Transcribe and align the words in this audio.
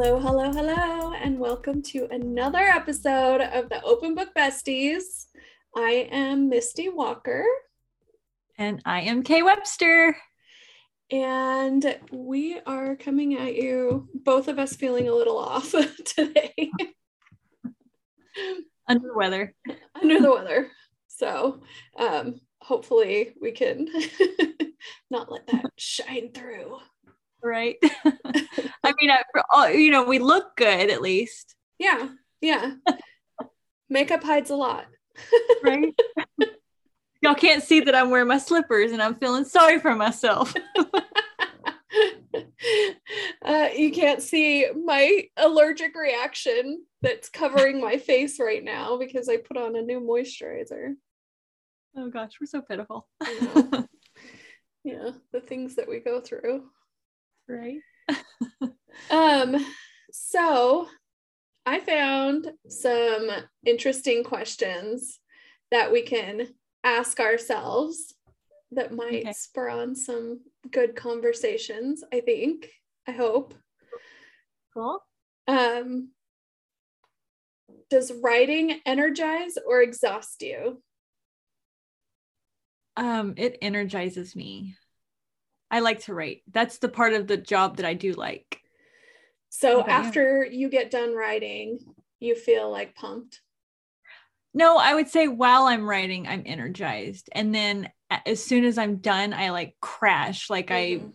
Hello, 0.00 0.20
hello, 0.20 0.52
hello, 0.52 1.12
and 1.12 1.40
welcome 1.40 1.82
to 1.82 2.06
another 2.12 2.60
episode 2.60 3.40
of 3.40 3.68
the 3.68 3.82
Open 3.82 4.14
Book 4.14 4.28
Besties. 4.32 5.26
I 5.74 6.08
am 6.12 6.48
Misty 6.48 6.88
Walker. 6.88 7.44
And 8.56 8.80
I 8.84 9.00
am 9.00 9.24
K 9.24 9.42
Webster. 9.42 10.16
And 11.10 11.98
we 12.12 12.60
are 12.64 12.94
coming 12.94 13.34
at 13.38 13.56
you, 13.56 14.08
both 14.14 14.46
of 14.46 14.60
us 14.60 14.76
feeling 14.76 15.08
a 15.08 15.12
little 15.12 15.36
off 15.36 15.72
today. 16.04 16.70
Under 18.86 19.08
the 19.08 19.16
weather. 19.16 19.52
Under 20.00 20.20
the 20.20 20.30
weather. 20.30 20.68
So 21.08 21.60
um, 21.98 22.40
hopefully 22.60 23.34
we 23.42 23.50
can 23.50 23.88
not 25.10 25.32
let 25.32 25.48
that 25.48 25.72
shine 25.76 26.30
through. 26.32 26.78
Right. 27.42 27.76
I 28.04 28.94
mean, 29.00 29.10
I, 29.10 29.70
you 29.70 29.90
know, 29.90 30.04
we 30.04 30.18
look 30.18 30.56
good 30.56 30.90
at 30.90 31.02
least. 31.02 31.54
Yeah. 31.78 32.08
Yeah. 32.40 32.74
Makeup 33.88 34.22
hides 34.22 34.50
a 34.50 34.56
lot. 34.56 34.86
right. 35.62 35.94
Y'all 37.22 37.34
can't 37.34 37.62
see 37.62 37.80
that 37.80 37.94
I'm 37.96 38.10
wearing 38.10 38.28
my 38.28 38.38
slippers 38.38 38.92
and 38.92 39.02
I'm 39.02 39.16
feeling 39.16 39.44
sorry 39.44 39.80
for 39.80 39.96
myself. 39.96 40.54
uh, 43.44 43.68
you 43.76 43.90
can't 43.90 44.22
see 44.22 44.66
my 44.84 45.24
allergic 45.36 45.96
reaction 45.96 46.84
that's 47.02 47.28
covering 47.28 47.80
my 47.80 47.96
face 47.96 48.38
right 48.38 48.62
now 48.62 48.98
because 48.98 49.28
I 49.28 49.38
put 49.38 49.56
on 49.56 49.74
a 49.74 49.82
new 49.82 50.00
moisturizer. 50.00 50.94
Oh 51.96 52.08
gosh, 52.08 52.34
we're 52.40 52.46
so 52.46 52.62
pitiful. 52.62 53.08
yeah, 54.84 55.10
the 55.32 55.40
things 55.40 55.74
that 55.74 55.88
we 55.88 55.98
go 55.98 56.20
through. 56.20 56.70
Right. 57.48 57.80
um, 59.10 59.56
so 60.12 60.86
I 61.66 61.80
found 61.80 62.50
some 62.68 63.28
interesting 63.64 64.24
questions 64.24 65.18
that 65.70 65.92
we 65.92 66.02
can 66.02 66.48
ask 66.84 67.20
ourselves 67.20 68.14
that 68.72 68.92
might 68.92 69.22
okay. 69.22 69.32
spur 69.32 69.68
on 69.68 69.94
some 69.94 70.40
good 70.70 70.96
conversations, 70.96 72.02
I 72.12 72.20
think. 72.20 72.68
I 73.06 73.12
hope. 73.12 73.54
Cool. 74.74 75.00
Um 75.46 76.10
does 77.90 78.12
writing 78.22 78.80
energize 78.84 79.56
or 79.66 79.80
exhaust 79.80 80.42
you? 80.42 80.82
Um 82.96 83.34
it 83.36 83.56
energizes 83.62 84.36
me. 84.36 84.76
I 85.70 85.80
like 85.80 86.00
to 86.04 86.14
write. 86.14 86.42
That's 86.50 86.78
the 86.78 86.88
part 86.88 87.12
of 87.12 87.26
the 87.26 87.36
job 87.36 87.76
that 87.76 87.86
I 87.86 87.94
do 87.94 88.12
like. 88.12 88.60
So 89.50 89.80
okay. 89.82 89.90
after 89.90 90.44
you 90.44 90.68
get 90.68 90.90
done 90.90 91.14
writing, 91.14 91.78
you 92.20 92.34
feel 92.34 92.70
like 92.70 92.94
pumped? 92.94 93.40
No, 94.54 94.76
I 94.78 94.94
would 94.94 95.08
say 95.08 95.28
while 95.28 95.64
I'm 95.64 95.88
writing, 95.88 96.26
I'm 96.26 96.42
energized. 96.46 97.28
And 97.32 97.54
then 97.54 97.90
as 98.26 98.42
soon 98.42 98.64
as 98.64 98.78
I'm 98.78 98.96
done, 98.96 99.32
I 99.32 99.50
like 99.50 99.76
crash. 99.80 100.50
Like 100.50 100.68
mm-hmm. 100.68 101.06
I 101.06 101.10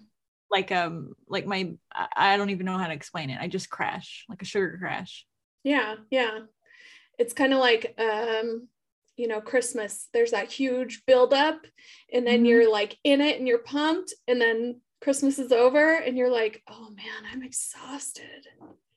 like 0.51 0.71
um 0.71 1.13
like 1.27 1.45
my 1.47 1.73
I 2.15 2.37
don't 2.37 2.51
even 2.51 2.65
know 2.65 2.77
how 2.77 2.87
to 2.87 2.93
explain 2.93 3.29
it. 3.29 3.39
I 3.41 3.47
just 3.47 3.69
crash, 3.69 4.25
like 4.29 4.41
a 4.41 4.45
sugar 4.45 4.77
crash. 4.79 5.25
Yeah, 5.63 5.95
yeah. 6.11 6.39
It's 7.17 7.33
kind 7.33 7.53
of 7.53 7.59
like 7.59 7.95
um 7.97 8.67
you 9.17 9.27
know 9.27 9.41
christmas 9.41 10.07
there's 10.13 10.31
that 10.31 10.51
huge 10.51 11.03
buildup 11.05 11.59
and 12.11 12.25
then 12.25 12.37
mm-hmm. 12.37 12.45
you're 12.45 12.71
like 12.71 12.97
in 13.03 13.21
it 13.21 13.37
and 13.37 13.47
you're 13.47 13.59
pumped 13.59 14.13
and 14.27 14.39
then 14.41 14.79
christmas 15.01 15.37
is 15.37 15.51
over 15.51 15.95
and 15.95 16.17
you're 16.17 16.31
like 16.31 16.61
oh 16.69 16.89
man 16.91 17.31
i'm 17.31 17.43
exhausted 17.43 18.47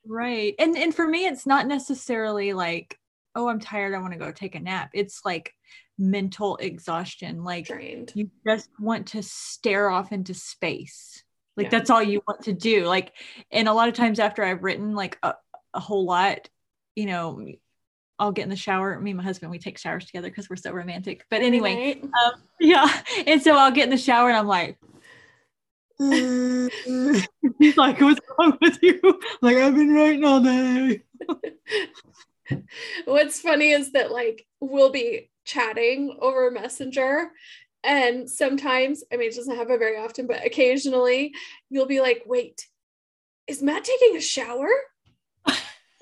right 0.06 0.54
and 0.58 0.76
and 0.76 0.94
for 0.94 1.06
me 1.06 1.26
it's 1.26 1.46
not 1.46 1.66
necessarily 1.66 2.52
like 2.52 2.98
oh, 3.36 3.48
I'm 3.48 3.60
tired, 3.60 3.94
I 3.94 3.98
want 3.98 4.14
to 4.14 4.18
go 4.18 4.32
take 4.32 4.54
a 4.54 4.60
nap. 4.60 4.90
It's 4.94 5.20
like 5.24 5.52
mental 5.98 6.56
exhaustion. 6.56 7.44
Like 7.44 7.66
Drained. 7.66 8.12
you 8.14 8.30
just 8.44 8.70
want 8.80 9.08
to 9.08 9.22
stare 9.22 9.90
off 9.90 10.10
into 10.10 10.34
space. 10.34 11.22
Like 11.56 11.64
yeah. 11.64 11.70
that's 11.70 11.90
all 11.90 12.02
you 12.02 12.22
want 12.26 12.44
to 12.44 12.52
do. 12.52 12.86
Like, 12.86 13.12
and 13.52 13.68
a 13.68 13.74
lot 13.74 13.88
of 13.88 13.94
times 13.94 14.18
after 14.18 14.42
I've 14.42 14.64
written 14.64 14.94
like 14.94 15.18
a, 15.22 15.34
a 15.74 15.80
whole 15.80 16.06
lot, 16.06 16.48
you 16.96 17.06
know, 17.06 17.46
I'll 18.18 18.32
get 18.32 18.44
in 18.44 18.48
the 18.48 18.56
shower. 18.56 18.98
Me 18.98 19.10
and 19.10 19.18
my 19.18 19.24
husband, 19.24 19.50
we 19.50 19.58
take 19.58 19.78
showers 19.78 20.06
together 20.06 20.28
because 20.28 20.48
we're 20.48 20.56
so 20.56 20.72
romantic. 20.72 21.24
But 21.30 21.42
anyway, 21.42 21.74
right. 21.74 22.04
um, 22.04 22.40
yeah. 22.60 23.02
And 23.26 23.42
so 23.42 23.56
I'll 23.56 23.70
get 23.70 23.84
in 23.84 23.90
the 23.90 23.98
shower 23.98 24.28
and 24.28 24.38
I'm 24.38 24.46
like, 24.46 24.78
he's 25.98 26.70
like, 27.76 28.00
what's 28.00 28.20
wrong 28.38 28.58
with 28.60 28.78
you? 28.82 29.20
like, 29.42 29.56
I've 29.56 29.74
been 29.74 29.92
writing 29.92 30.24
all 30.24 30.40
day. 30.40 31.02
What's 33.04 33.40
funny 33.40 33.70
is 33.70 33.92
that 33.92 34.12
like 34.12 34.46
we'll 34.60 34.90
be 34.90 35.30
chatting 35.44 36.16
over 36.20 36.50
Messenger 36.50 37.30
and 37.86 38.28
sometimes, 38.28 39.04
I 39.12 39.16
mean, 39.16 39.30
it 39.30 39.36
doesn't 39.36 39.56
happen 39.56 39.78
very 39.78 39.96
often, 39.96 40.26
but 40.26 40.44
occasionally 40.44 41.32
you'll 41.70 41.86
be 41.86 42.00
like, 42.00 42.22
wait, 42.26 42.66
is 43.46 43.62
Matt 43.62 43.84
taking 43.84 44.16
a 44.16 44.20
shower? 44.20 44.68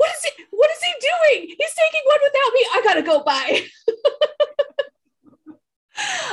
What 0.04 0.14
is 0.16 0.24
he 0.24 0.44
what 0.50 0.70
is 0.70 0.82
he 0.82 0.92
doing? 1.00 1.48
He's 1.58 1.74
taking 1.74 2.02
one 2.04 2.18
without 2.22 2.52
me. 2.52 2.66
I 2.74 2.80
gotta 2.84 3.02
go 3.02 3.22
by. 3.24 3.62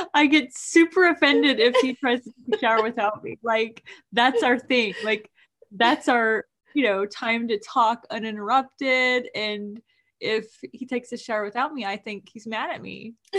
I 0.14 0.26
get 0.26 0.54
super 0.54 1.08
offended 1.08 1.58
if 1.58 1.74
he 1.76 1.94
tries 1.94 2.22
to 2.24 2.32
take 2.32 2.56
a 2.56 2.58
shower 2.58 2.82
without 2.82 3.24
me. 3.24 3.38
Like 3.42 3.82
that's 4.12 4.42
our 4.42 4.58
thing. 4.58 4.94
Like 5.02 5.30
that's 5.70 6.08
our, 6.08 6.44
you 6.74 6.84
know, 6.84 7.06
time 7.06 7.48
to 7.48 7.58
talk 7.58 8.06
uninterrupted 8.10 9.28
and 9.34 9.80
if 10.20 10.46
he 10.72 10.86
takes 10.86 11.12
a 11.12 11.16
shower 11.16 11.44
without 11.44 11.72
me, 11.74 11.84
I 11.84 11.96
think 11.96 12.28
he's 12.32 12.46
mad 12.46 12.70
at 12.70 12.80
me. 12.82 13.14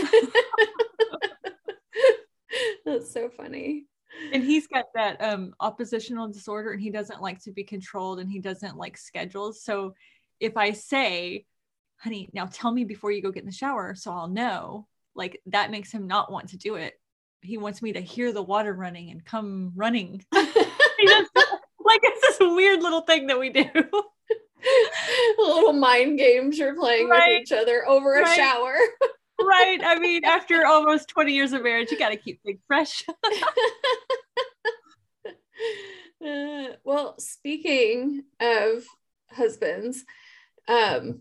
That's 2.84 3.10
so 3.10 3.30
funny. 3.30 3.86
And 4.32 4.44
he's 4.44 4.66
got 4.66 4.86
that 4.94 5.20
um 5.22 5.54
oppositional 5.60 6.28
disorder 6.28 6.72
and 6.72 6.80
he 6.80 6.90
doesn't 6.90 7.20
like 7.22 7.42
to 7.44 7.52
be 7.52 7.64
controlled 7.64 8.20
and 8.20 8.30
he 8.30 8.38
doesn't 8.38 8.76
like 8.76 8.96
schedules. 8.96 9.62
So 9.62 9.94
if 10.40 10.56
I 10.56 10.72
say, 10.72 11.46
honey, 11.98 12.28
now 12.32 12.48
tell 12.50 12.70
me 12.70 12.84
before 12.84 13.10
you 13.10 13.22
go 13.22 13.30
get 13.30 13.42
in 13.42 13.48
the 13.48 13.52
shower 13.52 13.94
so 13.94 14.12
I'll 14.12 14.28
know, 14.28 14.86
like 15.14 15.40
that 15.46 15.70
makes 15.70 15.90
him 15.90 16.06
not 16.06 16.30
want 16.30 16.50
to 16.50 16.56
do 16.56 16.74
it. 16.76 16.94
He 17.40 17.58
wants 17.58 17.82
me 17.82 17.92
to 17.92 18.00
hear 18.00 18.32
the 18.32 18.42
water 18.42 18.72
running 18.72 19.10
and 19.10 19.24
come 19.24 19.72
running. 19.74 20.24
like 20.32 22.00
it's 22.02 22.38
this 22.38 22.38
weird 22.40 22.82
little 22.82 23.02
thing 23.02 23.26
that 23.28 23.38
we 23.38 23.50
do. 23.50 23.64
little 25.38 25.72
mind 25.72 26.18
games 26.18 26.58
you're 26.58 26.74
playing 26.74 27.08
right. 27.08 27.34
with 27.34 27.42
each 27.42 27.52
other 27.52 27.86
over 27.86 28.10
right. 28.10 28.26
a 28.26 28.34
shower. 28.34 28.76
right. 29.40 29.80
I 29.84 29.98
mean, 29.98 30.24
after 30.24 30.66
almost 30.66 31.08
20 31.08 31.32
years 31.32 31.52
of 31.52 31.62
marriage, 31.62 31.90
you 31.90 31.98
got 31.98 32.10
to 32.10 32.16
keep 32.16 32.42
things 32.42 32.60
fresh. 32.66 33.04
uh, 36.26 36.68
well, 36.84 37.18
speaking 37.18 38.24
of 38.40 38.84
husbands, 39.30 40.04
um, 40.68 41.20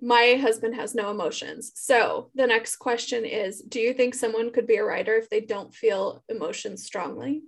my 0.00 0.36
husband 0.40 0.74
has 0.74 0.94
no 0.94 1.10
emotions. 1.10 1.72
So 1.76 2.30
the 2.34 2.46
next 2.46 2.76
question 2.76 3.24
is 3.24 3.60
Do 3.60 3.80
you 3.80 3.94
think 3.94 4.14
someone 4.14 4.50
could 4.50 4.66
be 4.66 4.76
a 4.76 4.84
writer 4.84 5.14
if 5.14 5.30
they 5.30 5.40
don't 5.40 5.74
feel 5.74 6.24
emotions 6.28 6.84
strongly? 6.84 7.42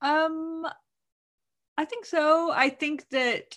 Um, 0.00 0.66
I 1.76 1.84
think 1.84 2.06
so. 2.06 2.50
I 2.52 2.68
think 2.68 3.08
that 3.10 3.56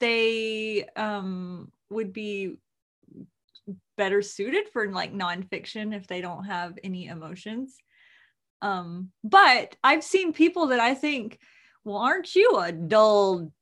they 0.00 0.86
um, 0.96 1.72
would 1.90 2.12
be 2.12 2.56
better 3.96 4.22
suited 4.22 4.68
for 4.72 4.90
like 4.90 5.12
nonfiction 5.12 5.94
if 5.94 6.06
they 6.06 6.20
don't 6.20 6.44
have 6.44 6.78
any 6.82 7.06
emotions. 7.06 7.76
Um, 8.62 9.10
but 9.22 9.76
I've 9.84 10.04
seen 10.04 10.32
people 10.32 10.68
that 10.68 10.80
I 10.80 10.94
think, 10.94 11.38
well, 11.84 11.98
aren't 11.98 12.34
you 12.34 12.58
a 12.58 12.72
dull 12.72 13.52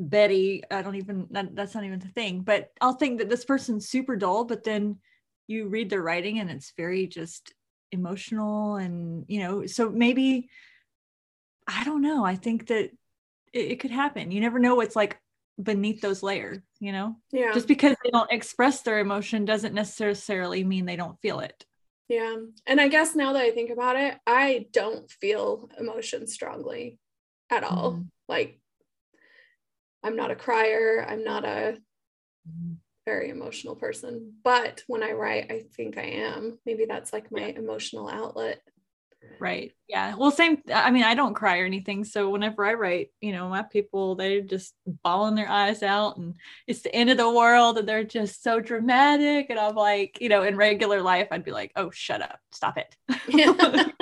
Betty? 0.00 0.62
I 0.70 0.82
don't 0.82 0.96
even, 0.96 1.28
that, 1.30 1.54
that's 1.54 1.74
not 1.74 1.84
even 1.84 1.98
the 1.98 2.08
thing, 2.08 2.40
but 2.40 2.70
I'll 2.80 2.94
think 2.94 3.18
that 3.18 3.28
this 3.28 3.44
person's 3.44 3.88
super 3.88 4.16
dull, 4.16 4.44
but 4.44 4.64
then 4.64 4.96
you 5.46 5.68
read 5.68 5.90
their 5.90 6.02
writing 6.02 6.40
and 6.40 6.50
it's 6.50 6.72
very 6.76 7.06
just 7.06 7.52
emotional 7.92 8.76
and, 8.76 9.24
you 9.28 9.40
know, 9.40 9.66
so 9.66 9.90
maybe, 9.90 10.48
I 11.66 11.84
don't 11.84 12.02
know. 12.02 12.24
I 12.24 12.36
think 12.36 12.68
that 12.68 12.90
it, 13.52 13.72
it 13.72 13.80
could 13.80 13.90
happen. 13.90 14.30
You 14.30 14.40
never 14.40 14.58
know 14.58 14.74
what's 14.74 14.96
like 14.96 15.20
beneath 15.60 16.00
those 16.00 16.22
layers, 16.22 16.58
you 16.78 16.92
know? 16.92 17.16
Yeah. 17.32 17.52
Just 17.52 17.68
because 17.68 17.96
they 18.02 18.10
don't 18.10 18.32
express 18.32 18.82
their 18.82 19.00
emotion 19.00 19.44
doesn't 19.44 19.74
necessarily 19.74 20.64
mean 20.64 20.86
they 20.86 20.96
don't 20.96 21.20
feel 21.20 21.40
it. 21.40 21.66
Yeah. 22.08 22.36
And 22.66 22.80
I 22.80 22.88
guess 22.88 23.14
now 23.14 23.34
that 23.34 23.42
I 23.42 23.50
think 23.50 23.70
about 23.70 23.96
it, 23.96 24.16
I 24.26 24.66
don't 24.72 25.10
feel 25.10 25.68
emotion 25.78 26.26
strongly 26.26 26.98
at 27.50 27.64
all. 27.64 27.92
Mm-hmm. 27.92 28.02
Like, 28.28 28.59
I'm 30.02 30.16
not 30.16 30.30
a 30.30 30.36
crier. 30.36 31.04
I'm 31.08 31.24
not 31.24 31.44
a 31.44 31.78
very 33.06 33.30
emotional 33.30 33.76
person. 33.76 34.32
But 34.42 34.82
when 34.86 35.02
I 35.02 35.12
write, 35.12 35.50
I 35.50 35.64
think 35.76 35.98
I 35.98 36.02
am. 36.02 36.58
Maybe 36.66 36.86
that's 36.86 37.12
like 37.12 37.30
my 37.30 37.42
emotional 37.56 38.08
outlet. 38.08 38.60
Right. 39.38 39.72
Yeah. 39.88 40.14
Well, 40.16 40.30
same. 40.30 40.62
I 40.72 40.90
mean, 40.90 41.04
I 41.04 41.14
don't 41.14 41.34
cry 41.34 41.58
or 41.60 41.64
anything. 41.64 42.04
So 42.04 42.30
whenever 42.30 42.64
I 42.64 42.74
write, 42.74 43.08
you 43.20 43.32
know, 43.32 43.48
my 43.48 43.62
people, 43.62 44.14
they're 44.14 44.40
just 44.40 44.74
bawling 44.86 45.34
their 45.34 45.48
eyes 45.48 45.82
out 45.82 46.16
and 46.16 46.34
it's 46.66 46.82
the 46.82 46.94
end 46.94 47.10
of 47.10 47.16
the 47.16 47.30
world 47.30 47.78
and 47.78 47.88
they're 47.88 48.04
just 48.04 48.42
so 48.42 48.60
dramatic. 48.60 49.46
And 49.50 49.58
I'm 49.58 49.74
like, 49.74 50.18
you 50.20 50.28
know, 50.28 50.42
in 50.42 50.56
regular 50.56 51.02
life, 51.02 51.28
I'd 51.30 51.44
be 51.44 51.52
like, 51.52 51.72
oh, 51.76 51.90
shut 51.90 52.22
up. 52.22 52.38
Stop 52.52 52.78
it. 52.78 52.96
Yeah. 53.28 53.88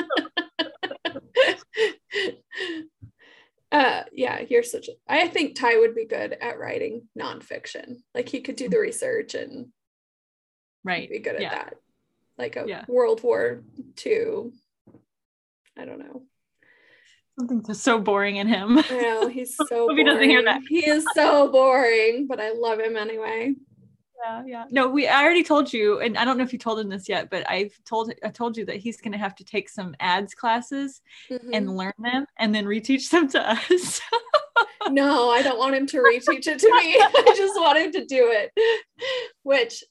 uh 3.72 4.02
yeah 4.12 4.40
you're 4.48 4.62
such 4.62 4.88
a 4.88 4.92
i 5.08 5.28
think 5.28 5.54
ty 5.54 5.76
would 5.78 5.94
be 5.94 6.06
good 6.06 6.32
at 6.40 6.58
writing 6.58 7.06
nonfiction 7.18 7.96
like 8.14 8.28
he 8.28 8.40
could 8.40 8.56
do 8.56 8.68
the 8.68 8.78
research 8.78 9.34
and 9.34 9.66
right 10.84 11.10
be 11.10 11.18
good 11.18 11.34
at 11.34 11.42
yeah. 11.42 11.50
that 11.50 11.74
like 12.38 12.56
a 12.56 12.64
Yeah. 12.66 12.84
world 12.88 13.22
war 13.22 13.62
ii 14.06 14.50
i 15.76 15.84
don't 15.84 15.98
know 15.98 16.22
Something 17.38 17.62
just 17.64 17.84
so 17.84 18.00
boring 18.00 18.34
in 18.34 18.48
him. 18.48 18.78
I 18.78 18.98
know 19.00 19.28
he's 19.28 19.54
so 19.68 19.86
boring. 19.86 19.96
he 19.98 20.02
doesn't 20.04 20.28
hear 20.28 20.42
that. 20.42 20.60
he 20.68 20.84
is 20.88 21.04
so 21.14 21.48
boring 21.52 22.26
but 22.26 22.40
i 22.40 22.50
love 22.52 22.80
him 22.80 22.96
anyway 22.96 23.54
yeah. 24.24 24.42
Yeah. 24.46 24.64
No, 24.70 24.88
we, 24.88 25.06
I 25.08 25.22
already 25.22 25.44
told 25.44 25.72
you, 25.72 26.00
and 26.00 26.16
I 26.18 26.24
don't 26.24 26.36
know 26.38 26.44
if 26.44 26.52
you 26.52 26.58
told 26.58 26.78
him 26.80 26.88
this 26.88 27.08
yet, 27.08 27.30
but 27.30 27.48
I've 27.48 27.72
told, 27.84 28.12
I 28.24 28.28
told 28.28 28.56
you 28.56 28.64
that 28.66 28.76
he's 28.76 29.00
going 29.00 29.12
to 29.12 29.18
have 29.18 29.34
to 29.36 29.44
take 29.44 29.68
some 29.68 29.94
ads 30.00 30.34
classes 30.34 31.00
Mhm. 31.30 31.50
and 31.52 31.76
learn 31.76 31.92
them 31.98 32.26
and 32.38 32.54
then 32.54 32.64
reteach 32.64 33.10
them 33.10 33.28
to 33.30 33.50
us. 33.50 34.00
no 34.90 35.28
i 35.30 35.42
don't 35.42 35.58
want 35.58 35.74
him 35.74 35.86
to 35.86 35.98
reteach 35.98 36.46
it 36.46 36.58
to 36.58 36.66
me 36.66 36.96
i 36.98 37.34
just 37.36 37.54
want 37.60 37.78
him 37.78 37.92
to 37.92 38.04
do 38.06 38.30
it 38.32 38.50
which 39.42 39.84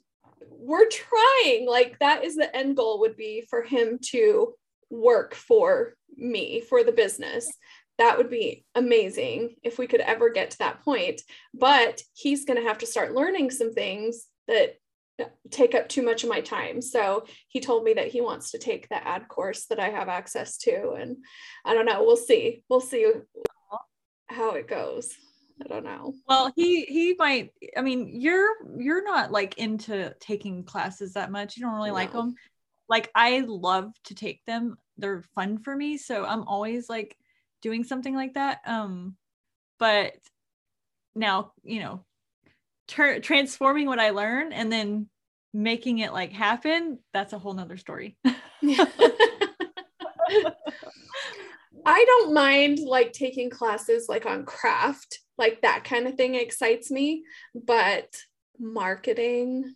we're 0.49 0.89
trying 0.89 1.67
like 1.67 1.97
that 1.99 2.23
is 2.23 2.35
the 2.35 2.53
end 2.55 2.75
goal 2.75 2.99
would 2.99 3.15
be 3.15 3.45
for 3.49 3.61
him 3.61 3.99
to 4.01 4.53
work 4.89 5.35
for 5.35 5.93
me 6.15 6.61
for 6.61 6.83
the 6.83 6.91
business 6.91 7.51
that 7.97 8.17
would 8.17 8.29
be 8.29 8.65
amazing 8.75 9.55
if 9.63 9.77
we 9.77 9.87
could 9.87 10.01
ever 10.01 10.29
get 10.29 10.51
to 10.51 10.57
that 10.59 10.83
point 10.83 11.21
but 11.53 12.01
he's 12.13 12.45
going 12.45 12.57
to 12.61 12.67
have 12.67 12.77
to 12.77 12.85
start 12.87 13.13
learning 13.13 13.49
some 13.51 13.73
things 13.73 14.27
that 14.47 14.75
take 15.49 15.73
up 15.73 15.89
too 15.89 16.03
much 16.03 16.23
of 16.23 16.29
my 16.29 16.41
time 16.41 16.81
so 16.81 17.25
he 17.47 17.59
told 17.59 17.83
me 17.83 17.93
that 17.93 18.07
he 18.07 18.21
wants 18.21 18.51
to 18.51 18.59
take 18.59 18.87
the 18.89 19.07
ad 19.07 19.27
course 19.27 19.65
that 19.65 19.79
i 19.79 19.89
have 19.89 20.09
access 20.09 20.57
to 20.57 20.91
and 20.91 21.17
i 21.65 21.73
don't 21.73 21.85
know 21.85 22.03
we'll 22.03 22.15
see 22.15 22.63
we'll 22.69 22.79
see 22.79 23.11
how 24.27 24.51
it 24.51 24.67
goes 24.67 25.15
i 25.63 25.67
don't 25.67 25.83
know 25.83 26.13
well, 26.27 26.51
he 26.55 26.85
he 26.85 27.15
might. 27.17 27.51
I 27.75 27.81
mean, 27.81 28.09
you're 28.21 28.53
you're 28.77 29.03
not 29.03 29.31
like 29.31 29.57
into 29.57 30.13
taking 30.19 30.63
classes 30.63 31.13
that 31.13 31.31
much. 31.31 31.57
You 31.57 31.63
don't 31.63 31.75
really 31.75 31.91
like 31.91 32.11
them. 32.11 32.35
Like 32.89 33.09
I 33.15 33.39
love 33.39 33.91
to 34.05 34.15
take 34.15 34.41
them. 34.45 34.77
They're 34.97 35.23
fun 35.35 35.59
for 35.59 35.75
me, 35.75 35.97
so 35.97 36.25
I'm 36.25 36.43
always 36.43 36.89
like 36.89 37.17
doing 37.61 37.83
something 37.83 38.15
like 38.15 38.33
that. 38.35 38.59
Um, 38.65 39.15
but 39.79 40.13
now 41.15 41.51
you 41.63 41.79
know, 41.81 42.05
tur- 42.87 43.19
transforming 43.19 43.87
what 43.87 43.99
I 43.99 44.11
learn 44.11 44.53
and 44.53 44.71
then 44.71 45.09
making 45.53 45.99
it 45.99 46.13
like 46.13 46.31
happen. 46.31 46.99
That's 47.13 47.33
a 47.33 47.39
whole 47.39 47.53
nother 47.53 47.77
story. 47.77 48.17
I 51.85 52.03
don't 52.05 52.33
mind 52.33 52.79
like 52.79 53.13
taking 53.13 53.49
classes 53.49 54.07
like 54.09 54.25
on 54.25 54.45
craft, 54.45 55.19
like 55.37 55.61
that 55.61 55.85
kind 55.85 56.07
of 56.07 56.15
thing 56.15 56.35
excites 56.35 56.91
me, 56.91 57.23
but 57.55 58.13
marketing, 58.59 59.73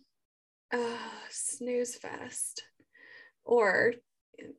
uh, 0.72 0.98
snooze 1.30 1.96
fest, 1.96 2.62
or 3.44 3.94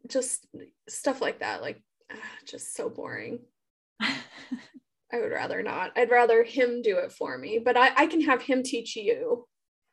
just 0.08 0.48
stuff 0.90 1.22
like 1.22 1.40
that, 1.40 1.62
like 1.62 1.82
just 2.46 2.76
so 2.76 2.90
boring. 2.90 3.40
I 4.02 5.20
would 5.20 5.32
rather 5.32 5.62
not. 5.62 5.92
I'd 5.96 6.10
rather 6.10 6.44
him 6.44 6.82
do 6.82 6.98
it 6.98 7.12
for 7.12 7.38
me, 7.38 7.60
but 7.60 7.78
I, 7.78 7.92
I 7.96 8.08
can 8.08 8.22
have 8.22 8.42
him 8.42 8.64
teach 8.64 8.96
you. 8.96 9.48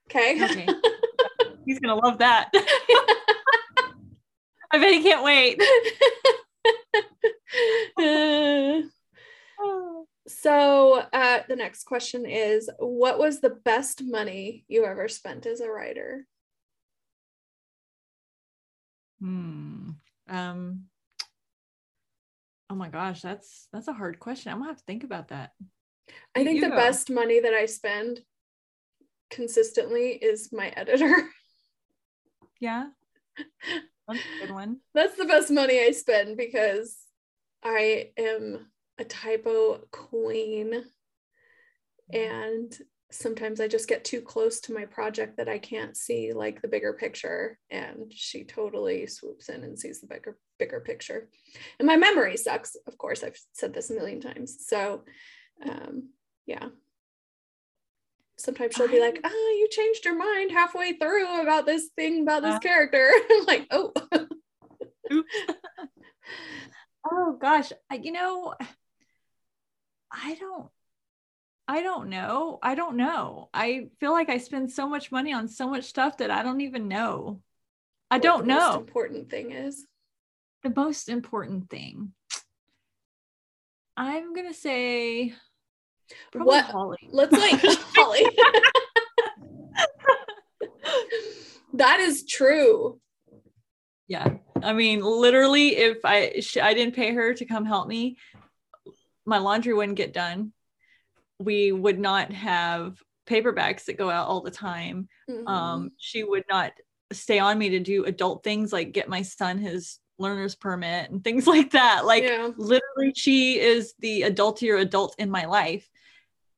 Okay. 0.08 0.42
okay. 0.42 0.66
He's 1.66 1.78
gonna 1.78 1.94
love 1.94 2.18
that. 2.18 2.50
I 4.72 4.78
bet 4.78 4.92
he 4.92 5.02
can't 5.02 5.24
wait. 5.24 5.60
Uh, 7.98 8.80
so 10.28 11.02
uh, 11.12 11.40
the 11.48 11.56
next 11.56 11.84
question 11.84 12.24
is 12.24 12.70
what 12.78 13.18
was 13.18 13.40
the 13.40 13.50
best 13.50 14.02
money 14.02 14.64
you 14.68 14.84
ever 14.84 15.08
spent 15.08 15.46
as 15.46 15.60
a 15.60 15.68
writer 15.68 16.26
Hmm. 19.20 19.90
Um. 20.28 20.84
Oh 22.70 22.74
my 22.76 22.88
gosh, 22.88 23.20
that's 23.20 23.66
that's 23.72 23.88
a 23.88 23.92
hard 23.92 24.20
question. 24.20 24.52
I'm 24.52 24.58
gonna 24.58 24.70
have 24.70 24.78
to 24.78 24.84
think 24.86 25.02
about 25.04 25.28
that. 25.28 25.50
i 26.36 26.44
think 26.44 26.56
You 26.56 26.62
the 26.62 26.70
go. 26.70 26.76
best 26.76 27.10
money 27.10 27.40
that 27.40 27.54
i 27.54 27.66
spend 27.66 28.20
consistently 29.30 30.10
is 30.10 30.50
my 30.52 30.68
editor 30.76 31.12
Yeah, 32.60 32.88
that's 34.06 34.20
a 34.20 34.46
good 34.46 34.52
one. 34.54 34.80
that's 34.94 35.16
the 35.16 35.24
best 35.24 35.50
money 35.50 35.80
i 35.80 35.92
spend 35.92 36.36
because 36.36 36.96
i 37.64 38.10
am 38.18 38.66
a 38.98 39.04
typo 39.04 39.78
queen 39.92 40.84
mm-hmm. 42.12 42.16
and 42.16 42.78
sometimes 43.12 43.60
i 43.60 43.66
just 43.68 43.88
get 43.88 44.04
too 44.04 44.20
close 44.20 44.60
to 44.60 44.72
my 44.72 44.84
project 44.84 45.36
that 45.36 45.48
i 45.48 45.58
can't 45.58 45.96
see 45.96 46.32
like 46.32 46.62
the 46.62 46.68
bigger 46.68 46.92
picture 46.92 47.58
and 47.70 48.12
she 48.14 48.44
totally 48.44 49.06
swoops 49.06 49.48
in 49.48 49.62
and 49.64 49.78
sees 49.78 50.00
the 50.00 50.06
bigger 50.06 50.36
bigger 50.58 50.80
picture 50.80 51.28
and 51.78 51.86
my 51.86 51.96
memory 51.96 52.36
sucks 52.36 52.76
of 52.86 52.96
course 52.98 53.22
i've 53.24 53.38
said 53.52 53.74
this 53.74 53.90
a 53.90 53.94
million 53.94 54.20
times 54.20 54.58
so 54.66 55.02
um 55.68 56.10
yeah 56.46 56.68
sometimes 58.36 58.74
she'll 58.74 58.88
be 58.88 59.00
like 59.00 59.20
oh 59.24 59.56
you 59.58 59.68
changed 59.70 60.04
your 60.04 60.16
mind 60.16 60.50
halfway 60.50 60.92
through 60.94 61.42
about 61.42 61.66
this 61.66 61.90
thing 61.96 62.22
about 62.22 62.42
this 62.42 62.54
Uh. 62.54 62.58
character 62.60 63.10
i'm 63.30 63.44
like 63.46 63.66
oh 63.70 63.92
oh 67.10 67.36
gosh, 67.40 67.72
I, 67.90 67.96
you 67.96 68.12
know, 68.12 68.54
I 70.12 70.34
don't. 70.34 70.68
I 71.70 71.82
don't 71.82 72.08
know. 72.08 72.58
I 72.64 72.74
don't 72.74 72.96
know. 72.96 73.48
I 73.54 73.90
feel 74.00 74.10
like 74.10 74.28
I 74.28 74.38
spend 74.38 74.72
so 74.72 74.88
much 74.88 75.12
money 75.12 75.32
on 75.32 75.46
so 75.46 75.70
much 75.70 75.84
stuff 75.84 76.16
that 76.16 76.28
I 76.28 76.42
don't 76.42 76.62
even 76.62 76.88
know. 76.88 77.42
I 78.10 78.18
don't 78.18 78.40
the 78.48 78.54
most 78.54 78.74
know. 78.74 78.80
important 78.80 79.30
thing 79.30 79.52
is 79.52 79.86
the 80.64 80.72
most 80.74 81.08
important 81.08 81.70
thing. 81.70 82.12
I'm 83.96 84.34
gonna 84.34 84.52
say 84.52 85.32
probably 86.32 86.48
What- 86.56 86.64
Holly. 86.64 86.98
let's 87.12 87.30
like 87.32 87.60
holly 87.94 88.26
that 91.74 92.00
is 92.00 92.26
true 92.26 92.98
Yeah, 94.08 94.38
I 94.60 94.72
mean, 94.72 95.02
literally, 95.02 95.76
if 95.76 95.98
I 96.04 96.42
I 96.60 96.74
didn't 96.74 96.96
pay 96.96 97.14
her 97.14 97.32
to 97.34 97.44
come 97.44 97.64
help 97.64 97.86
me, 97.86 98.16
my 99.24 99.38
laundry 99.38 99.72
wouldn't 99.72 99.96
get 99.96 100.12
done. 100.12 100.52
We 101.40 101.72
would 101.72 101.98
not 101.98 102.32
have 102.32 103.02
paperbacks 103.26 103.86
that 103.86 103.98
go 103.98 104.10
out 104.10 104.28
all 104.28 104.42
the 104.42 104.50
time. 104.50 105.08
Mhm. 105.28 105.48
Um, 105.48 105.90
she 105.98 106.22
would 106.22 106.44
not 106.48 106.72
stay 107.12 107.38
on 107.40 107.58
me 107.58 107.70
to 107.70 107.80
do 107.80 108.04
adult 108.04 108.44
things 108.44 108.72
like 108.72 108.92
get 108.92 109.08
my 109.08 109.22
son 109.22 109.58
his 109.58 109.98
learner's 110.18 110.54
permit 110.54 111.10
and 111.10 111.24
things 111.24 111.46
like 111.48 111.72
that. 111.72 112.04
Like 112.04 112.22
yeah 112.22 112.50
literally 112.56 113.12
she 113.16 113.58
is 113.58 113.94
the 113.98 114.22
adultier 114.22 114.80
adult 114.80 115.16
in 115.18 115.30
my 115.30 115.46
life 115.46 115.88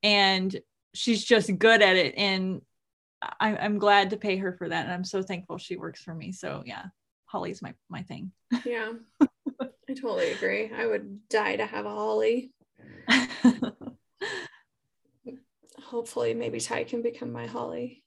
and 0.03 0.61
she's 0.95 1.25
just 1.25 1.57
good 1.59 1.81
at 1.83 1.97
it 1.97 2.15
and 2.17 2.61
I, 3.23 3.57
i'm 3.57 3.79
glad 3.79 4.11
to 4.11 4.17
pay 4.17 4.37
her 4.37 4.53
for 4.53 4.69
that 4.69 4.85
and 4.85 4.93
i'm 4.93 5.05
so 5.05 5.23
thankful 5.23 5.59
she 5.59 5.77
works 5.77 6.03
for 6.03 6.15
me 6.15 6.33
so 6.33 6.63
yeah 6.67 6.87
holly's 7.27 7.63
my 7.63 7.73
my 7.89 8.03
thing 8.03 8.33
yeah 8.65 8.93
i 9.61 9.95
totally 9.95 10.33
agree 10.33 10.71
i 10.77 10.85
would 10.87 11.29
die 11.29 11.57
to 11.57 11.67
have 11.67 11.87
a 11.87 11.91
holly 11.91 12.53
hopefully 15.93 16.35
maybe 16.35 16.59
ty 16.59 16.83
can 16.83 17.03
become 17.03 17.31
my 17.31 17.47
holly 17.47 18.03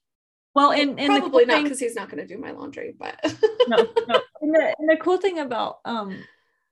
well 0.54 0.72
and, 0.72 1.00
and 1.00 1.06
probably 1.06 1.46
cool 1.46 1.54
not 1.54 1.62
because 1.62 1.80
he's 1.80 1.94
not 1.94 2.10
going 2.10 2.18
to 2.18 2.34
do 2.34 2.40
my 2.40 2.50
laundry 2.50 2.92
but 2.98 3.18
no, 3.68 3.76
no. 4.08 4.20
And 4.42 4.54
the, 4.54 4.74
and 4.78 4.90
the 4.90 4.98
cool 5.00 5.18
thing 5.18 5.38
about 5.38 5.78
um 5.84 6.18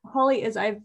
Holly 0.05 0.43
is 0.43 0.57
I've 0.57 0.81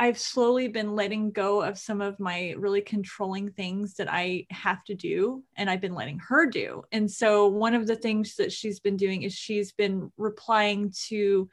I've 0.00 0.18
slowly 0.18 0.68
been 0.68 0.94
letting 0.94 1.32
go 1.32 1.60
of 1.60 1.76
some 1.76 2.00
of 2.00 2.20
my 2.20 2.54
really 2.56 2.80
controlling 2.80 3.50
things 3.50 3.94
that 3.94 4.06
I 4.08 4.46
have 4.50 4.84
to 4.84 4.94
do 4.94 5.42
and 5.56 5.68
I've 5.68 5.80
been 5.80 5.96
letting 5.96 6.20
her 6.20 6.46
do. 6.46 6.84
And 6.92 7.10
so 7.10 7.48
one 7.48 7.74
of 7.74 7.88
the 7.88 7.96
things 7.96 8.36
that 8.36 8.52
she's 8.52 8.78
been 8.78 8.96
doing 8.96 9.24
is 9.24 9.34
she's 9.34 9.72
been 9.72 10.12
replying 10.16 10.92
to 11.08 11.48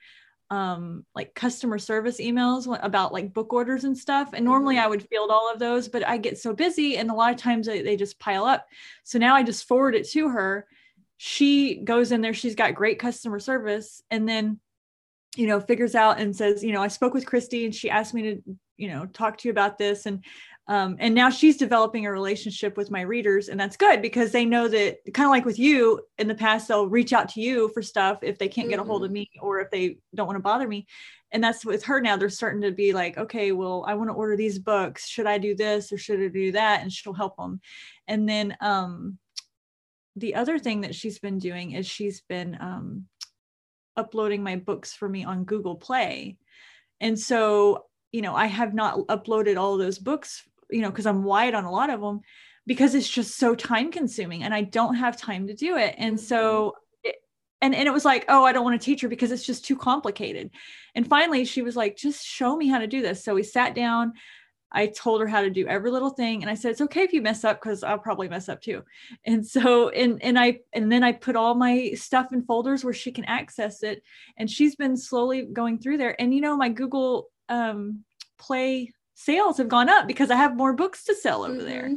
um 0.52 1.06
like 1.16 1.34
customer 1.34 1.80
service 1.80 2.20
emails 2.20 2.68
about 2.84 3.12
like 3.12 3.34
book 3.34 3.52
orders 3.52 3.84
and 3.84 3.98
stuff. 3.98 4.30
And 4.34 4.46
normally 4.46 4.76
Mhm. 4.76 4.82
I 4.82 4.88
would 4.88 5.08
field 5.10 5.32
all 5.32 5.52
of 5.52 5.60
those 5.60 5.88
but 5.88 6.08
I 6.08 6.18
get 6.18 6.38
so 6.38 6.54
busy 6.54 6.98
and 6.98 7.10
a 7.10 7.14
lot 7.16 7.34
of 7.34 7.38
times 7.38 7.66
they, 7.66 7.82
they 7.82 7.96
just 7.96 8.20
pile 8.20 8.46
up. 8.46 8.68
So 9.04 9.18
now 9.18 9.36
I 9.36 9.44
just 9.44 9.68
forward 9.68 9.96
it 9.96 10.08
to 10.10 10.30
her. 10.30 10.68
She 11.18 11.76
goes 11.76 12.12
in 12.12 12.22
there 12.22 12.34
she's 12.34 12.56
got 12.56 12.76
great 12.76 13.00
customer 13.00 13.40
service 13.40 14.04
and 14.12 14.28
then 14.28 14.60
you 15.36 15.48
know 15.48 15.60
figures 15.60 15.96
out 15.96 16.20
and 16.20 16.36
says 16.36 16.64
you 16.64 16.72
know 16.72 16.82
i 16.82 16.88
spoke 16.88 17.14
with 17.14 17.26
christy 17.26 17.66
and 17.66 17.76
she 17.76 17.90
asked 17.90 18.14
me 18.14 18.22
to 18.22 18.58
you 18.78 18.88
know 18.90 19.06
talk 19.08 19.38
to 19.38 19.48
you 19.48 19.52
about 19.52 19.78
this. 19.78 20.06
And 20.06 20.24
um, 20.68 20.96
and 21.00 21.14
now 21.14 21.30
she's 21.30 21.58
developing 21.58 22.06
a 22.06 22.12
relationship 22.12 22.76
with 22.76 22.90
my 22.90 23.02
readers 23.02 23.50
and 23.50 23.60
that's 23.60 23.78
good 23.78 24.02
because 24.02 24.32
they 24.32 24.46
know 24.46 24.68
that 24.68 24.98
kind 25.14 25.28
of 25.28 25.32
like 25.32 25.46
with 25.46 25.60
you 25.60 26.02
in 26.18 26.28
the 26.28 26.34
past 26.34 26.68
they'll 26.68 26.88
reach 26.88 27.14
out 27.14 27.30
to 27.30 27.42
you 27.42 27.70
for 27.74 27.84
stuff 27.84 28.20
if 28.24 28.40
they 28.40 28.48
can't 28.48 28.70
get 28.70 28.80
a 28.80 28.84
hold 28.84 29.04
of 29.04 29.10
mm-hmm. 29.10 29.14
me 29.14 29.32
or 29.42 29.60
if 29.60 29.70
they 29.70 29.98
don't 30.16 30.26
want 30.26 30.38
to 30.38 30.44
bother 30.44 30.68
me. 30.68 30.88
And 31.32 31.44
that's 31.44 31.66
with 31.66 31.84
her 31.84 32.02
now 32.02 32.18
they're 32.18 32.30
starting 32.30 32.62
to 32.62 32.72
be 32.72 32.94
like 32.94 33.18
okay 33.18 33.52
well 33.52 33.84
i 33.88 33.94
want 33.94 34.10
to 34.10 34.16
order 34.16 34.36
these 34.36 34.58
books. 34.58 35.08
Should 35.08 35.28
i 35.28 35.38
do 35.38 35.56
this 35.56 35.92
or 35.92 35.98
should 35.98 36.20
i 36.20 36.30
do 36.30 36.52
that? 36.54 36.82
And 36.82 36.92
she'll 36.92 37.14
help 37.14 37.38
them 37.38 37.62
and 38.08 38.28
then 38.28 38.58
um 38.62 39.20
the 40.16 40.36
other 40.36 40.58
thing 40.58 40.82
that 40.82 40.96
she's 40.96 41.20
been 41.20 41.40
doing 41.40 41.74
is 41.74 41.86
she's 41.86 42.22
been 42.22 42.58
um 42.60 43.06
uploading 43.98 44.42
my 44.42 44.56
books 44.56 44.94
for 44.94 45.08
me 45.08 45.26
on 45.26 45.44
google 45.44 45.76
play. 45.76 46.38
And 47.00 47.20
so 47.20 47.86
you 48.12 48.22
know 48.22 48.34
i 48.34 48.46
have 48.46 48.74
not 48.74 48.98
uploaded 49.08 49.58
all 49.58 49.78
those 49.78 50.00
books 50.00 50.48
you 50.70 50.82
know, 50.82 50.90
because 50.90 51.06
I'm 51.06 51.24
wide 51.24 51.54
on 51.54 51.66
a 51.66 51.72
lot 51.72 51.90
of 51.90 52.02
them 52.02 52.22
because 52.66 52.96
it's 52.96 53.10
just 53.10 53.38
so 53.38 53.56
time 53.56 53.92
consuming 53.92 54.44
and 54.44 54.54
I 54.54 54.62
don't 54.62 54.96
have 54.96 55.18
time 55.18 55.48
to 55.48 55.54
do 55.54 55.78
it. 55.78 55.96
And 55.98 56.20
so 56.20 56.76
mm-hmm. 57.04 57.10
it, 57.10 57.16
and 57.62 57.76
and 57.76 57.88
it 57.88 57.92
was 57.92 58.06
like, 58.06 58.26
oh, 58.28 58.44
I 58.44 58.52
don't 58.52 58.64
want 58.64 58.80
to 58.80 58.86
teach 58.86 59.02
her 59.02 59.08
because 59.08 59.32
it's 59.32 59.46
just 59.46 59.66
too 59.66 59.76
complicated. 59.76 60.52
And 60.96 61.08
finally 61.08 61.46
she 61.46 61.62
was 61.62 61.76
like, 61.76 61.98
just 61.98 62.26
show 62.26 62.56
me 62.56 62.68
how 62.68 62.80
to 62.80 62.88
do 62.88 63.02
this. 63.02 63.24
So 63.24 63.36
we 63.36 63.44
sat 63.44 63.76
down. 63.76 64.14
I 64.72 64.88
told 64.88 65.22
her 65.22 65.28
how 65.28 65.42
to 65.42 65.50
do 65.50 65.66
every 65.68 65.90
little 65.90 66.10
thing 66.10 66.42
and 66.42 66.50
I 66.50 66.56
said 66.56 66.72
it's 66.72 66.82
okay 66.82 67.04
if 67.04 67.14
you 67.14 67.22
mess 67.22 67.46
up 67.46 67.62
cuz 67.62 67.82
I'll 67.82 68.00
probably 68.00 68.28
mess 68.28 68.50
up 68.50 68.62
too. 68.62 68.84
And 69.24 69.46
so 69.46 69.90
and 69.90 70.22
and 70.22 70.38
I 70.38 70.60
and 70.74 70.92
then 70.92 71.02
I 71.02 71.14
put 71.14 71.38
all 71.38 71.56
my 71.56 71.92
stuff 71.92 72.34
in 72.34 72.44
folders 72.44 72.84
where 72.84 72.94
she 72.94 73.12
can 73.14 73.24
access 73.26 73.84
it 73.84 74.04
and 74.36 74.52
she's 74.52 74.76
been 74.76 74.98
slowly 74.98 75.44
going 75.44 75.78
through 75.78 75.98
there 75.98 76.20
and 76.20 76.34
you 76.34 76.42
know 76.42 76.58
my 76.58 76.68
Google 76.68 77.30
um 77.48 78.04
play 78.38 78.92
sales 79.16 79.58
have 79.58 79.70
gone 79.70 79.90
up 79.90 80.08
because 80.08 80.30
I 80.30 80.36
have 80.36 80.56
more 80.56 80.74
books 80.74 81.04
to 81.06 81.16
sell 81.16 81.44
over 81.44 81.56
mm-hmm. 81.56 81.66
there. 81.66 81.92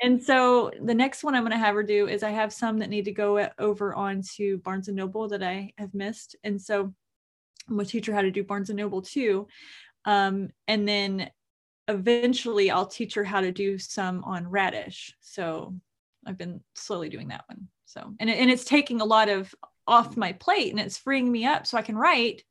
And 0.00 0.22
so 0.22 0.70
the 0.80 0.94
next 0.94 1.24
one 1.24 1.34
I'm 1.34 1.42
going 1.42 1.50
to 1.50 1.58
have 1.58 1.74
her 1.74 1.82
do 1.82 2.06
is 2.06 2.22
I 2.22 2.30
have 2.30 2.52
some 2.52 2.78
that 2.78 2.90
need 2.90 3.06
to 3.06 3.12
go 3.12 3.48
over 3.58 3.94
onto 3.94 4.58
Barnes 4.58 4.86
and 4.86 4.96
Noble 4.96 5.28
that 5.28 5.42
I 5.42 5.72
have 5.76 5.92
missed. 5.92 6.36
And 6.44 6.60
so 6.60 6.94
I'm 7.68 7.74
going 7.74 7.84
to 7.84 7.90
teach 7.90 8.06
her 8.06 8.14
how 8.14 8.22
to 8.22 8.30
do 8.30 8.44
Barnes 8.44 8.70
and 8.70 8.76
Noble 8.76 9.02
too. 9.02 9.48
Um, 10.04 10.50
and 10.68 10.86
then 10.86 11.30
eventually 11.88 12.70
I'll 12.70 12.86
teach 12.86 13.14
her 13.14 13.24
how 13.24 13.40
to 13.40 13.50
do 13.50 13.76
some 13.78 14.22
on 14.22 14.46
Radish. 14.46 15.14
So 15.20 15.74
I've 16.24 16.38
been 16.38 16.60
slowly 16.74 17.08
doing 17.08 17.28
that 17.28 17.44
one. 17.48 17.68
So, 17.86 18.14
and, 18.20 18.30
it, 18.30 18.38
and 18.38 18.50
it's 18.50 18.64
taking 18.64 19.00
a 19.00 19.06
lot 19.06 19.28
of 19.28 19.52
off 19.86 20.16
my 20.16 20.32
plate 20.34 20.70
and 20.70 20.78
it's 20.78 20.98
freeing 20.98 21.32
me 21.32 21.46
up 21.46 21.66
so 21.66 21.78
I 21.78 21.82
can 21.82 21.96
write 21.96 22.44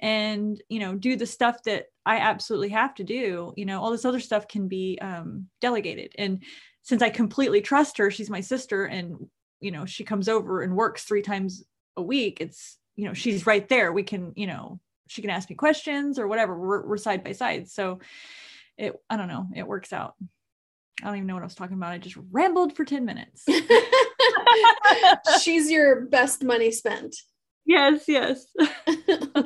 and 0.00 0.62
you 0.68 0.78
know 0.78 0.94
do 0.94 1.16
the 1.16 1.26
stuff 1.26 1.62
that 1.62 1.86
i 2.04 2.18
absolutely 2.18 2.68
have 2.68 2.94
to 2.94 3.02
do 3.02 3.54
you 3.56 3.64
know 3.64 3.80
all 3.80 3.90
this 3.90 4.04
other 4.04 4.20
stuff 4.20 4.46
can 4.46 4.68
be 4.68 4.98
um, 5.00 5.46
delegated. 5.60 6.12
And 6.18 6.42
since 6.82 7.02
i 7.02 7.10
completely 7.10 7.60
trust 7.60 7.98
her 7.98 8.10
she's 8.10 8.30
my 8.30 8.40
sister 8.40 8.84
and 8.84 9.16
you 9.60 9.70
know 9.70 9.86
she 9.86 10.04
comes 10.04 10.28
over 10.28 10.62
and 10.62 10.76
works 10.76 11.04
three 11.04 11.22
times 11.22 11.64
a 11.96 12.02
week 12.02 12.40
it's 12.40 12.78
you 12.96 13.04
know 13.04 13.14
she's 13.14 13.46
right 13.46 13.68
there. 13.68 13.92
We 13.92 14.02
can 14.02 14.32
you 14.34 14.46
know 14.46 14.80
she 15.06 15.22
can 15.22 15.30
ask 15.30 15.48
me 15.48 15.54
questions 15.54 16.18
or 16.18 16.26
whatever. 16.26 16.58
We're, 16.58 16.84
we're 16.86 16.96
side 16.96 17.22
by 17.22 17.32
side. 17.32 17.68
So 17.68 18.00
it 18.76 18.94
i 19.08 19.16
don't 19.16 19.28
know 19.28 19.46
it 19.54 19.66
works 19.66 19.92
out. 19.92 20.14
I 21.02 21.06
don't 21.06 21.16
even 21.16 21.26
know 21.26 21.34
what 21.34 21.42
i 21.42 21.46
was 21.46 21.54
talking 21.54 21.76
about. 21.76 21.92
I 21.92 21.98
just 21.98 22.16
rambled 22.30 22.74
for 22.74 22.84
10 22.84 23.04
minutes. 23.04 23.44
She's 25.42 25.70
your 25.70 26.06
best 26.06 26.42
money 26.42 26.70
spent. 26.70 27.16
Yes 27.64 28.04
yes 28.08 28.46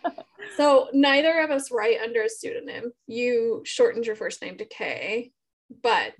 so 0.56 0.88
neither 0.92 1.40
of 1.40 1.50
us 1.50 1.70
write 1.70 2.00
under 2.00 2.22
a 2.22 2.28
pseudonym. 2.28 2.92
You 3.06 3.62
shortened 3.64 4.06
your 4.06 4.16
first 4.16 4.42
name 4.42 4.58
to 4.58 4.64
K, 4.64 5.32
but 5.82 6.14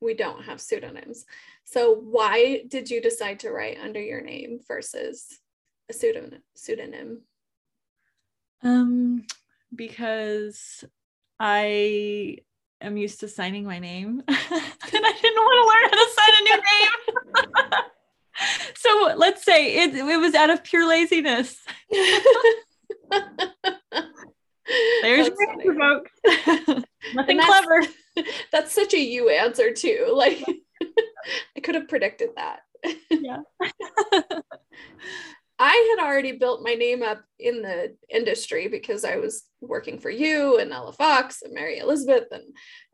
we 0.00 0.14
don't 0.14 0.44
have 0.44 0.60
pseudonyms. 0.60 1.24
So 1.64 1.94
why 1.94 2.62
did 2.68 2.90
you 2.90 3.00
decide 3.00 3.40
to 3.40 3.50
write 3.50 3.78
under 3.82 4.00
your 4.00 4.22
name 4.22 4.60
versus 4.66 5.26
a 5.90 5.92
pseudonym? 5.92 6.42
Pseudonym. 6.54 7.22
Um, 8.62 9.24
because 9.74 10.84
I 11.38 12.38
am 12.80 12.96
used 12.96 13.20
to 13.20 13.28
signing 13.28 13.64
my 13.64 13.78
name, 13.78 14.22
and 14.28 14.36
I 14.38 15.12
didn't 15.20 15.36
want 15.36 15.58
to 15.58 15.68
learn 15.68 15.90
how 15.90 15.96
to 15.96 16.10
sign 16.16 16.34
a 16.38 16.42
new 16.44 16.60
name. 16.70 17.82
so 18.76 19.14
let's 19.16 19.44
say 19.44 19.76
it, 19.76 19.94
it 19.94 20.18
was 20.18 20.34
out 20.34 20.50
of 20.50 20.64
pure 20.64 20.88
laziness. 20.88 21.60
There's 25.02 25.30
provoked. 25.64 26.10
Nothing 27.14 27.36
that's, 27.38 27.46
clever. 27.46 27.86
That's 28.52 28.74
such 28.74 28.94
a 28.94 28.98
you 28.98 29.30
answer 29.30 29.72
too. 29.72 30.12
Like 30.12 30.44
I 31.56 31.60
could 31.62 31.74
have 31.74 31.88
predicted 31.88 32.30
that. 32.36 32.60
Yeah. 33.10 33.38
I 35.60 35.96
had 35.96 36.06
already 36.06 36.32
built 36.32 36.62
my 36.62 36.74
name 36.74 37.02
up 37.02 37.24
in 37.38 37.62
the 37.62 37.96
industry 38.08 38.68
because 38.68 39.04
I 39.04 39.16
was 39.16 39.44
working 39.60 39.98
for 39.98 40.10
you 40.10 40.58
and 40.58 40.72
Ella 40.72 40.92
Fox 40.92 41.42
and 41.42 41.52
Mary 41.52 41.78
Elizabeth, 41.78 42.26
and 42.30 42.44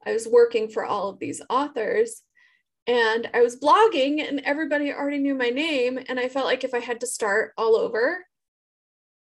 I 0.06 0.12
was 0.12 0.26
working 0.26 0.68
for 0.68 0.84
all 0.84 1.10
of 1.10 1.18
these 1.18 1.42
authors. 1.50 2.22
And 2.86 3.28
I 3.34 3.40
was 3.40 3.60
blogging, 3.60 4.26
and 4.26 4.40
everybody 4.44 4.92
already 4.92 5.18
knew 5.18 5.34
my 5.34 5.48
name. 5.50 5.98
And 6.08 6.18
I 6.18 6.28
felt 6.28 6.46
like 6.46 6.64
if 6.64 6.74
I 6.74 6.80
had 6.80 7.00
to 7.00 7.06
start 7.06 7.52
all 7.56 7.76
over, 7.76 8.18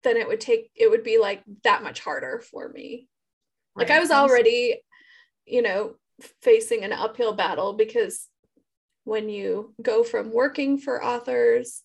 then 0.03 0.17
it 0.17 0.27
would 0.27 0.41
take 0.41 0.71
it 0.75 0.89
would 0.89 1.03
be 1.03 1.17
like 1.17 1.43
that 1.63 1.83
much 1.83 1.99
harder 1.99 2.39
for 2.51 2.69
me 2.69 3.07
right. 3.75 3.87
like 3.87 3.95
i 3.95 3.99
was 3.99 4.11
already 4.11 4.79
you 5.45 5.61
know 5.61 5.95
facing 6.41 6.83
an 6.83 6.93
uphill 6.93 7.33
battle 7.33 7.73
because 7.73 8.27
when 9.03 9.29
you 9.29 9.73
go 9.81 10.03
from 10.03 10.31
working 10.31 10.77
for 10.77 11.03
authors 11.03 11.83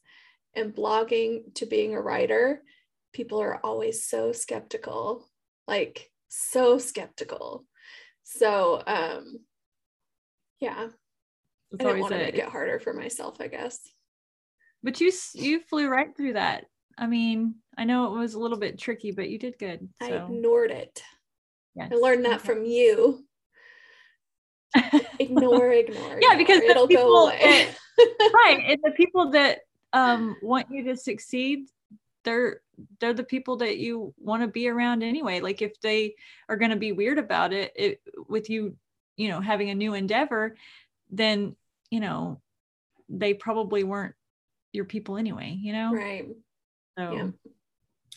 and 0.54 0.74
blogging 0.74 1.54
to 1.54 1.66
being 1.66 1.94
a 1.94 2.00
writer 2.00 2.62
people 3.12 3.40
are 3.40 3.60
always 3.64 4.06
so 4.06 4.32
skeptical 4.32 5.24
like 5.68 6.10
so 6.28 6.78
skeptical 6.78 7.64
so 8.24 8.82
um 8.86 9.38
yeah 10.60 10.88
it's 11.72 11.82
I 11.82 11.88
didn't 11.88 12.00
want 12.02 12.12
to 12.12 12.18
make 12.18 12.34
it 12.34 12.44
harder 12.44 12.78
for 12.78 12.92
myself, 12.92 13.40
I 13.40 13.48
guess. 13.48 13.78
But 14.82 15.00
you 15.00 15.10
you 15.34 15.60
flew 15.60 15.88
right 15.88 16.14
through 16.14 16.34
that. 16.34 16.64
I 17.02 17.08
mean, 17.08 17.56
I 17.76 17.82
know 17.82 18.14
it 18.14 18.18
was 18.20 18.34
a 18.34 18.38
little 18.38 18.56
bit 18.56 18.78
tricky, 18.78 19.10
but 19.10 19.28
you 19.28 19.36
did 19.36 19.58
good. 19.58 19.88
So. 20.00 20.06
I 20.06 20.24
ignored 20.24 20.70
it. 20.70 21.02
Yes. 21.74 21.90
I 21.90 21.96
learned 21.96 22.24
that 22.26 22.36
okay. 22.36 22.46
from 22.46 22.64
you. 22.64 23.24
ignore, 25.18 25.72
ignore. 25.72 26.20
Yeah, 26.22 26.36
because 26.36 26.62
it'll 26.62 26.86
people, 26.86 27.04
go 27.04 27.24
away. 27.24 27.66
right. 27.98 28.62
And 28.68 28.78
the 28.84 28.92
people 28.92 29.32
that 29.32 29.62
um, 29.92 30.36
want 30.42 30.68
you 30.70 30.84
to 30.84 30.96
succeed, 30.96 31.66
they're 32.22 32.60
they're 33.00 33.14
the 33.14 33.24
people 33.24 33.56
that 33.56 33.78
you 33.78 34.14
want 34.16 34.42
to 34.42 34.48
be 34.48 34.68
around 34.68 35.02
anyway. 35.02 35.40
Like 35.40 35.60
if 35.60 35.80
they 35.80 36.14
are 36.48 36.56
going 36.56 36.70
to 36.70 36.76
be 36.76 36.92
weird 36.92 37.18
about 37.18 37.52
it, 37.52 37.72
it 37.74 38.00
with 38.28 38.48
you, 38.48 38.76
you 39.16 39.28
know, 39.28 39.40
having 39.40 39.70
a 39.70 39.74
new 39.74 39.94
endeavor, 39.94 40.56
then 41.10 41.56
you 41.90 41.98
know 41.98 42.40
they 43.08 43.34
probably 43.34 43.82
weren't 43.82 44.14
your 44.72 44.84
people 44.84 45.16
anyway. 45.16 45.58
You 45.60 45.72
know, 45.72 45.92
right. 45.92 46.28
So, 46.98 47.12
yeah. 47.12 47.28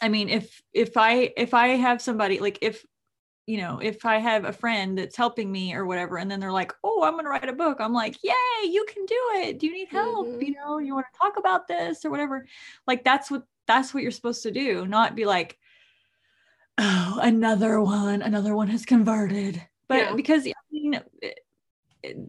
I 0.02 0.10
mean, 0.10 0.30
if 0.30 0.62
if 0.74 0.98
I 0.98 1.34
if 1.38 1.54
I 1.54 1.70
have 1.70 2.02
somebody 2.02 2.40
like 2.40 2.60
if 2.62 2.86
you 3.48 3.58
know 3.58 3.80
if 3.82 4.06
I 4.06 4.18
have 4.18 4.46
a 4.46 4.52
friend 4.52 4.98
that's 4.98 5.16
helping 5.16 5.52
me 5.52 5.74
or 5.74 5.86
whatever, 5.86 6.18
and 6.18 6.30
then 6.30 6.40
they're 6.40 6.52
like, 6.52 6.74
"Oh, 6.84 7.04
I'm 7.04 7.16
gonna 7.16 7.30
write 7.30 7.48
a 7.48 7.54
book," 7.54 7.78
I'm 7.80 7.94
like, 7.94 8.18
"Yay, 8.24 8.70
you 8.70 8.86
can 8.94 9.06
do 9.06 9.20
it! 9.36 9.60
Do 9.60 9.68
you 9.68 9.74
need 9.74 9.90
help? 9.90 10.28
Mm-hmm. 10.28 10.42
You 10.42 10.54
know, 10.56 10.78
you 10.80 10.94
want 10.94 11.06
to 11.14 11.20
talk 11.20 11.38
about 11.38 11.68
this 11.68 12.04
or 12.04 12.12
whatever?" 12.12 12.46
Like 12.88 13.04
that's 13.04 13.32
what 13.32 13.44
that's 13.68 13.94
what 13.94 14.04
you're 14.04 14.12
supposed 14.12 14.44
to 14.44 14.52
do, 14.52 14.86
not 14.86 15.16
be 15.16 15.26
like, 15.26 15.58
"Oh, 16.78 17.20
another 17.22 17.80
one, 17.82 18.22
another 18.22 18.56
one 18.56 18.68
has 18.68 18.86
converted." 18.86 19.62
But 19.88 19.98
yeah. 19.98 20.14
because 20.16 20.46
I 20.48 20.52
mean, 20.72 21.00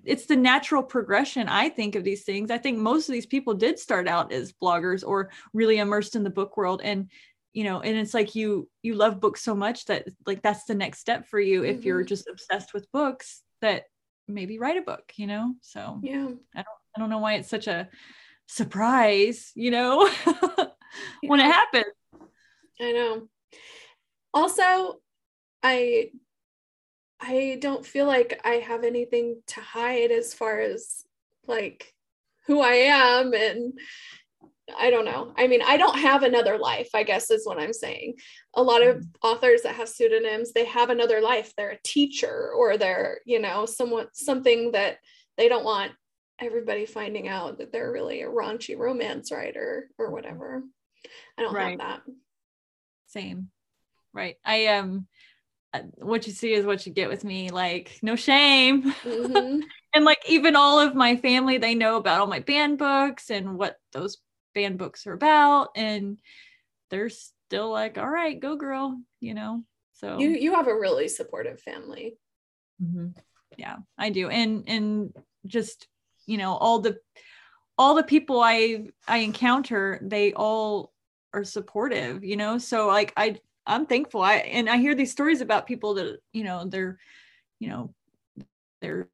it's 0.05 0.27
the 0.27 0.37
natural 0.37 0.83
progression 0.83 1.49
i 1.49 1.69
think 1.69 1.95
of 1.95 2.05
these 2.05 2.25
things. 2.25 2.51
I 2.51 2.59
think 2.59 2.79
most 2.79 3.09
of 3.09 3.13
these 3.13 3.27
people 3.27 3.55
did 3.55 3.79
start 3.79 4.09
out 4.09 4.33
as 4.33 4.53
bloggers 4.53 5.07
or 5.07 5.31
really 5.53 5.79
immersed 5.79 6.17
in 6.17 6.23
the 6.23 6.31
book 6.31 6.57
world. 6.57 6.81
And 6.83 7.11
you 7.53 7.65
know 7.65 7.81
and 7.81 7.97
it's 7.97 8.13
like 8.13 8.35
you 8.35 8.69
you 8.83 8.95
love 8.95 9.19
books 9.19 9.43
so 9.43 9.55
much 9.55 9.87
that 9.87 10.07
like 10.27 10.43
that's 10.43 10.65
the 10.65 10.75
next 10.75 10.99
step 10.99 11.27
for 11.27 11.41
you 11.41 11.63
mm-hmm. 11.63 11.79
if 11.79 11.85
you're 11.85 12.01
mm-hmm. 12.01 12.09
just 12.09 12.29
obsessed 12.29 12.75
with 12.75 12.91
books 12.93 13.43
that 13.63 13.85
maybe 14.29 14.59
write 14.59 14.77
a 14.77 14.83
book 14.83 15.13
you 15.17 15.27
know? 15.27 15.55
So 15.63 15.99
yeah. 16.03 16.29
I 16.55 16.63
don't 16.63 16.81
i 16.97 17.01
don't 17.01 17.11
know 17.11 17.19
why 17.19 17.35
it's 17.35 17.49
such 17.49 17.67
a 17.67 17.89
surprise 18.47 19.53
you 19.55 19.71
know? 19.71 20.09
When 21.21 21.41
it 21.41 21.53
happens. 21.53 21.93
I 22.81 22.93
know. 22.93 23.29
Also 24.33 25.01
i 25.63 26.11
I 27.21 27.59
don't 27.61 27.85
feel 27.85 28.07
like 28.07 28.41
I 28.45 28.57
have 28.57 28.85
anything 28.85 29.43
to 29.49 29.61
hide 29.61 30.11
as 30.11 30.35
far 30.35 30.61
as 30.61 31.05
like 31.47 31.95
who 32.47 32.61
I 32.61 32.73
am 32.73 33.33
and 33.33 33.79
I 34.77 34.91
don't 34.91 35.05
know. 35.05 35.33
I 35.37 35.47
mean, 35.47 35.63
I 35.65 35.77
don't 35.77 35.99
have 35.99 36.23
another 36.23 36.59
life, 36.59 36.89
I 36.93 37.05
guess 37.05 37.31
is 37.31 37.47
what 37.47 37.59
I'm 37.59 37.73
saying. 37.73 38.17
A 38.55 38.63
lot 38.63 38.83
of 38.83 39.05
authors 39.23 39.63
that 39.63 39.77
have 39.77 39.89
pseudonyms, 39.89 40.53
they 40.53 40.65
have 40.65 40.91
another 40.91 41.21
life. 41.21 41.53
They're 41.57 41.71
a 41.71 41.83
teacher 41.85 42.51
or 42.57 42.77
they're, 42.77 43.21
you 43.25 43.39
know, 43.39 43.65
someone 43.67 44.09
something 44.13 44.73
that 44.73 44.99
they 45.37 45.49
don't 45.49 45.65
want 45.65 45.93
everybody 46.41 46.85
finding 46.85 47.29
out 47.29 47.59
that 47.59 47.73
they're 47.73 47.93
really 47.93 48.23
a 48.23 48.29
raunchy 48.29 48.77
romance 48.77 49.31
writer 49.31 49.89
or 49.99 50.11
whatever. 50.11 50.65
I 51.39 51.43
don't 51.43 51.55
right. 51.55 51.81
have 51.81 52.01
that. 52.05 52.13
Same. 53.07 53.51
Right. 54.13 54.37
I 54.45 54.67
um 54.67 55.07
what 55.97 56.27
you 56.27 56.33
see 56.33 56.53
is 56.53 56.65
what 56.65 56.87
you 56.87 56.93
get 56.93 57.09
with 57.09 57.25
me 57.25 57.51
like 57.51 57.99
no 58.03 58.17
shame. 58.17 58.93
Mm-hmm. 58.93 59.61
and 59.95 60.05
like 60.05 60.23
even 60.29 60.57
all 60.57 60.79
of 60.79 60.95
my 60.95 61.17
family 61.17 61.59
they 61.59 61.75
know 61.75 61.97
about 61.97 62.21
all 62.21 62.27
my 62.27 62.41
banned 62.41 62.79
books 62.79 63.31
and 63.31 63.59
what 63.59 63.79
those 63.93 64.19
banned 64.55 64.79
books 64.79 65.07
are 65.07 65.13
about 65.13 65.69
and 65.77 66.19
they're 66.91 67.11
still 67.11 67.71
like 67.71 67.99
all 67.99 68.09
right 68.09 68.41
go 68.41 68.57
girl 68.57 68.99
you 69.21 69.35
know? 69.35 69.63
So 69.95 70.19
you 70.19 70.31
you 70.31 70.55
have 70.55 70.69
a 70.69 70.75
really 70.75 71.09
supportive 71.09 71.61
family. 71.61 72.19
Mm-hmm. 72.83 73.09
yeah 73.57 73.77
i 73.99 74.11
do. 74.11 74.29
And 74.29 74.65
and 74.67 75.17
just 75.47 75.89
you 76.27 76.39
know 76.39 76.55
all 76.55 76.81
the 76.81 76.99
all 77.79 77.95
the 77.95 78.03
people 78.03 78.41
i 78.41 78.87
i 79.07 79.19
encounter 79.19 79.99
they 80.03 80.33
all 80.33 80.93
are 81.33 81.45
supportive 81.45 82.25
you 82.25 82.37
know? 82.37 82.59
So 82.59 82.87
like 82.87 83.13
i 83.17 83.37
i'm 83.67 83.87
thankful. 83.87 84.23
I 84.23 84.37
and 84.37 84.69
i 84.69 84.77
hear 84.77 84.95
these 84.95 85.13
stories 85.13 85.41
about 85.41 85.67
people 85.67 85.95
that 85.95 86.19
you 86.33 86.45
know 86.45 86.65
they're 86.65 86.99
you 87.59 87.69
know 87.69 87.95
their 88.81 89.09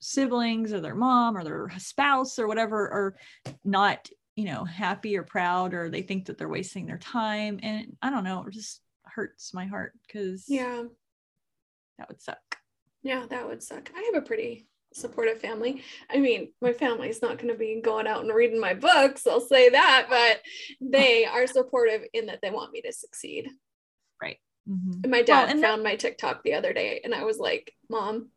siblings 0.00 0.72
or 0.72 0.80
their 0.80 0.94
mom 0.94 1.36
or 1.36 1.44
their 1.44 1.70
spouse 1.78 2.38
or 2.38 2.46
whatever 2.46 2.76
are 2.76 3.16
not 3.64 4.08
you 4.36 4.44
know 4.44 4.64
happy 4.64 5.16
or 5.16 5.22
proud 5.22 5.74
or 5.74 5.88
they 5.88 6.02
think 6.02 6.26
that 6.26 6.38
they're 6.38 6.48
wasting 6.48 6.86
their 6.86 6.98
time. 6.98 7.60
And 7.62 7.96
i 8.02 8.10
don't 8.10 8.24
know 8.24 8.44
it 8.46 8.52
just 8.52 8.80
hurts 9.04 9.54
my 9.54 9.66
heart 9.66 9.92
because 10.06 10.44
yeah. 10.48 10.82
that 11.98 12.08
would 12.08 12.20
suck. 12.20 12.38
Yeah 13.02 13.26
that 13.30 13.46
would 13.46 13.62
suck. 13.62 13.90
I 13.96 14.10
have 14.12 14.22
a 14.22 14.26
pretty 14.26 14.66
supportive 14.94 15.40
family. 15.40 15.82
I 16.10 16.18
mean, 16.18 16.52
my 16.62 16.72
family's 16.72 17.20
not 17.20 17.38
going 17.38 17.52
to 17.52 17.58
be 17.58 17.80
going 17.82 18.06
out 18.06 18.22
and 18.22 18.32
reading 18.32 18.60
my 18.60 18.74
books, 18.74 19.26
I'll 19.26 19.40
say 19.40 19.68
that, 19.70 20.06
but 20.08 20.40
they 20.80 21.24
are 21.24 21.46
supportive 21.46 22.02
in 22.12 22.26
that 22.26 22.40
they 22.42 22.50
want 22.50 22.72
me 22.72 22.80
to 22.82 22.92
succeed. 22.92 23.50
Right. 24.20 24.38
Mm-hmm. 24.68 25.00
And 25.02 25.10
my 25.10 25.22
dad 25.22 25.52
well, 25.52 25.62
found 25.62 25.82
my 25.82 25.96
TikTok 25.96 26.42
the 26.42 26.54
other 26.54 26.72
day 26.72 27.00
and 27.04 27.14
I 27.14 27.24
was 27.24 27.38
like, 27.38 27.72
Mom, 27.90 28.30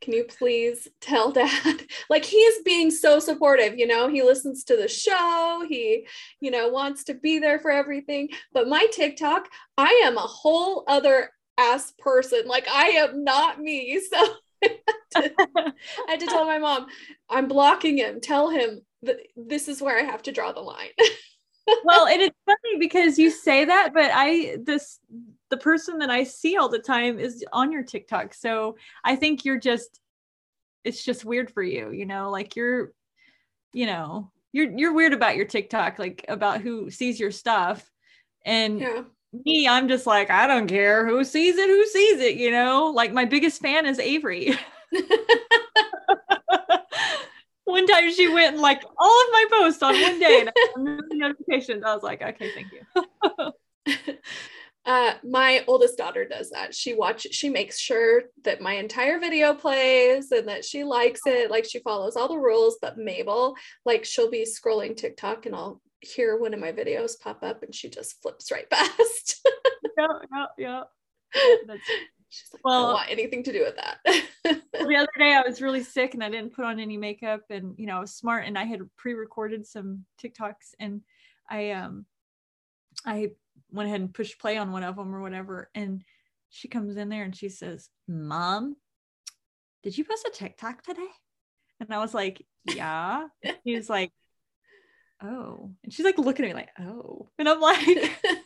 can 0.00 0.12
you 0.12 0.24
please 0.24 0.88
tell 1.00 1.30
dad? 1.32 1.82
like 2.08 2.24
he 2.24 2.36
is 2.36 2.62
being 2.64 2.90
so 2.90 3.18
supportive, 3.18 3.78
you 3.78 3.86
know, 3.86 4.08
he 4.08 4.22
listens 4.22 4.64
to 4.64 4.76
the 4.76 4.88
show, 4.88 5.64
he, 5.68 6.06
you 6.40 6.50
know, 6.50 6.68
wants 6.68 7.04
to 7.04 7.14
be 7.14 7.38
there 7.38 7.58
for 7.58 7.70
everything. 7.70 8.28
But 8.52 8.68
my 8.68 8.86
TikTok, 8.92 9.48
I 9.76 10.02
am 10.04 10.16
a 10.16 10.20
whole 10.20 10.84
other 10.86 11.30
ass 11.58 11.92
person. 11.98 12.42
Like 12.46 12.68
I 12.68 12.88
am 12.88 13.24
not 13.24 13.60
me. 13.60 14.00
So 15.14 15.22
I 15.54 15.72
had 16.08 16.20
to 16.20 16.26
tell 16.26 16.46
my 16.46 16.58
mom, 16.58 16.86
I'm 17.28 17.48
blocking 17.48 17.98
him. 17.98 18.20
Tell 18.20 18.48
him 18.48 18.80
that 19.02 19.18
this 19.36 19.68
is 19.68 19.80
where 19.80 19.98
I 19.98 20.02
have 20.02 20.22
to 20.22 20.32
draw 20.32 20.52
the 20.52 20.60
line. 20.60 20.88
well, 21.84 22.06
and 22.06 22.20
it's 22.22 22.36
funny 22.46 22.78
because 22.78 23.18
you 23.18 23.30
say 23.30 23.64
that, 23.64 23.92
but 23.94 24.10
I 24.12 24.58
this 24.62 24.98
the 25.50 25.56
person 25.56 25.98
that 25.98 26.10
I 26.10 26.24
see 26.24 26.56
all 26.56 26.68
the 26.68 26.78
time 26.78 27.18
is 27.18 27.44
on 27.52 27.72
your 27.72 27.82
TikTok. 27.82 28.34
So 28.34 28.76
I 29.04 29.16
think 29.16 29.44
you're 29.44 29.60
just 29.60 30.00
it's 30.84 31.04
just 31.04 31.24
weird 31.24 31.50
for 31.50 31.62
you, 31.62 31.90
you 31.90 32.06
know, 32.06 32.30
like 32.30 32.56
you're, 32.56 32.92
you 33.72 33.86
know, 33.86 34.30
you're 34.52 34.70
you're 34.76 34.92
weird 34.92 35.14
about 35.14 35.36
your 35.36 35.46
TikTok, 35.46 35.98
like 35.98 36.24
about 36.28 36.60
who 36.60 36.90
sees 36.90 37.18
your 37.18 37.30
stuff. 37.30 37.90
And 38.44 38.80
yeah 38.80 39.02
me, 39.44 39.66
I'm 39.68 39.88
just 39.88 40.06
like, 40.06 40.30
I 40.30 40.46
don't 40.46 40.66
care 40.66 41.06
who 41.06 41.24
sees 41.24 41.56
it, 41.56 41.68
who 41.68 41.86
sees 41.86 42.20
it, 42.20 42.36
you 42.36 42.50
know? 42.50 42.86
Like 42.94 43.12
my 43.12 43.24
biggest 43.24 43.60
fan 43.60 43.86
is 43.86 43.98
Avery. 43.98 44.56
one 47.74 47.86
time 47.88 48.12
she 48.12 48.28
went 48.28 48.54
and 48.54 48.62
like 48.62 48.84
all 48.84 49.20
of 49.22 49.28
my 49.32 49.44
posts 49.50 49.82
on 49.82 50.00
one 50.00 50.20
day 50.20 50.40
and 50.40 50.48
I 50.48 50.52
the 50.76 51.06
notifications. 51.12 51.82
I 51.84 51.92
was 51.92 52.04
like, 52.04 52.22
okay, 52.22 52.50
thank 52.54 52.68
you. 52.72 54.14
uh, 54.86 55.14
my 55.24 55.64
oldest 55.66 55.98
daughter 55.98 56.24
does 56.24 56.50
that. 56.50 56.72
She 56.72 56.94
watch 56.94 57.26
she 57.32 57.48
makes 57.48 57.80
sure 57.80 58.22
that 58.44 58.60
my 58.60 58.74
entire 58.74 59.18
video 59.18 59.54
plays 59.54 60.30
and 60.30 60.46
that 60.46 60.64
she 60.64 60.84
likes 60.84 61.22
it. 61.26 61.50
Like 61.50 61.64
she 61.64 61.80
follows 61.80 62.14
all 62.14 62.28
the 62.28 62.38
rules. 62.38 62.76
But 62.80 62.96
Mabel, 62.96 63.56
like 63.84 64.04
she'll 64.04 64.30
be 64.30 64.46
scrolling 64.46 64.96
TikTok 64.96 65.46
and 65.46 65.56
I'll 65.56 65.82
hear 66.00 66.38
one 66.38 66.54
of 66.54 66.60
my 66.60 66.70
videos 66.70 67.18
pop 67.18 67.42
up 67.42 67.64
and 67.64 67.74
she 67.74 67.90
just 67.90 68.22
flips 68.22 68.52
right 68.52 68.70
past. 68.70 69.44
yeah, 69.98 70.06
yeah, 70.32 70.46
yeah. 70.58 70.82
That's, 71.66 71.82
She's 72.34 72.52
like, 72.52 72.64
well, 72.64 72.74
I 72.74 72.82
don't 72.82 72.94
want 72.94 73.10
anything 73.10 73.42
to 73.44 73.52
do 73.52 73.62
with 73.62 73.76
that. 73.76 73.98
the 74.42 74.96
other 74.96 75.08
day 75.18 75.34
I 75.34 75.42
was 75.46 75.62
really 75.62 75.84
sick 75.84 76.14
and 76.14 76.24
I 76.24 76.30
didn't 76.30 76.52
put 76.52 76.64
on 76.64 76.80
any 76.80 76.96
makeup 76.96 77.42
and 77.48 77.74
you 77.78 77.86
know 77.86 77.98
I 77.98 78.00
was 78.00 78.12
smart 78.12 78.44
and 78.46 78.58
I 78.58 78.64
had 78.64 78.80
pre-recorded 78.96 79.66
some 79.66 80.04
TikToks 80.20 80.74
and 80.80 81.02
I 81.48 81.70
um 81.70 82.06
I 83.06 83.30
went 83.70 83.88
ahead 83.88 84.00
and 84.00 84.12
pushed 84.12 84.40
play 84.40 84.56
on 84.56 84.72
one 84.72 84.82
of 84.82 84.96
them 84.96 85.14
or 85.14 85.20
whatever 85.20 85.70
and 85.76 86.02
she 86.50 86.66
comes 86.66 86.96
in 86.96 87.08
there 87.08 87.24
and 87.24 87.36
she 87.36 87.48
says, 87.48 87.88
"Mom, 88.08 88.76
did 89.82 89.96
you 89.96 90.04
post 90.04 90.26
a 90.26 90.30
TikTok 90.30 90.82
today?" 90.82 91.06
And 91.80 91.92
I 91.92 91.98
was 91.98 92.14
like, 92.14 92.44
"Yeah." 92.64 93.26
He 93.64 93.74
was 93.74 93.88
like, 93.88 94.12
oh. 95.22 95.70
And 95.82 95.92
she's 95.92 96.04
like 96.04 96.18
looking 96.18 96.44
at 96.44 96.48
me 96.48 96.54
like, 96.54 96.70
oh. 96.80 97.28
And 97.38 97.48
I'm 97.48 97.60
like, 97.60 97.86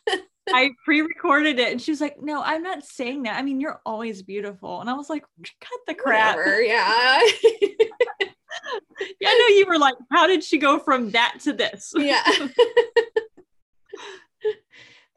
I 0.52 0.70
pre-recorded 0.84 1.58
it. 1.58 1.72
And 1.72 1.80
she 1.80 1.90
was 1.90 2.00
like, 2.00 2.20
no, 2.20 2.42
I'm 2.42 2.62
not 2.62 2.84
saying 2.84 3.22
that. 3.24 3.38
I 3.38 3.42
mean, 3.42 3.60
you're 3.60 3.80
always 3.84 4.22
beautiful. 4.22 4.80
And 4.80 4.88
I 4.88 4.94
was 4.94 5.10
like, 5.10 5.24
cut 5.60 5.80
the 5.86 5.94
crap. 5.94 6.36
Whatever, 6.36 6.62
yeah. 6.62 7.20
yeah, 9.20 9.28
I 9.28 9.38
know 9.38 9.56
you 9.56 9.66
were 9.68 9.78
like, 9.78 9.94
how 10.10 10.26
did 10.26 10.42
she 10.42 10.58
go 10.58 10.78
from 10.78 11.10
that 11.10 11.38
to 11.42 11.52
this? 11.52 11.92
Yeah. 11.98 12.22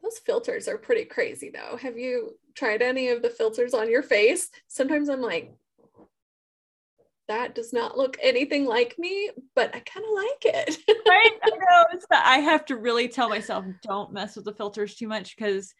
Those 0.02 0.18
filters 0.18 0.66
are 0.66 0.78
pretty 0.78 1.04
crazy 1.04 1.50
though. 1.54 1.76
Have 1.76 1.96
you 1.96 2.36
tried 2.56 2.82
any 2.82 3.08
of 3.08 3.22
the 3.22 3.30
filters 3.30 3.72
on 3.72 3.88
your 3.88 4.02
face? 4.02 4.50
Sometimes 4.66 5.08
I'm 5.08 5.22
like, 5.22 5.54
that 7.28 7.54
does 7.54 7.72
not 7.72 7.96
look 7.96 8.16
anything 8.22 8.64
like 8.64 8.96
me, 8.98 9.30
but 9.54 9.74
I 9.74 9.80
kind 9.80 10.04
of 10.04 10.12
like 10.14 10.54
it. 10.54 10.78
right? 11.08 11.32
I 11.42 11.50
know. 11.50 11.84
It's 11.92 12.06
I 12.10 12.38
have 12.38 12.64
to 12.66 12.76
really 12.76 13.08
tell 13.08 13.28
myself 13.28 13.64
don't 13.82 14.12
mess 14.12 14.36
with 14.36 14.44
the 14.44 14.54
filters 14.54 14.94
too 14.94 15.08
much 15.08 15.36
because 15.36 15.72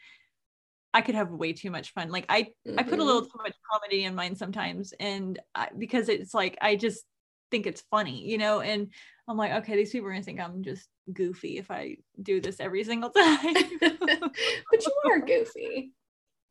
I 0.95 1.01
could 1.01 1.15
have 1.15 1.31
way 1.31 1.53
too 1.53 1.71
much 1.71 1.93
fun. 1.93 2.11
Like 2.11 2.27
I, 2.29 2.43
mm-hmm. 2.67 2.79
I 2.79 2.83
put 2.83 2.99
a 2.99 3.05
little 3.05 3.23
mm-hmm. 3.23 3.39
too 3.39 3.43
much 3.43 3.55
comedy 3.71 4.05
in 4.05 4.15
mine 4.15 4.37
sometimes, 4.37 4.93
and 5.01 5.39
I, 5.55 5.69
because 5.77 6.09
it's 6.09 6.35
like 6.35 6.59
I 6.61 6.77
just 6.77 7.05
think 7.51 7.67
it's 7.67 7.83
funny, 7.91 8.29
you 8.29 8.39
know. 8.39 8.61
And 8.61 8.89
I'm 9.29 9.37
like, 9.37 9.53
okay, 9.63 9.77
these 9.77 9.91
people 9.91 10.09
are 10.09 10.13
gonna 10.13 10.23
think 10.23 10.41
I'm 10.41 10.63
just 10.63 10.89
goofy 11.13 11.59
if 11.59 11.71
I 11.71 11.97
do 12.21 12.41
this 12.41 12.61
every 12.61 12.85
single 12.85 13.11
time. 13.17 13.55
but 13.81 14.87
you 14.87 14.93
are 15.11 15.21
goofy. 15.21 15.93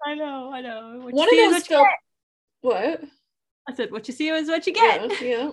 I 0.06 0.16
know. 0.16 0.52
I 0.52 0.62
know. 0.62 1.00
What 1.02 1.14
One 1.14 1.30
of 1.30 1.54
those 1.54 1.68
fil- 1.68 1.86
what? 2.62 3.02
I 3.72 3.76
said, 3.76 3.92
what 3.92 4.08
you 4.08 4.14
see 4.14 4.30
is 4.30 4.48
what 4.48 4.68
you 4.68 4.74
get. 4.74 5.22
Yeah, 5.22 5.28
yeah. 5.28 5.52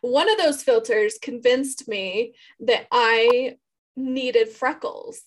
One 0.00 0.30
of 0.30 0.38
those 0.38 0.62
filters 0.62 1.18
convinced 1.20 1.88
me 1.88 2.34
that 2.60 2.86
I 2.90 3.56
needed 3.96 4.48
freckles. 4.48 5.20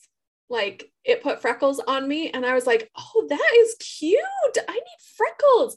Like 0.50 0.92
it 1.04 1.24
put 1.24 1.42
freckles 1.42 1.80
on 1.80 2.08
me, 2.08 2.30
and 2.32 2.46
I 2.46 2.54
was 2.56 2.65
like, 2.65 2.89
oh, 2.98 3.26
that 3.30 3.52
is 3.58 3.76
cute. 3.80 4.24
I 4.68 4.74
need 4.74 5.15
freckles. 5.15 5.76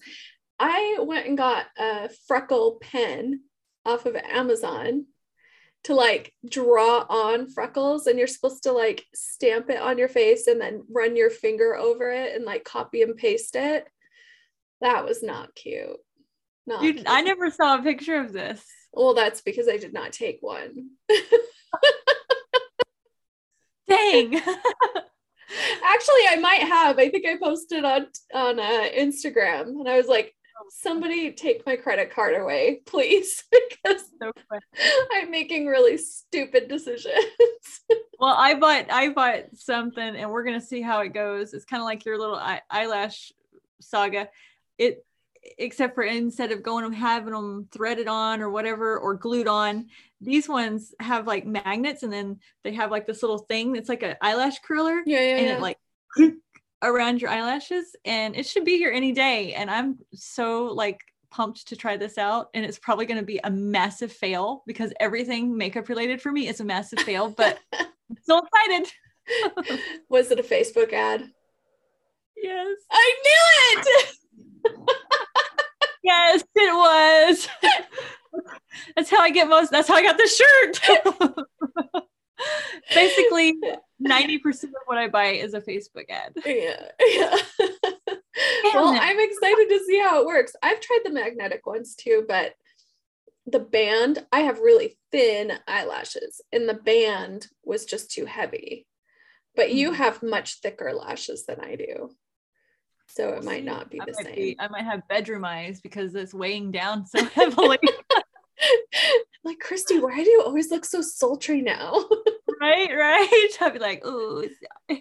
I 0.59 0.99
went 1.01 1.27
and 1.27 1.37
got 1.37 1.67
a 1.79 2.09
freckle 2.27 2.79
pen 2.81 3.41
off 3.85 4.07
of 4.07 4.17
Amazon 4.17 5.07
to 5.85 5.95
like 5.95 6.33
draw 6.49 7.05
on 7.09 7.51
freckles 7.51 8.07
and 8.07 8.17
you're 8.17 8.29
supposed 8.29 8.63
to 8.63 8.73
like 8.73 9.05
stamp 9.13 9.69
it 9.69 9.81
on 9.81 9.99
your 9.99 10.09
face 10.09 10.47
and 10.47 10.61
then 10.61 10.85
run 10.89 11.17
your 11.17 11.31
finger 11.31 11.75
over 11.75 12.13
it 12.13 12.37
and 12.37 12.45
like 12.45 12.63
copy 12.65 13.03
and 13.03 13.17
paste 13.17 13.57
it. 13.57 13.89
That 14.81 15.05
was 15.05 15.23
not 15.23 15.55
cute. 15.57 15.97
I 17.07 17.23
never 17.23 17.51
saw 17.51 17.79
a 17.79 17.83
picture 17.83 18.17
of 18.17 18.33
this. 18.33 18.65
Well, 18.93 19.15
that's 19.15 19.41
because 19.41 19.69
I 19.69 19.79
did 19.79 19.93
not 19.93 20.13
take 20.13 20.39
one. 20.41 20.91
Dang. 23.89 24.35
Actually, 25.85 26.25
I 26.31 26.37
might 26.41 26.63
have. 26.63 26.99
I 26.99 27.09
think 27.11 27.27
I 27.27 27.37
posted 27.37 27.85
on 27.85 28.07
on 28.35 28.59
uh, 28.59 28.89
Instagram, 28.97 29.69
and 29.69 29.89
I 29.89 29.97
was 29.97 30.07
like, 30.07 30.35
"Somebody 30.71 31.33
take 31.33 31.67
my 31.67 31.77
credit 31.77 32.11
card 32.11 32.35
away, 32.41 32.81
please," 32.87 33.45
because 33.53 34.03
so 34.21 34.33
I'm 35.13 35.31
making 35.31 35.67
really 35.67 35.99
stupid 35.99 36.69
decisions. 36.69 37.07
well, 38.19 38.35
I 38.37 38.55
bought 38.55 38.87
I 38.91 39.11
bought 39.11 39.55
something, 39.55 40.17
and 40.17 40.31
we're 40.31 40.45
gonna 40.45 40.61
see 40.61 40.81
how 40.81 41.01
it 41.01 41.13
goes. 41.13 41.53
It's 41.53 41.67
kind 41.67 41.83
of 41.83 41.87
like 41.87 42.07
your 42.07 42.19
little 42.19 42.37
eye- 42.37 42.63
eyelash 42.71 43.33
saga. 43.81 44.29
It 44.79 45.05
except 45.59 45.95
for 45.95 46.03
instead 46.03 46.53
of 46.53 46.63
going 46.63 46.85
and 46.85 46.95
having 46.95 47.33
them 47.33 47.69
threaded 47.73 48.09
on 48.09 48.41
or 48.41 48.51
whatever 48.51 48.99
or 48.99 49.15
glued 49.15 49.49
on, 49.49 49.87
these 50.21 50.49
ones 50.49 50.95
have 51.01 51.27
like 51.27 51.47
magnets 51.47 52.03
and 52.03 52.13
then 52.13 52.39
they 52.63 52.73
have 52.73 52.91
like 52.91 53.07
this 53.07 53.23
little 53.23 53.39
thing 53.39 53.73
that's 53.73 53.89
like 53.89 54.03
an 54.03 54.17
eyelash 54.21 54.61
curler. 54.61 55.03
Yeah, 55.05 55.21
yeah, 55.21 55.37
and 55.37 55.47
yeah. 55.47 55.57
it 55.57 55.61
like 55.61 55.79
around 56.83 57.21
your 57.21 57.31
eyelashes 57.31 57.97
and 58.05 58.37
it 58.37 58.47
should 58.47 58.65
be 58.65 58.79
here 58.79 58.93
any 58.93 59.13
day. 59.13 59.55
And 59.55 59.71
I'm 59.71 59.99
so 60.15 60.67
like 60.67 61.01
pumped 61.31 61.69
to 61.69 61.77
try 61.77 61.97
this 61.97 62.19
out 62.19 62.51
and 62.55 62.65
it's 62.65 62.79
probably 62.79 63.07
going 63.07 63.21
to 63.21 63.27
be 63.27 63.41
a 63.43 63.51
massive 63.51 64.13
fail 64.13 64.63
because 64.67 64.93
everything 65.01 65.57
makeup 65.57 65.89
related 65.89 66.21
for 66.21 66.31
me 66.31 66.49
is 66.49 66.61
a 66.61 66.65
massive 66.65 67.01
fail, 67.01 67.29
but 67.31 67.59
I'm 67.73 68.17
so 68.23 68.43
excited. 68.45 68.93
Was 70.09 70.31
it 70.31 70.39
a 70.39 70.43
Facebook 70.43 70.93
ad? 70.93 71.29
Yes. 72.37 72.77
I 72.91 73.15
knew 73.25 73.81
it. 73.81 74.09
Yes, 76.03 76.43
it 76.55 76.75
was. 76.75 77.49
that's 78.97 79.11
how 79.11 79.21
I 79.21 79.31
get 79.31 79.49
most. 79.49 79.71
That's 79.71 79.89
how 79.89 79.95
I 79.95 80.03
got 80.03 80.17
this 80.19 80.37
shirt. 80.37 80.81
Basically, 82.95 83.55
90% 84.03 84.65
of 84.65 84.71
what 84.87 84.99
I 84.99 85.09
buy 85.09 85.27
is 85.27 85.55
a 85.55 85.61
Facebook 85.61 86.11
ad. 86.11 86.33
yeah, 86.45 86.89
yeah. 87.01 87.37
well. 88.75 88.89
I'm 89.01 89.21
excited 89.21 89.69
to 89.69 89.81
see 89.87 90.01
how 90.01 90.21
it 90.21 90.27
works. 90.27 90.57
I've 90.63 90.81
tried 90.81 91.01
the 91.05 91.11
magnetic 91.13 91.67
ones 91.67 91.95
too, 91.95 92.25
but 92.27 92.55
the 93.47 93.61
band, 93.61 94.27
I 94.33 94.41
have 94.41 94.59
really 94.59 94.99
thin 95.13 95.53
eyelashes, 95.69 96.41
and 96.53 96.69
the 96.69 96.75
band 96.75 97.47
was 97.65 97.85
just 97.85 98.11
too 98.11 98.25
heavy. 98.25 98.87
But 99.55 99.73
you 99.73 99.91
Mhm. 99.91 99.97
have 99.97 100.23
much 100.23 100.61
thicker 100.61 100.93
lashes 100.93 101.45
than 101.47 101.61
I 101.61 101.77
do. 101.77 102.17
So 103.15 103.29
it 103.31 103.45
might 103.45 103.65
not 103.65 103.91
be 103.91 104.01
I 104.01 104.07
the 104.07 104.15
same. 104.15 104.35
be- 104.35 104.57
I 104.59 104.69
might 104.69 104.85
have 104.85 105.07
bedroom 105.07 105.45
eyes 105.45 105.83
because 105.83 106.15
it's 106.15 106.33
weighing 106.33 106.71
down 106.71 107.07
so 107.07 107.23
heavily. 107.35 107.79
like, 109.45 109.59
Christy, 109.61 109.99
why 109.99 110.15
do 110.25 110.31
you 110.31 110.43
always 110.43 110.71
look 110.71 110.87
so 110.87 111.03
sultry 111.03 111.61
now? 111.61 112.07
right, 112.61 112.91
right. 112.91 113.49
I'd 113.61 113.75
be 113.75 113.79
like, 113.79 114.01
oh, 114.05 114.45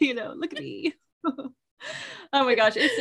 you 0.01 0.13
know, 0.13 0.33
look 0.35 0.51
at 0.53 0.59
me. 0.59 0.93
oh 1.25 2.43
my 2.43 2.53
gosh, 2.55 2.73
it's 2.75 2.99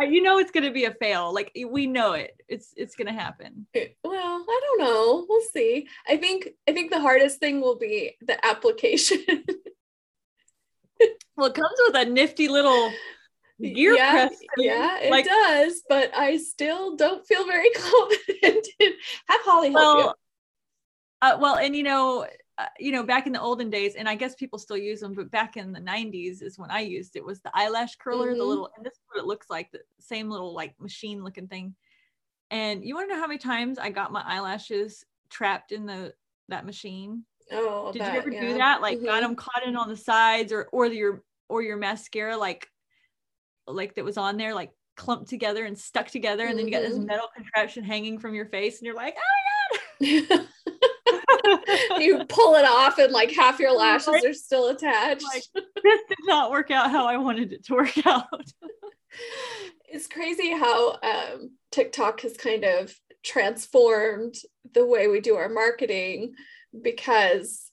I, 0.00 0.04
you 0.04 0.22
know 0.22 0.38
it's 0.38 0.50
gonna 0.50 0.72
be 0.72 0.86
a 0.86 0.94
fail. 0.94 1.32
Like 1.32 1.52
we 1.68 1.86
know 1.86 2.14
it. 2.14 2.34
It's 2.48 2.72
it's 2.76 2.96
gonna 2.96 3.12
happen. 3.12 3.66
Eh, 3.74 3.88
well, 4.02 4.44
I 4.48 4.60
don't 4.64 4.80
know. 4.80 5.26
We'll 5.28 5.46
see. 5.52 5.86
I 6.08 6.16
think 6.16 6.48
I 6.68 6.72
think 6.72 6.90
the 6.90 7.00
hardest 7.00 7.38
thing 7.38 7.60
will 7.60 7.76
be 7.78 8.16
the 8.22 8.44
application. 8.44 9.24
Well, 11.36 11.46
it 11.46 11.54
comes 11.54 11.78
with 11.86 11.94
a 11.94 12.10
nifty 12.10 12.48
little 12.48 12.90
gear 13.60 13.94
yeah, 13.96 14.10
press. 14.28 14.38
yeah, 14.56 14.98
it 15.00 15.10
Like- 15.10 15.24
does, 15.24 15.82
but 15.88 16.14
I 16.16 16.36
still 16.36 16.96
don't 16.96 17.26
feel 17.26 17.44
very 17.46 17.70
confident. 17.76 18.66
Have 19.28 19.40
Holly 19.42 19.72
help 19.72 19.96
well, 19.96 20.14
uh, 21.22 21.38
well, 21.40 21.56
and 21.56 21.74
you 21.74 21.82
know, 21.82 22.26
uh, 22.58 22.66
you 22.78 22.92
know, 22.92 23.02
back 23.02 23.26
in 23.26 23.32
the 23.32 23.40
olden 23.40 23.70
days, 23.70 23.94
and 23.96 24.08
I 24.08 24.14
guess 24.14 24.34
people 24.34 24.58
still 24.58 24.76
use 24.76 25.00
them, 25.00 25.14
but 25.14 25.30
back 25.30 25.56
in 25.56 25.72
the 25.72 25.80
'90s 25.80 26.42
is 26.42 26.58
when 26.58 26.70
I 26.70 26.80
used 26.80 27.16
it. 27.16 27.24
Was 27.24 27.40
the 27.40 27.50
eyelash 27.54 27.96
curler, 27.96 28.34
the 28.34 28.42
Mhm. 28.42 28.46
little, 28.48 28.70
and 28.76 28.84
this 28.86 28.94
is 28.94 29.00
what 29.08 29.20
it 29.20 29.26
looks 29.26 29.48
like, 29.50 29.70
the 29.72 29.80
same 30.00 30.30
little 30.30 30.54
like 30.54 30.78
machine 30.80 31.22
looking 31.24 31.48
thing. 31.48 31.74
And 32.50 32.84
you 32.84 32.94
want 32.94 33.08
to 33.10 33.14
know 33.14 33.20
how 33.20 33.26
many 33.26 33.38
times 33.38 33.78
I 33.78 33.90
got 33.90 34.10
my 34.12 34.22
eyelashes 34.22 35.04
trapped 35.28 35.72
in 35.72 35.86
the 35.86 36.14
that 36.48 36.64
machine? 36.64 37.24
Oh, 37.52 37.92
Did 37.92 38.02
that, 38.02 38.12
you 38.14 38.20
ever 38.20 38.30
yeah. 38.30 38.40
do 38.40 38.54
that? 38.54 38.80
Like 38.80 39.02
got 39.02 39.18
Mhm. 39.18 39.26
them 39.26 39.36
caught 39.36 39.66
in 39.66 39.76
on 39.76 39.88
the 39.88 39.96
sides, 39.96 40.52
or 40.52 40.68
or 40.72 40.86
your 40.86 41.22
or 41.48 41.62
your 41.62 41.76
mascara 41.76 42.36
like 42.36 42.70
like 43.72 43.94
that 43.94 44.04
was 44.04 44.16
on 44.16 44.36
there 44.36 44.54
like 44.54 44.70
clumped 44.96 45.28
together 45.28 45.64
and 45.64 45.78
stuck 45.78 46.08
together, 46.08 46.46
and 46.46 46.58
then 46.58 46.66
you 46.66 46.72
got 46.72 46.82
this 46.82 46.98
Mhm. 46.98 47.06
metal 47.06 47.28
contraption 47.34 47.84
hanging 47.84 48.18
from 48.18 48.34
your 48.34 48.46
face, 48.46 48.78
and 48.78 48.86
you're 48.86 48.94
like, 48.96 49.16
oh 49.16 49.76
my 50.00 50.26
God. 50.28 50.46
you 51.98 52.24
pull 52.28 52.54
it 52.54 52.64
off 52.64 52.98
and 52.98 53.12
like 53.12 53.30
half 53.32 53.58
your 53.58 53.72
lashes 53.72 54.24
are 54.24 54.32
still 54.34 54.68
attached. 54.68 55.24
Like- 55.24 55.42
this 55.54 56.00
did 56.08 56.18
not 56.26 56.50
work 56.50 56.70
out 56.70 56.90
how 56.90 57.06
I 57.06 57.16
wanted 57.16 57.52
it 57.52 57.64
to 57.66 57.74
work 57.74 57.92
out. 58.06 58.26
it's 59.88 60.06
crazy 60.06 60.52
how 60.52 60.98
um, 61.02 61.50
TikTok 61.72 62.20
has 62.20 62.36
kind 62.36 62.64
of 62.64 62.94
transformed 63.24 64.34
the 64.74 64.86
way 64.86 65.08
we 65.08 65.20
do 65.20 65.36
our 65.36 65.48
marketing 65.48 66.34
because 66.80 67.70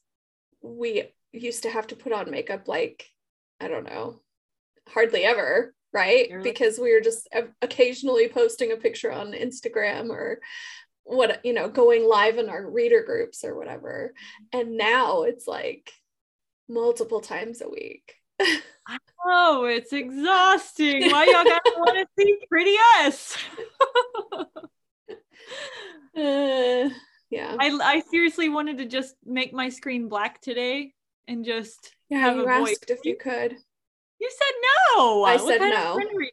we 0.61 1.11
used 1.31 1.63
to 1.63 1.69
have 1.69 1.87
to 1.87 1.95
put 1.95 2.13
on 2.13 2.31
makeup 2.31 2.67
like, 2.67 3.07
I 3.59 3.67
don't 3.67 3.85
know, 3.85 4.21
hardly 4.87 5.23
ever, 5.23 5.74
right? 5.95 6.29
Because 6.43 6.77
we 6.77 6.93
were 6.93 7.01
just 7.01 7.27
occasionally 7.61 8.27
posting 8.27 8.71
a 8.71 8.75
picture 8.77 9.11
on 9.11 9.31
Instagram 9.31 10.09
or 10.09 10.39
what, 11.03 11.43
you 11.45 11.53
know, 11.53 11.69
going 11.69 12.07
live 12.07 12.37
in 12.37 12.49
our 12.49 12.69
reader 12.69 13.03
groups 13.03 13.43
or 13.43 13.55
whatever. 13.57 14.13
And 14.53 14.77
now 14.77 15.23
it's 15.23 15.47
like 15.47 15.91
multiple 16.69 17.21
times 17.21 17.61
a 17.61 17.69
week. 17.69 18.13
Oh, 19.27 19.65
it's 19.65 19.91
exhausting. 19.91 21.09
Why 21.09 21.25
y'all 21.25 21.43
gotta 21.43 21.73
want 21.77 21.97
to 21.97 22.05
see 22.19 22.37
pretty 22.47 22.75
us? 22.99 23.35
Uh, 26.15 26.89
yeah. 27.31 27.55
I, 27.59 27.79
I 27.83 28.03
seriously 28.11 28.49
wanted 28.49 28.77
to 28.77 28.85
just 28.85 29.15
make 29.25 29.51
my 29.53 29.69
screen 29.69 30.07
black 30.07 30.39
today 30.41 30.93
and 31.27 31.43
just 31.43 31.95
Yeah, 32.09 32.19
have 32.19 32.35
you 32.35 32.43
a 32.43 32.59
voice. 32.59 32.77
asked 32.77 32.91
if 32.91 32.99
you 33.03 33.17
could. 33.17 33.57
You 34.19 34.29
said 34.31 34.55
no. 34.97 35.23
I 35.23 35.35
What 35.35 35.47
said 35.47 35.59
no. 35.69 35.89
Of 35.91 35.95
friend 35.95 36.09
are 36.15 36.21
you? 36.21 36.29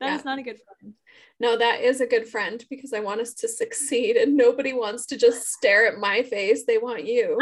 That 0.00 0.18
is 0.18 0.24
not 0.24 0.38
a 0.38 0.42
good 0.42 0.58
friend. 0.60 0.94
No, 1.40 1.56
that 1.56 1.80
is 1.80 2.00
a 2.00 2.06
good 2.06 2.28
friend 2.28 2.64
because 2.70 2.92
I 2.92 3.00
want 3.00 3.20
us 3.20 3.34
to 3.34 3.48
succeed 3.48 4.16
and 4.16 4.36
nobody 4.36 4.72
wants 4.72 5.06
to 5.06 5.16
just 5.16 5.48
stare 5.48 5.86
at 5.86 5.98
my 5.98 6.22
face. 6.22 6.64
They 6.66 6.78
want 6.78 7.04
you. 7.04 7.38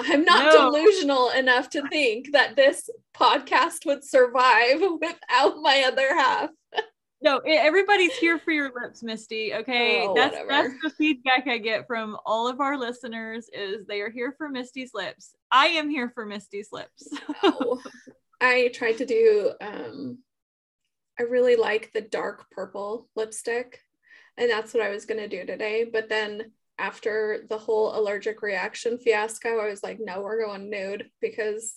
I'm 0.00 0.24
not 0.24 0.52
No. 0.52 0.70
delusional 0.70 1.30
enough 1.30 1.70
to 1.70 1.86
think 1.88 2.32
that 2.32 2.56
this 2.56 2.90
podcast 3.14 3.86
would 3.86 4.04
survive 4.04 4.80
without 5.00 5.56
my 5.62 5.84
other 5.86 6.14
half. 6.14 6.50
No, 7.20 7.38
everybody's 7.38 8.14
here 8.16 8.38
for 8.38 8.52
your 8.52 8.70
lips, 8.80 9.02
Misty. 9.02 9.52
Okay, 9.52 10.06
Oh, 10.06 10.14
that's 10.14 10.36
whatever. 10.36 10.48
that's 10.68 10.74
the 10.82 10.90
feedback 10.90 11.48
I 11.48 11.58
get 11.58 11.86
from 11.86 12.16
all 12.24 12.46
of 12.46 12.60
our 12.60 12.78
listeners. 12.78 13.48
Is 13.52 13.86
they 13.86 14.02
are 14.02 14.10
here 14.10 14.34
for 14.38 14.48
Misty's 14.48 14.92
lips. 14.94 15.34
I 15.50 15.66
am 15.68 15.90
here 15.90 16.10
for 16.14 16.24
Misty's 16.24 16.68
lips. 16.70 17.08
No. 17.42 17.80
I 18.40 18.70
tried 18.74 18.98
to 18.98 19.06
do 19.06 19.52
um 19.60 20.18
I 21.18 21.24
really 21.24 21.56
like 21.56 21.90
the 21.92 22.00
dark 22.00 22.50
purple 22.50 23.08
lipstick 23.16 23.80
and 24.36 24.48
that's 24.50 24.72
what 24.72 24.82
I 24.82 24.90
was 24.90 25.04
going 25.04 25.20
to 25.20 25.28
do 25.28 25.44
today 25.44 25.84
but 25.84 26.08
then 26.08 26.52
after 26.78 27.40
the 27.48 27.58
whole 27.58 27.98
allergic 27.98 28.40
reaction 28.42 28.98
fiasco 28.98 29.58
I 29.58 29.68
was 29.68 29.82
like 29.82 29.98
no 30.00 30.20
we're 30.20 30.44
going 30.44 30.70
nude 30.70 31.10
because 31.20 31.74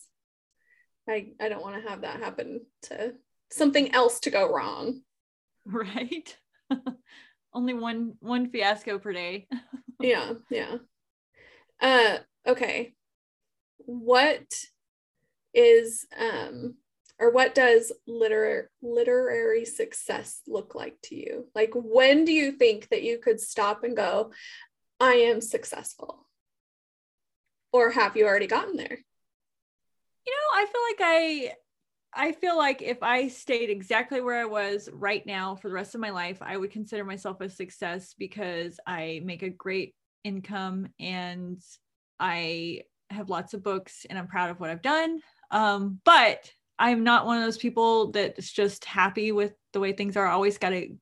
I 1.10 1.32
I 1.40 1.50
don't 1.50 1.64
want 1.64 1.82
to 1.82 1.90
have 1.90 2.02
that 2.02 2.20
happen 2.20 2.62
to 2.84 3.14
something 3.52 3.94
else 3.94 4.20
to 4.22 4.30
go 4.30 4.52
wrong. 4.52 5.02
right? 5.66 6.36
Only 7.54 7.74
one 7.74 8.14
one 8.20 8.50
fiasco 8.50 9.00
per 9.00 9.14
day. 9.14 9.48
Yeah, 10.04 10.34
yeah. 10.50 10.78
Uh 11.80 12.18
okay. 12.48 12.96
What 13.78 14.52
is 15.54 16.06
um 16.18 16.76
or 17.20 17.30
what 17.32 17.54
does 17.54 17.92
literar- 18.10 18.68
literary 18.82 19.64
success 19.64 20.42
look 20.48 20.74
like 20.74 20.98
to 21.04 21.16
you? 21.16 21.48
Like 21.54 21.72
when 21.76 22.26
do 22.26 22.32
you 22.32 22.54
think 22.54 22.90
that 22.90 23.04
you 23.04 23.20
could 23.20 23.40
stop 23.40 23.84
and 23.84 23.96
go 23.96 24.32
I 25.00 25.14
am 25.14 25.42
successful? 25.42 26.28
Or 27.74 27.92
have 27.92 28.18
you 28.18 28.26
already 28.26 28.48
gotten 28.48 28.76
there? 28.76 29.00
You 30.26 30.34
know, 30.34 30.62
I 30.62 30.66
feel 30.66 30.82
like 30.90 31.00
I 31.00 31.54
I 32.14 32.32
feel 32.34 32.58
like 32.58 32.82
if 32.82 33.02
I 33.02 33.30
stayed 33.30 33.70
exactly 33.70 34.20
where 34.20 34.40
I 34.40 34.46
was 34.46 34.90
right 34.92 35.26
now 35.26 35.56
for 35.56 35.70
the 35.70 35.74
rest 35.74 35.96
of 35.96 36.02
my 36.02 36.10
life, 36.10 36.40
I 36.42 36.58
would 36.58 36.72
consider 36.72 37.06
myself 37.06 37.40
a 37.40 37.50
success 37.50 38.14
because 38.18 38.80
I 38.86 39.22
make 39.24 39.44
a 39.44 39.50
great 39.50 39.96
income 40.24 40.90
and 41.00 41.62
I 42.20 42.82
have 43.10 43.30
lots 43.30 43.54
of 43.54 43.64
books 43.64 44.06
and 44.10 44.20
I'm 44.20 44.28
proud 44.28 44.50
of 44.50 44.60
what 44.60 44.70
I've 44.70 44.82
done. 44.82 45.20
Um, 45.52 46.00
but 46.04 46.52
I'm 46.80 47.04
not 47.04 47.26
one 47.26 47.38
of 47.38 47.44
those 47.44 47.58
people 47.58 48.12
that's 48.12 48.52
just 48.52 48.86
happy 48.86 49.32
with 49.32 49.54
the 49.74 49.80
way 49.80 49.94
things 49.94 50.18
are. 50.18 50.26
I 50.26 50.32
always 50.32 50.58
got 50.58 50.70
to 50.70 50.96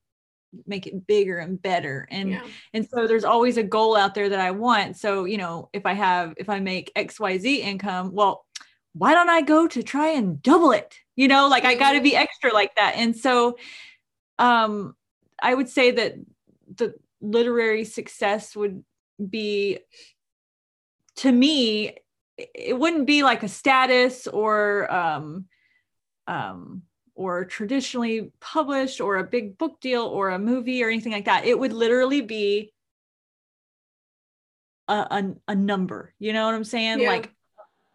make 0.66 0.88
it 0.88 1.08
bigger 1.08 1.38
and 1.38 1.62
better. 1.62 2.08
And 2.10 2.32
yeah. 2.32 2.46
and 2.74 2.88
so 2.88 3.08
there's 3.08 3.24
always 3.24 3.58
a 3.58 3.64
goal 3.64 3.96
out 3.96 4.16
there 4.16 4.30
that 4.30 4.40
I 4.40 4.52
want. 4.52 4.98
So, 4.98 5.26
you 5.26 5.38
know, 5.38 5.70
if 5.74 5.86
I 5.86 5.94
have, 5.94 6.34
if 6.38 6.50
I 6.50 6.60
make 6.60 6.92
XYZ 6.96 7.60
income, 7.60 8.12
well, 8.12 8.46
why 8.94 9.14
don't 9.14 9.30
I 9.30 9.42
go 9.42 9.68
to 9.68 9.84
try 9.84 10.10
and 10.10 10.42
double 10.42 10.72
it? 10.72 10.96
You 11.16 11.28
know, 11.28 11.48
like 11.48 11.66
I 11.66 11.76
got 11.76 11.94
to 11.94 12.02
be 12.02 12.16
extra 12.16 12.54
like 12.54 12.76
that. 12.76 12.96
And 12.96 13.16
so, 13.16 13.58
um, 14.40 14.96
I 15.42 15.54
would 15.54 15.70
say 15.70 15.92
that 15.92 16.16
the 16.76 16.96
literary 17.22 17.86
success 17.86 18.56
would 18.56 18.84
be, 19.30 19.80
to 21.18 21.32
me, 21.32 21.98
it 22.54 22.78
wouldn't 22.78 23.08
be 23.08 23.24
like 23.24 23.44
a 23.44 23.48
status 23.48 24.28
or, 24.28 24.92
um, 24.94 25.46
um, 26.28 26.84
or 27.16 27.46
traditionally 27.46 28.32
published 28.40 29.02
or 29.02 29.18
a 29.18 29.24
big 29.24 29.58
book 29.58 29.82
deal 29.82 30.04
or 30.04 30.30
a 30.30 30.40
movie 30.40 30.84
or 30.84 30.88
anything 30.88 31.12
like 31.12 31.26
that. 31.26 31.46
It 31.46 31.60
would 31.60 31.74
literally 31.74 32.22
be 32.22 32.72
a, 34.88 34.94
a, 34.94 35.36
a 35.50 35.56
number. 35.56 36.14
You 36.20 36.34
know 36.34 36.46
what 36.46 36.56
I'm 36.56 36.64
saying? 36.64 37.02
Yeah. 37.02 37.10
Like 37.10 37.34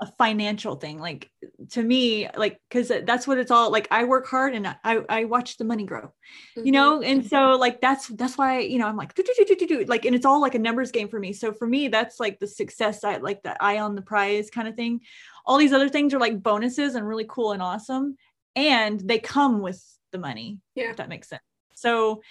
a 0.04 0.12
financial 0.18 0.76
thing. 0.76 0.98
Like 0.98 1.30
to 1.70 1.82
me, 1.82 2.28
like 2.36 2.60
because 2.68 2.88
that's 3.04 3.26
what 3.26 3.38
it's 3.38 3.50
all 3.50 3.70
like. 3.70 3.88
I 3.90 4.04
work 4.04 4.26
hard 4.26 4.54
and 4.54 4.66
I 4.66 4.76
I 5.08 5.24
watch 5.24 5.56
the 5.56 5.64
money 5.64 5.84
grow. 5.84 6.12
You 6.56 6.64
Mhm. 6.64 6.72
know, 6.72 7.02
and 7.02 7.26
so 7.26 7.56
like 7.56 7.80
that's 7.80 8.08
that's 8.08 8.36
why 8.36 8.60
you 8.60 8.78
know 8.78 8.86
I'm 8.86 8.96
like 8.96 9.14
do 9.14 9.22
do 9.22 9.66
do 9.66 9.84
like 9.86 10.04
and 10.04 10.14
it's 10.14 10.26
all 10.26 10.40
like 10.40 10.54
a 10.54 10.58
numbers 10.58 10.90
game 10.92 11.08
for 11.08 11.18
me. 11.18 11.32
So 11.32 11.52
for 11.52 11.66
me, 11.66 11.88
that's 11.88 12.20
like 12.20 12.38
the 12.38 12.46
success 12.46 13.00
side, 13.00 13.22
like 13.22 13.42
the 13.42 13.56
eye 13.62 13.78
on 13.78 13.94
the 13.94 14.02
prize 14.02 14.50
kind 14.50 14.68
of 14.68 14.74
thing. 14.76 15.00
All 15.46 15.58
these 15.58 15.72
other 15.72 15.88
things 15.88 16.12
are 16.14 16.20
like 16.20 16.42
bonuses 16.42 16.94
and 16.94 17.06
really 17.08 17.26
cool 17.28 17.52
and 17.52 17.62
awesome, 17.62 18.16
and 18.54 19.00
they 19.00 19.18
come 19.18 19.60
with 19.62 19.82
the 20.12 20.18
money. 20.18 20.60
Yeah. 20.74 20.90
if 20.90 20.96
that 20.96 21.08
makes 21.08 21.28
sense. 21.28 21.42
So 21.74 22.22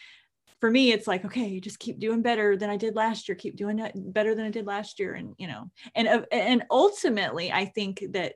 for 0.64 0.72
me 0.72 0.94
it's 0.94 1.08
like 1.08 1.26
okay 1.26 1.60
just 1.60 1.78
keep 1.78 2.00
doing 2.00 2.22
better 2.22 2.56
than 2.56 2.70
i 2.70 2.78
did 2.78 2.96
last 2.96 3.28
year 3.28 3.36
keep 3.36 3.58
doing 3.58 3.80
it 3.80 3.92
better 4.14 4.34
than 4.34 4.46
i 4.46 4.50
did 4.50 4.66
last 4.66 4.98
year 4.98 5.14
and 5.14 5.36
you 5.38 5.46
know 5.46 5.70
and 5.94 6.08
uh, 6.08 6.22
and 6.32 6.64
ultimately 6.72 7.52
i 7.52 7.66
think 7.66 8.02
that 8.12 8.36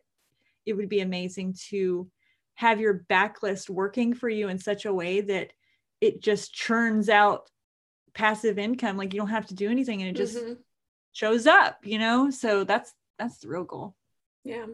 it 0.66 0.74
would 0.74 0.90
be 0.90 1.00
amazing 1.00 1.56
to 1.70 2.06
have 2.56 2.82
your 2.82 3.06
backlist 3.10 3.70
working 3.70 4.14
for 4.14 4.28
you 4.28 4.50
in 4.50 4.58
such 4.58 4.84
a 4.84 4.94
way 4.94 5.22
that 5.22 5.54
it 6.02 6.22
just 6.22 6.54
churns 6.54 7.08
out 7.08 7.50
passive 8.14 8.60
income 8.60 8.98
like 8.98 9.14
you 9.14 9.22
don't 9.22 9.30
have 9.30 9.46
to 9.46 9.56
do 9.56 9.72
anything 9.72 10.02
and 10.02 10.10
it 10.10 10.18
just 10.18 10.36
Mhm. 10.36 10.58
shows 11.14 11.48
up 11.48 11.78
you 11.84 11.98
know 11.98 12.30
so 12.30 12.66
that's 12.66 12.94
that's 13.18 13.38
the 13.38 13.48
real 13.48 13.64
goal 13.64 13.96
yeah. 14.44 14.66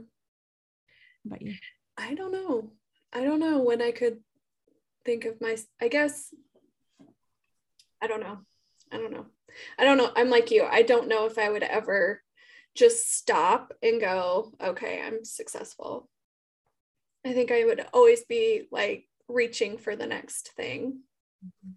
About 1.27 1.43
you 1.43 1.53
I 1.97 2.15
don't 2.15 2.31
know. 2.31 2.71
I 3.13 3.23
don't 3.23 3.39
know 3.39 3.59
when 3.59 3.79
I 3.79 3.91
could 3.91 4.23
think 5.05 5.25
of 5.25 5.39
my, 5.39 5.55
I 5.79 5.87
guess, 5.87 6.33
I 8.03 8.07
don't 8.07 8.19
know. 8.19 8.39
I 8.91 8.97
don't 8.97 9.13
know. 9.13 9.25
I 9.79 9.85
don't 9.85 9.97
know. 9.97 10.11
I'm 10.13 10.29
like 10.29 10.51
you. 10.51 10.67
I 10.69 10.81
don't 10.81 11.07
know 11.07 11.25
if 11.25 11.37
I 11.37 11.49
would 11.49 11.63
ever 11.63 12.21
just 12.75 13.15
stop 13.15 13.71
and 13.81 14.01
go, 14.01 14.51
okay, 14.61 15.01
I'm 15.01 15.23
successful. 15.23 16.09
I 17.25 17.31
think 17.31 17.49
I 17.49 17.63
would 17.63 17.85
always 17.93 18.25
be 18.25 18.67
like 18.71 19.05
reaching 19.29 19.77
for 19.77 19.95
the 19.95 20.05
next 20.05 20.51
thing. 20.57 20.99
Mm-hmm. 21.45 21.71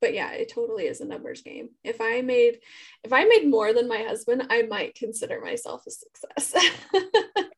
But 0.00 0.14
yeah, 0.14 0.32
it 0.32 0.50
totally 0.50 0.86
is 0.86 1.02
a 1.02 1.04
numbers 1.04 1.42
game. 1.42 1.70
If 1.84 2.00
I 2.00 2.22
made 2.22 2.60
if 3.04 3.12
I 3.12 3.24
made 3.24 3.46
more 3.46 3.74
than 3.74 3.86
my 3.86 4.02
husband, 4.02 4.46
I 4.48 4.62
might 4.62 4.94
consider 4.94 5.42
myself 5.42 5.84
a 5.86 5.90
success. 5.90 6.54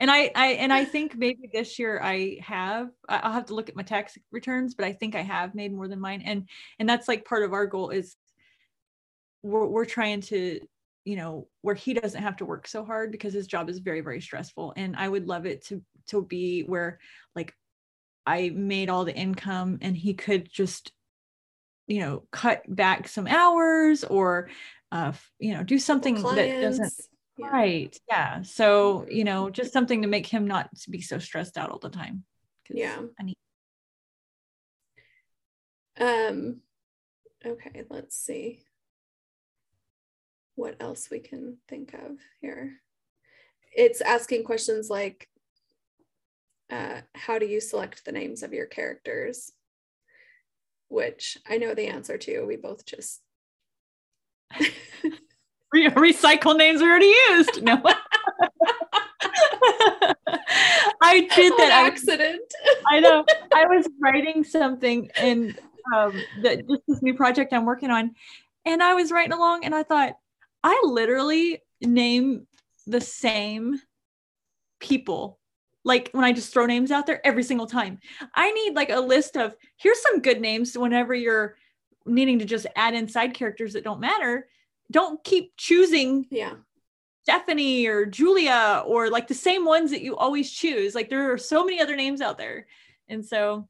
and 0.00 0.10
I, 0.10 0.30
I 0.34 0.46
and 0.52 0.72
I 0.72 0.84
think 0.84 1.16
maybe 1.16 1.50
this 1.52 1.78
year 1.78 2.00
I 2.00 2.38
have 2.42 2.90
I'll 3.08 3.32
have 3.32 3.46
to 3.46 3.54
look 3.54 3.68
at 3.68 3.76
my 3.76 3.82
tax 3.82 4.16
returns, 4.30 4.74
but 4.74 4.86
I 4.86 4.92
think 4.92 5.14
I 5.14 5.22
have 5.22 5.54
made 5.54 5.72
more 5.72 5.88
than 5.88 6.00
mine. 6.00 6.22
And 6.24 6.48
and 6.78 6.88
that's 6.88 7.08
like 7.08 7.24
part 7.24 7.42
of 7.42 7.52
our 7.52 7.66
goal 7.66 7.90
is 7.90 8.16
we're 9.42 9.66
we're 9.66 9.84
trying 9.84 10.20
to, 10.22 10.60
you 11.04 11.16
know, 11.16 11.48
where 11.62 11.74
he 11.74 11.94
doesn't 11.94 12.22
have 12.22 12.36
to 12.36 12.44
work 12.44 12.68
so 12.68 12.84
hard 12.84 13.10
because 13.10 13.32
his 13.32 13.48
job 13.48 13.68
is 13.68 13.80
very, 13.80 14.00
very 14.00 14.20
stressful. 14.20 14.72
And 14.76 14.94
I 14.96 15.08
would 15.08 15.26
love 15.26 15.46
it 15.46 15.64
to 15.66 15.82
to 16.08 16.22
be 16.22 16.62
where 16.62 17.00
like 17.34 17.54
I 18.24 18.50
made 18.54 18.90
all 18.90 19.04
the 19.04 19.16
income 19.16 19.78
and 19.80 19.96
he 19.96 20.14
could 20.14 20.48
just, 20.48 20.92
you 21.88 22.00
know, 22.00 22.22
cut 22.30 22.62
back 22.68 23.08
some 23.08 23.26
hours 23.26 24.04
or 24.04 24.48
uh, 24.92 25.12
you 25.40 25.54
know, 25.54 25.64
do 25.64 25.78
something 25.78 26.14
that 26.14 26.60
doesn't. 26.60 26.92
Yeah. 27.38 27.50
Right. 27.50 27.96
Yeah. 28.08 28.42
So, 28.42 29.06
you 29.08 29.22
know, 29.22 29.48
just 29.48 29.72
something 29.72 30.02
to 30.02 30.08
make 30.08 30.26
him 30.26 30.46
not 30.46 30.70
be 30.90 31.00
so 31.00 31.18
stressed 31.18 31.56
out 31.56 31.70
all 31.70 31.78
the 31.78 31.88
time. 31.88 32.24
Yeah. 32.68 33.00
I 33.18 33.22
need 33.22 33.36
Um, 36.00 36.60
okay, 37.44 37.84
let's 37.90 38.16
see 38.16 38.62
what 40.54 40.76
else 40.80 41.08
we 41.10 41.20
can 41.20 41.58
think 41.68 41.94
of 41.94 42.18
here. 42.40 42.80
It's 43.72 44.00
asking 44.00 44.44
questions 44.44 44.90
like, 44.90 45.28
uh, 46.70 47.02
how 47.14 47.38
do 47.38 47.46
you 47.46 47.60
select 47.60 48.04
the 48.04 48.12
names 48.12 48.42
of 48.42 48.52
your 48.52 48.66
characters? 48.66 49.52
Which 50.88 51.38
I 51.48 51.58
know 51.58 51.74
the 51.74 51.86
answer 51.86 52.18
to. 52.18 52.44
We 52.44 52.56
both 52.56 52.84
just 52.84 53.20
Re- 55.72 55.90
recycle 55.90 56.56
names 56.56 56.80
we 56.80 56.88
already 56.88 57.14
used. 57.30 57.62
No. 57.62 57.82
I 61.00 61.20
did 61.34 61.52
that. 61.58 61.82
was 61.82 61.92
accident. 61.92 62.54
I 62.86 63.00
know. 63.00 63.24
I 63.54 63.66
was 63.66 63.88
writing 64.00 64.44
something 64.44 65.10
and 65.16 65.58
um 65.94 66.20
that 66.42 66.66
just 66.68 66.82
this 66.86 67.02
new 67.02 67.14
project 67.14 67.52
I'm 67.52 67.64
working 67.64 67.90
on. 67.90 68.14
And 68.64 68.82
I 68.82 68.94
was 68.94 69.10
writing 69.10 69.32
along 69.32 69.64
and 69.64 69.74
I 69.74 69.82
thought, 69.82 70.14
I 70.62 70.80
literally 70.84 71.62
name 71.80 72.46
the 72.86 73.00
same 73.00 73.80
people. 74.80 75.38
Like 75.84 76.10
when 76.12 76.24
I 76.24 76.32
just 76.32 76.52
throw 76.52 76.66
names 76.66 76.90
out 76.90 77.06
there 77.06 77.24
every 77.26 77.42
single 77.42 77.66
time. 77.66 77.98
I 78.34 78.50
need 78.52 78.74
like 78.74 78.90
a 78.90 79.00
list 79.00 79.36
of 79.36 79.54
here's 79.76 80.02
some 80.02 80.20
good 80.20 80.40
names 80.40 80.76
whenever 80.76 81.14
you're 81.14 81.56
needing 82.04 82.38
to 82.40 82.44
just 82.44 82.66
add 82.76 82.94
in 82.94 83.08
side 83.08 83.34
characters 83.34 83.72
that 83.74 83.84
don't 83.84 84.00
matter. 84.00 84.48
Don't 84.90 85.22
keep 85.22 85.52
choosing 85.56 86.26
yeah. 86.30 86.54
Stephanie 87.24 87.86
or 87.86 88.06
Julia 88.06 88.82
or 88.86 89.10
like 89.10 89.28
the 89.28 89.34
same 89.34 89.64
ones 89.64 89.90
that 89.90 90.02
you 90.02 90.16
always 90.16 90.50
choose. 90.50 90.94
Like 90.94 91.10
there 91.10 91.32
are 91.32 91.38
so 91.38 91.64
many 91.64 91.80
other 91.80 91.94
names 91.96 92.20
out 92.20 92.38
there. 92.38 92.66
And 93.08 93.24
so 93.24 93.68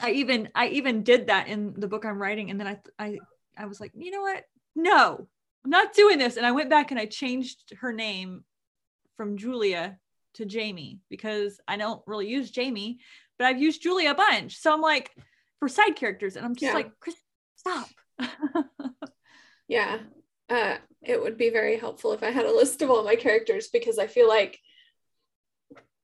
I 0.00 0.12
even 0.12 0.50
I 0.54 0.68
even 0.68 1.02
did 1.02 1.26
that 1.28 1.48
in 1.48 1.74
the 1.76 1.88
book 1.88 2.04
I'm 2.04 2.20
writing 2.20 2.50
and 2.50 2.60
then 2.60 2.66
I 2.68 2.78
I 2.98 3.18
I 3.58 3.66
was 3.66 3.80
like, 3.80 3.92
"You 3.94 4.10
know 4.10 4.22
what? 4.22 4.44
No. 4.74 5.26
I'm 5.64 5.70
not 5.70 5.94
doing 5.94 6.18
this." 6.18 6.36
And 6.36 6.46
I 6.46 6.52
went 6.52 6.70
back 6.70 6.90
and 6.90 7.00
I 7.00 7.06
changed 7.06 7.72
her 7.80 7.92
name 7.92 8.44
from 9.16 9.36
Julia 9.36 9.98
to 10.34 10.44
Jamie 10.44 11.00
because 11.08 11.58
I 11.66 11.76
don't 11.78 12.02
really 12.06 12.28
use 12.28 12.50
Jamie, 12.50 12.98
but 13.38 13.46
I've 13.46 13.60
used 13.60 13.82
Julia 13.82 14.10
a 14.10 14.14
bunch. 14.14 14.58
So 14.58 14.72
I'm 14.72 14.82
like 14.82 15.10
for 15.58 15.68
side 15.68 15.96
characters 15.96 16.36
and 16.36 16.44
I'm 16.44 16.54
just 16.54 16.62
Yeah. 16.70 16.74
like, 16.74 16.92
"Chris, 17.00 17.16
stop." 17.56 17.88
Yeah. 19.68 19.98
Uh, 20.48 20.76
it 21.02 21.20
would 21.20 21.36
be 21.36 21.50
very 21.50 21.76
helpful 21.78 22.12
if 22.12 22.22
I 22.22 22.30
had 22.30 22.46
a 22.46 22.54
list 22.54 22.82
of 22.82 22.90
all 22.90 23.04
my 23.04 23.16
characters 23.16 23.68
because 23.68 23.98
I 23.98 24.06
feel 24.06 24.28
like 24.28 24.58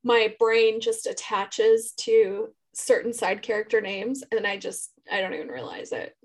my 0.04 0.34
brain 0.38 0.80
just 0.80 1.06
attaches 1.06 1.92
to 1.92 2.48
certain 2.74 3.12
side 3.12 3.42
character 3.42 3.80
names 3.80 4.24
and 4.32 4.46
I 4.46 4.56
just 4.56 4.90
I 5.10 5.20
don't 5.20 5.34
even 5.34 5.48
realize 5.48 5.92
it. 5.92 6.16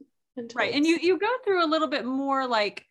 Right 0.56 0.73
and 0.73 0.86
you 0.86 0.97
you 1.01 1.19
go 1.19 1.32
through 1.43 1.63
a 1.63 1.67
little 1.67 1.88
bit 1.88 2.06
more 2.06 2.47
like 2.47 2.86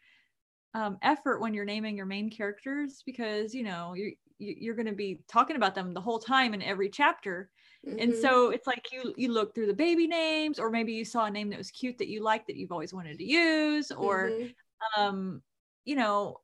um, 0.75 0.99
effort 1.03 1.41
when 1.41 1.55
you're 1.55 1.65
naming 1.65 1.97
your 1.97 2.07
main 2.07 2.29
characters 2.31 3.03
because 3.07 3.55
you 3.55 3.63
know 3.63 3.95
you're 3.95 4.13
you- 4.39 4.57
you're 4.59 4.75
going 4.75 4.87
to 4.87 4.93
be 4.93 5.21
talking 5.29 5.57
about 5.57 5.75
them 5.75 5.95
the 5.95 6.01
whole 6.01 6.19
time 6.19 6.53
in 6.55 6.61
every 6.61 6.91
chapter 6.91 7.51
and 7.87 8.13
Mhm. 8.13 8.21
so 8.21 8.51
it's 8.51 8.67
like 8.67 8.93
you 8.93 9.15
you 9.17 9.33
look 9.33 9.55
through 9.55 9.67
the 9.67 9.73
baby 9.75 10.07
names 10.07 10.59
or 10.59 10.71
maybe 10.71 10.93
you 10.93 11.05
saw 11.05 11.25
a 11.25 11.31
name 11.31 11.49
that 11.51 11.57
was 11.59 11.71
cute 11.71 11.97
that 11.99 12.09
you 12.09 12.23
liked 12.23 12.47
that 12.49 12.57
you've 12.57 12.73
always 12.73 12.93
wanted 12.93 13.17
to 13.19 13.25
use 13.25 13.91
or 13.91 14.31
Mhm. 14.31 14.55
Um 14.97 15.43
you 15.85 15.97
know 15.97 16.41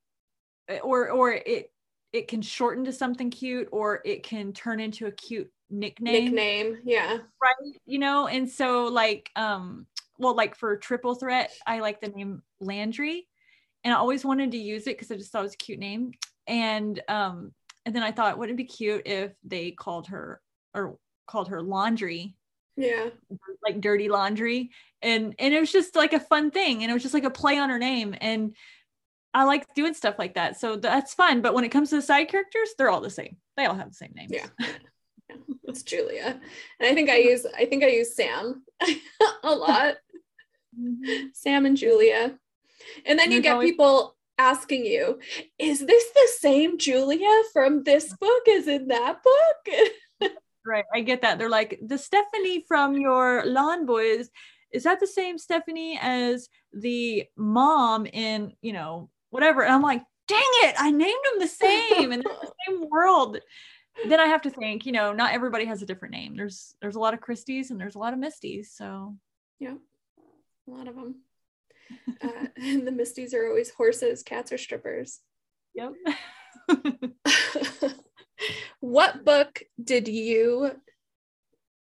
eh, 0.69 0.79
or 0.79 1.11
or 1.11 1.33
it 1.33 1.73
it 2.13 2.29
can 2.29 2.43
shorten 2.43 2.85
to 2.85 2.93
something 2.93 3.31
cute 3.31 3.69
or 3.73 4.01
it 4.05 4.23
can 4.23 4.53
turn 4.53 4.81
into 4.81 5.07
a 5.07 5.13
cute 5.13 5.51
nickname 5.71 6.25
nickname. 6.25 6.79
Yeah. 6.85 7.19
right 7.43 7.55
you 7.87 7.99
know 7.99 8.27
and 8.27 8.49
so 8.49 8.85
like 8.85 9.31
um 9.37 9.87
well 10.19 10.35
like 10.35 10.55
for 10.55 10.77
triple 10.77 11.15
threat 11.15 11.51
i 11.67 11.81
like 11.81 12.01
the 12.01 12.09
name 12.09 12.43
landry 12.61 13.27
and 13.85 13.95
i 13.95 13.97
always 13.97 14.25
wanted 14.25 14.51
to 14.53 14.59
use 14.59 14.87
it 14.87 14.97
because 14.97 15.11
i 15.11 15.17
just 15.17 15.33
thought 15.33 15.41
it 15.41 15.45
was 15.45 15.55
a 15.55 15.59
cute 15.59 15.79
name 15.79 16.13
and 16.47 17.01
um 17.09 17.53
and 17.87 17.97
then 17.97 18.03
i 18.03 18.13
thought 18.13 18.39
wouldn't 18.39 18.59
it 18.61 18.63
be 18.63 18.69
cute 18.69 19.07
if 19.07 19.33
they 19.45 19.71
called 19.71 20.07
her 20.07 20.41
or 20.75 20.99
called 21.27 21.49
her 21.49 21.63
laundry 21.63 22.37
Yeah. 22.77 23.11
like 23.65 23.81
dirty 23.81 24.09
laundry 24.09 24.71
and 25.03 25.35
and 25.39 25.53
it 25.55 25.61
was 25.61 25.71
just 25.73 25.95
like 25.95 26.13
a 26.15 26.21
fun 26.21 26.51
thing 26.51 26.83
and 26.83 26.91
it 26.91 26.95
was 26.95 27.03
just 27.03 27.15
like 27.15 27.25
a 27.25 27.31
play 27.31 27.59
on 27.59 27.69
her 27.71 27.79
name 27.79 28.15
and 28.21 28.57
i 29.35 29.45
like 29.45 29.67
doing 29.75 29.93
stuff 29.95 30.15
like 30.19 30.35
that 30.35 30.59
so 30.59 30.77
that's 30.77 31.13
fun 31.15 31.43
but 31.43 31.53
when 31.55 31.65
it 31.65 31.69
comes 31.71 31.91
to 31.91 31.97
the 31.97 32.03
side 32.03 32.29
characters 32.29 32.71
they're 32.79 32.89
all 32.91 33.01
the 33.03 33.11
same 33.11 33.37
they 33.57 33.67
all 33.67 33.75
have 33.75 33.89
the 33.89 33.95
same 33.95 34.13
names 34.15 34.33
Yeah. 34.33 34.47
It's 35.65 35.83
Julia. 35.83 36.39
And 36.79 36.91
I 36.91 36.95
think 36.95 37.09
I 37.09 37.17
use 37.17 37.47
I 37.57 37.65
think 37.65 37.83
I 37.83 37.89
use 37.89 38.15
Sam 38.15 38.63
a 39.43 39.55
lot. 39.55 39.95
Mhm. 40.79 41.35
Sam 41.35 41.65
and 41.65 41.77
Julia. 41.77 42.39
And 43.07 43.19
then 43.19 43.31
you 43.33 43.41
get 43.41 43.55
always- 43.55 43.71
people 43.71 44.17
asking 44.37 44.85
you, 44.85 45.19
is 45.59 45.87
this 45.87 46.05
the 46.11 46.29
same 46.39 46.77
Julia 46.77 47.31
from 47.53 47.85
this 47.85 48.13
book 48.15 48.49
as 48.49 48.67
in 48.69 48.89
that 48.89 49.23
book? 49.23 49.75
Right, 50.65 50.85
I 50.95 51.01
get 51.01 51.23
that. 51.23 51.39
They're 51.39 51.49
like 51.49 51.79
the 51.83 51.99
Stephanie 51.99 52.65
from 52.69 52.97
your 52.97 53.45
Lawn 53.47 53.87
Boys. 53.87 54.31
Is 54.73 54.85
that 54.85 55.01
the 55.01 55.07
same 55.07 55.39
Stephanie 55.39 55.99
as 56.01 56.49
the 56.73 57.25
mom 57.37 58.07
in 58.07 58.53
you 58.63 58.73
know 58.73 59.11
whatever? 59.31 59.63
And 59.63 59.73
I'm 59.73 59.83
like, 59.83 60.03
dang 60.29 60.41
it, 60.63 60.75
I 60.79 60.91
named 60.91 61.21
them 61.25 61.41
the 61.41 61.49
same 61.49 62.13
and 62.13 62.23
the 62.23 62.53
same 62.67 62.89
world. 62.89 63.39
then 64.09 64.21
I 64.21 64.27
have 64.27 64.43
to 64.43 64.51
think, 64.51 64.87
you 64.87 64.93
know, 64.93 65.13
not 65.13 65.33
everybody 65.33 65.65
has 65.67 65.83
a 65.83 65.87
different 65.87 66.15
name. 66.15 66.37
There's 66.37 66.75
there's 66.81 66.97
a 66.97 67.01
lot 67.01 67.15
of 67.15 67.21
Christies 67.21 67.71
and 67.71 67.81
there's 67.81 67.97
a 67.97 67.99
lot 67.99 68.13
of 68.15 68.21
Misties. 68.21 68.67
So 68.67 69.17
yeah, 69.59 69.75
a 70.69 70.71
lot 70.71 70.89
of 70.89 70.95
them. 70.95 71.17
Uh, 72.23 72.47
and 72.57 72.87
the 72.87 72.93
Misties 72.93 73.35
are 73.35 73.49
always 73.49 73.71
horses, 73.71 74.23
cats, 74.23 74.53
or 74.53 74.59
strippers. 74.59 75.21
Yep. 75.75 75.93
what 78.81 79.25
book 79.25 79.63
did 79.83 80.09
you 80.09 80.73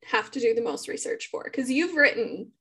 have 0.05 0.31
to 0.33 0.41
do 0.41 0.55
the 0.55 0.63
most 0.63 0.89
research 0.89 1.29
for? 1.31 1.45
Because 1.45 1.71
you've 1.71 1.97
written 1.97 2.53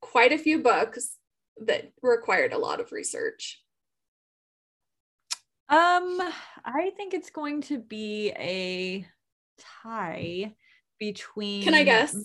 quite 0.00 0.32
a 0.32 0.38
few 0.38 0.62
books 0.62 1.16
that 1.58 1.92
required 2.02 2.52
a 2.52 2.58
lot 2.58 2.80
of 2.80 2.92
research. 2.92 3.60
Um, 5.68 6.20
I 6.64 6.92
think 6.96 7.14
it's 7.14 7.30
going 7.30 7.62
to 7.62 7.78
be 7.78 8.30
a 8.36 9.06
tie 9.82 10.54
between. 10.98 11.62
Can 11.64 11.74
I 11.74 11.84
guess? 11.84 12.16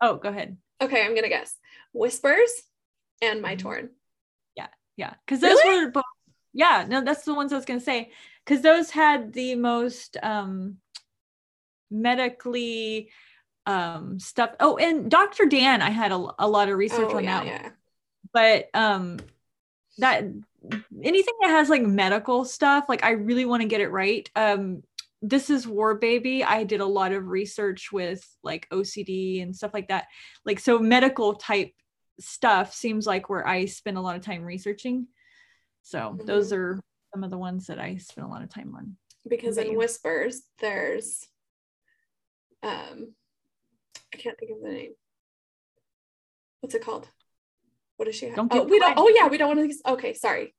Oh, 0.00 0.16
go 0.16 0.30
ahead. 0.30 0.56
Okay, 0.80 1.04
I'm 1.04 1.14
gonna 1.14 1.28
guess. 1.28 1.54
Whispers 1.92 2.50
and 3.20 3.40
My 3.40 3.54
Mm-hmm. 3.54 3.62
Torn. 3.62 3.90
Yeah, 4.56 4.68
yeah, 4.96 5.14
because 5.24 5.40
those 5.40 5.58
Really? 5.64 5.84
were 5.84 5.90
both. 5.92 6.04
Yeah, 6.52 6.84
no, 6.88 7.02
that's 7.02 7.24
the 7.24 7.34
ones 7.34 7.52
I 7.52 7.56
was 7.56 7.64
gonna 7.64 7.80
say 7.80 8.10
because 8.44 8.62
those 8.62 8.90
had 8.90 9.32
the 9.32 9.54
most 9.54 10.16
um 10.22 10.78
medically 11.90 13.10
um 13.66 14.18
stuff. 14.18 14.50
Oh, 14.60 14.76
and 14.76 15.10
Dr. 15.10 15.46
Dan, 15.46 15.82
I 15.82 15.90
had 15.90 16.12
a, 16.12 16.26
a 16.38 16.48
lot 16.48 16.68
of 16.68 16.76
research 16.76 17.10
Oh 17.10 17.16
on 17.16 17.24
yeah, 17.24 17.44
that, 17.44 17.46
yeah. 17.46 17.70
but 18.32 18.68
um 18.74 19.18
that 19.98 20.24
anything 21.02 21.34
that 21.42 21.50
has 21.50 21.68
like 21.68 21.82
medical 21.82 22.44
stuff, 22.44 22.86
like 22.88 23.04
I 23.04 23.10
really 23.10 23.44
want 23.44 23.62
to 23.62 23.68
get 23.68 23.80
it 23.80 23.88
right. 23.88 24.28
Um, 24.34 24.82
this 25.20 25.50
is 25.50 25.68
War 25.68 25.94
Baby. 25.94 26.42
I 26.42 26.64
did 26.64 26.80
a 26.80 26.86
lot 26.86 27.12
of 27.12 27.28
research 27.28 27.92
with 27.92 28.26
like 28.42 28.68
OCD 28.70 29.42
and 29.42 29.54
stuff 29.54 29.72
like 29.72 29.88
that. 29.88 30.06
Like 30.44 30.58
so, 30.58 30.78
medical 30.78 31.34
type 31.34 31.72
stuff 32.20 32.74
seems 32.74 33.06
like 33.06 33.28
where 33.28 33.46
I 33.46 33.66
spend 33.66 33.96
a 33.96 34.00
lot 34.00 34.16
of 34.16 34.22
time 34.22 34.42
researching. 34.42 35.06
So 35.82 36.18
those 36.24 36.52
are 36.52 36.80
some 37.12 37.24
of 37.24 37.30
the 37.30 37.38
ones 37.38 37.66
that 37.66 37.78
I 37.78 37.96
spent 37.96 38.26
a 38.26 38.30
lot 38.30 38.42
of 38.42 38.48
time 38.48 38.74
on. 38.76 38.96
Because 39.28 39.58
in? 39.58 39.76
Whispers, 39.76 40.42
there's 40.60 41.26
um 42.62 43.14
I 44.12 44.16
can't 44.18 44.38
think 44.38 44.52
of 44.52 44.62
the 44.62 44.70
name. 44.70 44.92
What's 46.60 46.74
it 46.74 46.84
called? 46.84 47.08
What 47.96 48.06
does 48.06 48.16
she 48.16 48.26
have? 48.26 48.36
Don't 48.36 48.52
oh, 48.52 48.64
we 48.64 48.78
don't. 48.78 48.94
Oh 48.96 49.08
yeah, 49.08 49.28
we 49.28 49.38
don't 49.38 49.56
want 49.56 49.70
to. 49.70 49.92
Okay, 49.92 50.14
sorry. 50.14 50.54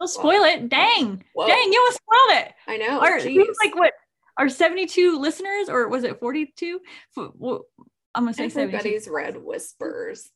Don't 0.00 0.08
spoil 0.08 0.44
it. 0.44 0.68
Dang. 0.68 1.22
Whoa. 1.34 1.46
Dang, 1.46 1.72
you 1.72 1.88
spoiled 1.92 2.40
it. 2.46 2.52
I 2.66 2.76
know. 2.78 3.00
Are 3.00 3.18
like 3.20 3.74
what? 3.74 3.92
Are 4.38 4.48
72 4.48 5.18
listeners 5.18 5.68
or 5.68 5.88
was 5.88 6.04
it 6.04 6.18
42? 6.18 6.80
Well, 7.16 7.66
I'm 8.14 8.24
gonna 8.24 8.32
say 8.32 8.48
72. 8.48 8.76
Everybody's 8.76 9.08
read 9.08 9.36
Whispers 9.36 10.30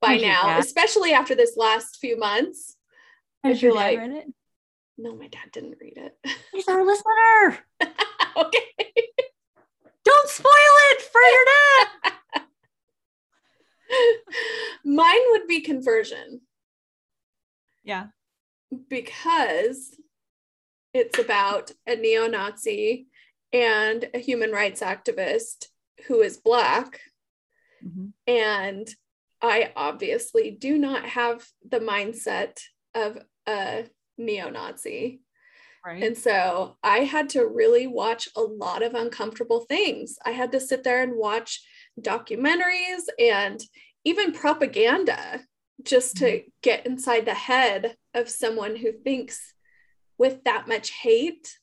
by 0.00 0.16
now, 0.18 0.58
especially 0.58 1.12
after 1.12 1.34
this 1.34 1.56
last 1.56 1.98
few 2.00 2.16
months. 2.18 2.76
I 3.42 3.48
Has 3.48 3.62
your 3.62 3.72
feel 3.72 3.80
dad 3.80 3.86
like- 3.86 3.98
read 3.98 4.10
it? 4.12 4.26
No, 4.98 5.14
my 5.14 5.28
dad 5.28 5.52
didn't 5.52 5.76
read 5.80 5.96
it. 5.96 6.18
He's 6.52 6.66
our 6.66 6.84
listener. 6.84 7.58
okay. 8.36 8.68
Don't 10.04 10.28
spoil 10.28 10.50
it 10.90 11.02
for 11.02 11.20
your 11.20 11.44
dad. 12.34 12.42
Mine 14.84 15.20
would 15.30 15.46
be 15.46 15.60
conversion 15.60 16.40
Yeah. 17.84 18.06
because 18.88 19.94
it's 20.92 21.18
about 21.18 21.70
a 21.86 21.94
neo 21.96 22.26
Nazi 22.26 23.06
and 23.52 24.08
a 24.12 24.18
human 24.18 24.50
rights 24.50 24.80
activist 24.80 25.66
who 26.06 26.20
is 26.22 26.36
Black. 26.38 27.00
Mhm. 27.84 28.12
And 28.26 28.88
I 29.40 29.72
obviously 29.76 30.50
do 30.50 30.76
not 30.76 31.04
have 31.04 31.46
the 31.66 31.78
mindset 31.80 32.58
of 32.94 33.18
a 33.46 33.88
neo 34.18 34.50
Nazi. 34.50 35.20
Right. 35.86 36.02
And 36.02 36.18
so 36.18 36.76
I 36.82 36.98
had 37.00 37.30
to 37.30 37.46
really 37.46 37.86
watch 37.86 38.28
a 38.36 38.42
lot 38.42 38.82
of 38.82 38.94
uncomfortable 38.94 39.60
things. 39.60 40.18
I 40.24 40.32
had 40.32 40.52
to 40.52 40.60
sit 40.60 40.82
there 40.84 41.02
and 41.02 41.14
watch 41.16 41.64
documentaries 42.00 43.04
and 43.18 43.62
even 44.04 44.32
propaganda 44.32 45.40
just 45.82 46.16
to 46.18 46.42
get 46.62 46.84
inside 46.86 47.24
the 47.24 47.34
head 47.34 47.96
of 48.12 48.28
someone 48.28 48.74
who 48.76 48.92
thinks 48.92 49.54
with 50.18 50.42
that 50.44 50.66
much 50.66 50.90
hate. 50.90 51.58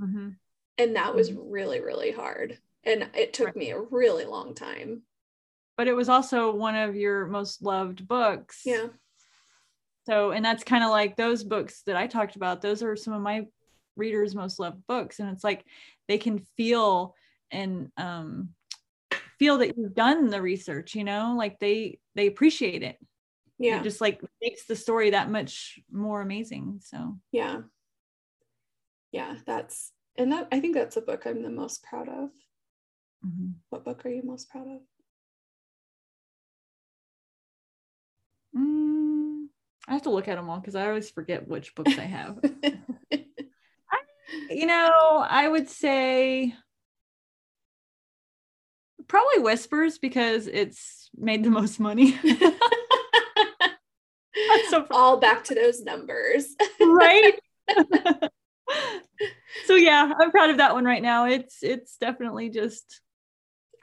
Mhm. 0.00 0.36
And 0.78 0.96
that 0.96 1.14
was 1.14 1.32
really, 1.32 1.80
really 1.80 2.10
hard. 2.10 2.58
And 2.82 3.08
it 3.14 3.32
took 3.32 3.48
Right. 3.48 3.56
me 3.56 3.70
a 3.70 3.80
really 3.80 4.24
long 4.24 4.54
time. 4.54 5.02
But 5.76 5.86
it 5.86 5.92
was 5.94 6.08
also 6.08 6.52
one 6.54 6.74
of 6.74 6.96
your 6.96 7.26
most 7.26 7.62
loved 7.62 8.08
books. 8.08 8.62
Yeah. 8.66 8.88
So, 10.04 10.32
and 10.32 10.44
that's 10.44 10.64
kind 10.64 10.82
of 10.84 10.90
like 10.90 11.16
those 11.16 11.44
books 11.44 11.82
that 11.86 11.96
I 11.96 12.06
talked 12.06 12.36
about. 12.36 12.60
Those 12.60 12.82
are 12.82 12.96
some 12.96 13.14
of 13.14 13.22
my 13.22 13.46
readers' 13.96 14.34
most 14.34 14.58
loved 14.58 14.86
books. 14.86 15.20
And 15.20 15.28
it's 15.30 15.44
like 15.44 15.64
they 16.08 16.18
can 16.18 16.38
feel 16.56 17.14
and 17.50 17.90
um, 17.96 18.50
feel 19.38 19.58
that 19.58 19.76
you've 19.76 19.94
done 19.94 20.28
the 20.28 20.42
research, 20.42 20.94
you 20.94 21.04
know, 21.04 21.34
like 21.36 21.58
they 21.58 21.98
they 22.14 22.26
appreciate 22.26 22.82
it. 22.82 22.96
Yeah. 23.58 23.78
It 23.80 23.84
just 23.84 24.00
like 24.00 24.20
makes 24.40 24.64
the 24.66 24.76
story 24.76 25.10
that 25.10 25.30
much 25.30 25.78
more 25.90 26.20
amazing. 26.20 26.80
So 26.82 27.18
yeah. 27.30 27.60
Yeah. 29.12 29.36
That's, 29.46 29.92
and 30.16 30.32
that, 30.32 30.48
I 30.50 30.60
think 30.60 30.74
that's 30.74 30.96
a 30.96 31.00
book 31.02 31.26
I'm 31.26 31.42
the 31.42 31.50
most 31.50 31.82
proud 31.84 32.08
of. 32.08 32.30
mhm. 33.24 33.54
What 33.70 33.84
book 33.84 34.04
are 34.04 34.10
you 34.10 34.22
most 34.24 34.48
proud 34.48 34.66
of? 34.66 34.80
Mm, 38.56 38.91
I 39.88 39.92
have 39.94 40.02
to 40.02 40.10
look 40.10 40.28
at 40.28 40.36
them 40.36 40.48
all 40.48 40.60
because 40.60 40.74
I 40.76 40.86
always 40.86 41.10
forget 41.10 41.46
which 41.48 41.74
books 41.76 41.98
I 41.98 42.02
have. 42.02 42.38
you 44.50 44.66
know, 44.66 45.24
I 45.28 45.48
would 45.48 45.68
say 45.68 46.54
probably 49.08 49.40
Whispers 49.40 49.98
because 49.98 50.46
it's 50.46 51.10
made 51.16 51.44
the 51.44 51.50
most 51.50 51.78
money. 51.80 52.18
That's 54.34 54.70
so 54.70 54.86
All 54.90 55.18
back 55.18 55.44
to 55.44 55.54
those 55.54 55.82
numbers. 55.82 56.46
right. 56.80 57.34
so 59.66 59.74
yeah, 59.74 60.12
I'm 60.18 60.30
proud 60.30 60.50
of 60.50 60.56
that 60.58 60.72
one 60.74 60.84
right 60.84 61.02
now. 61.02 61.26
It's 61.26 61.62
it's 61.62 61.96
definitely 61.98 62.48
just 62.48 63.00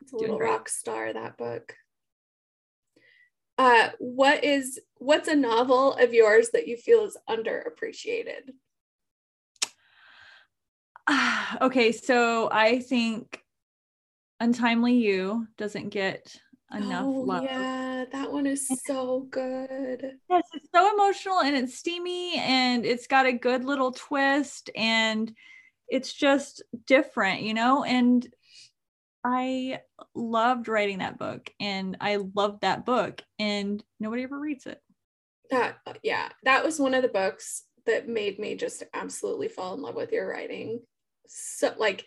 It's 0.01 0.12
a 0.13 0.17
little 0.17 0.38
great. 0.38 0.49
rock 0.49 0.69
star 0.69 1.12
that 1.13 1.38
book. 1.38 1.75
Uh, 3.59 3.89
what 3.99 4.45
is 4.45 4.79
what's 4.99 5.27
a 5.27 5.35
novel 5.35 5.93
of 5.95 6.13
yours 6.13 6.49
that 6.51 6.65
you 6.65 6.77
feel 6.77 7.03
is 7.03 7.17
underappreciated? 7.29 8.53
okay. 11.61 11.91
So 11.91 12.49
I 12.49 12.79
think 12.79 13.43
Untimely 14.39 14.93
You 14.93 15.45
doesn't 15.57 15.89
get 15.89 16.33
enough 16.73 17.03
oh 17.05 17.23
love. 17.27 17.43
yeah, 17.43 18.05
that 18.13 18.31
one 18.31 18.45
is 18.45 18.65
so 18.85 19.27
good. 19.29 20.13
Yes, 20.29 20.43
it's 20.53 20.69
so 20.73 20.93
emotional 20.93 21.41
and 21.41 21.57
it's 21.57 21.75
steamy 21.75 22.37
and 22.37 22.85
it's 22.85 23.07
got 23.07 23.25
a 23.25 23.33
good 23.33 23.65
little 23.65 23.91
twist 23.91 24.69
and 24.73 25.33
it's 25.89 26.13
just 26.13 26.63
different, 26.87 27.41
you 27.41 27.53
know? 27.53 27.83
And 27.83 28.25
I 29.23 29.82
loved 30.15 30.67
writing 30.67 30.99
that 30.99 31.17
book 31.19 31.49
and 31.60 31.97
I 31.99 32.17
loved 32.36 32.62
that 32.62 32.86
book 32.86 33.21
and 33.38 33.84
nobody 33.99 34.23
ever 34.23 34.39
reads 34.39 34.65
it. 34.65 34.79
That 35.51 35.77
yeah, 36.03 36.29
that 36.43 36.63
was 36.63 36.79
one 36.79 36.93
of 36.93 37.01
the 37.01 37.08
books 37.10 37.63
that 37.86 38.08
made 38.08 38.39
me 38.39 38.55
just 38.55 38.84
absolutely 38.93 39.47
fall 39.47 39.73
in 39.73 39.82
love 39.82 39.95
with 39.95 40.12
your 40.12 40.29
writing. 40.29 40.82
So 41.27 41.73
like 41.77 42.05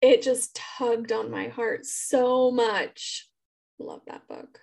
it 0.00 0.22
just 0.22 0.54
tugged 0.78 1.12
on 1.12 1.30
my 1.30 1.48
heart 1.48 1.84
so 1.84 2.50
much. 2.50 3.28
Love 3.78 4.00
that 4.06 4.26
book. 4.28 4.60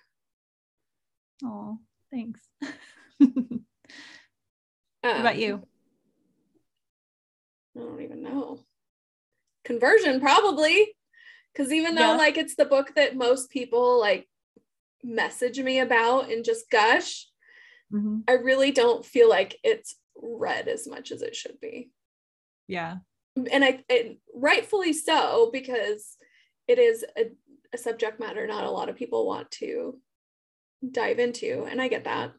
Oh, 1.44 1.78
thanks. 2.10 2.40
what 3.18 3.30
about 5.02 5.34
Um, 5.34 5.40
you? 5.40 5.62
I 7.76 7.80
don't 7.80 8.00
even 8.02 8.22
know. 8.22 8.58
Conversion, 9.64 10.20
probably. 10.20 10.94
Because 11.58 11.72
even 11.72 11.96
though, 11.96 12.12
Yeah. 12.12 12.16
like, 12.16 12.36
it's 12.38 12.54
the 12.54 12.64
book 12.64 12.94
that 12.94 13.16
most 13.16 13.50
people 13.50 13.98
like 13.98 14.28
message 15.02 15.58
me 15.58 15.80
about 15.80 16.30
and 16.30 16.44
just 16.44 16.70
gush, 16.70 17.28
Mhm. 17.92 18.22
I 18.28 18.32
really 18.34 18.70
don't 18.70 19.04
feel 19.04 19.28
like 19.28 19.58
it's 19.64 19.98
read 20.14 20.68
as 20.68 20.86
much 20.86 21.10
as 21.10 21.20
it 21.20 21.34
should 21.34 21.58
be. 21.58 21.90
Yeah. 22.68 22.98
And 23.50 23.64
I, 23.64 23.84
and 23.90 24.18
rightfully 24.32 24.92
so, 24.92 25.50
because 25.52 26.16
it 26.68 26.78
is 26.78 27.04
a, 27.16 27.32
a 27.72 27.78
subject 27.78 28.20
matter 28.20 28.46
not 28.46 28.64
a 28.64 28.70
lot 28.70 28.88
of 28.88 28.94
people 28.96 29.26
want 29.26 29.50
to 29.52 30.00
dive 30.88 31.18
into. 31.18 31.64
And 31.64 31.82
I 31.82 31.88
get 31.88 32.04
that. 32.04 32.34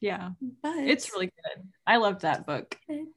Yeah. 0.00 0.32
But 0.62 0.76
It's 0.76 1.10
really 1.12 1.26
good. 1.42 1.72
I 1.86 1.96
loved 1.96 2.20
that 2.20 2.44
book. 2.46 2.78
it, 2.86 3.08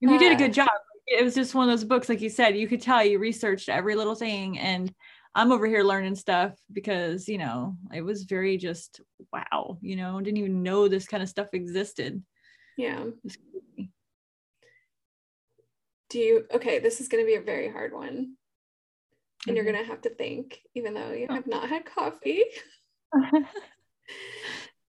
And 0.00 0.10
you 0.12 0.18
did 0.18 0.32
a 0.32 0.34
Uh, 0.34 0.38
good 0.38 0.54
job. 0.54 0.68
It 1.06 1.22
was 1.22 1.34
just 1.34 1.54
one 1.54 1.68
of 1.68 1.72
those 1.72 1.86
books, 1.86 2.08
like 2.08 2.20
you 2.20 2.30
said, 2.30 2.56
you 2.56 2.66
could 2.66 2.80
tell 2.80 3.04
you 3.04 3.18
researched 3.18 3.68
every 3.68 3.94
little 3.94 4.14
thing. 4.14 4.58
And 4.58 4.92
I'm 5.34 5.52
over 5.52 5.66
here 5.66 5.82
learning 5.82 6.14
stuff 6.14 6.54
because, 6.72 7.28
you 7.28 7.38
know, 7.38 7.76
it 7.92 8.02
was 8.02 8.24
very 8.24 8.56
just 8.56 9.00
wow, 9.32 9.78
you 9.80 9.96
know, 9.96 10.20
didn't 10.20 10.38
even 10.38 10.62
know 10.62 10.88
this 10.88 11.06
kind 11.06 11.22
of 11.22 11.28
stuff 11.28 11.48
existed. 11.52 12.22
Yeah. 12.76 13.04
Do 16.10 16.18
you, 16.18 16.44
okay, 16.54 16.78
this 16.78 17.00
is 17.00 17.08
going 17.08 17.24
to 17.24 17.26
be 17.26 17.34
a 17.34 17.42
very 17.42 17.70
hard 17.70 17.92
one. 17.92 18.08
And 18.08 18.36
mm-hmm. 19.46 19.56
you're 19.56 19.64
going 19.64 19.84
to 19.84 19.90
have 19.90 20.02
to 20.02 20.10
think, 20.10 20.60
even 20.74 20.94
though 20.94 21.12
you 21.12 21.26
have 21.28 21.46
not 21.46 21.68
had 21.68 21.84
coffee. 21.84 22.44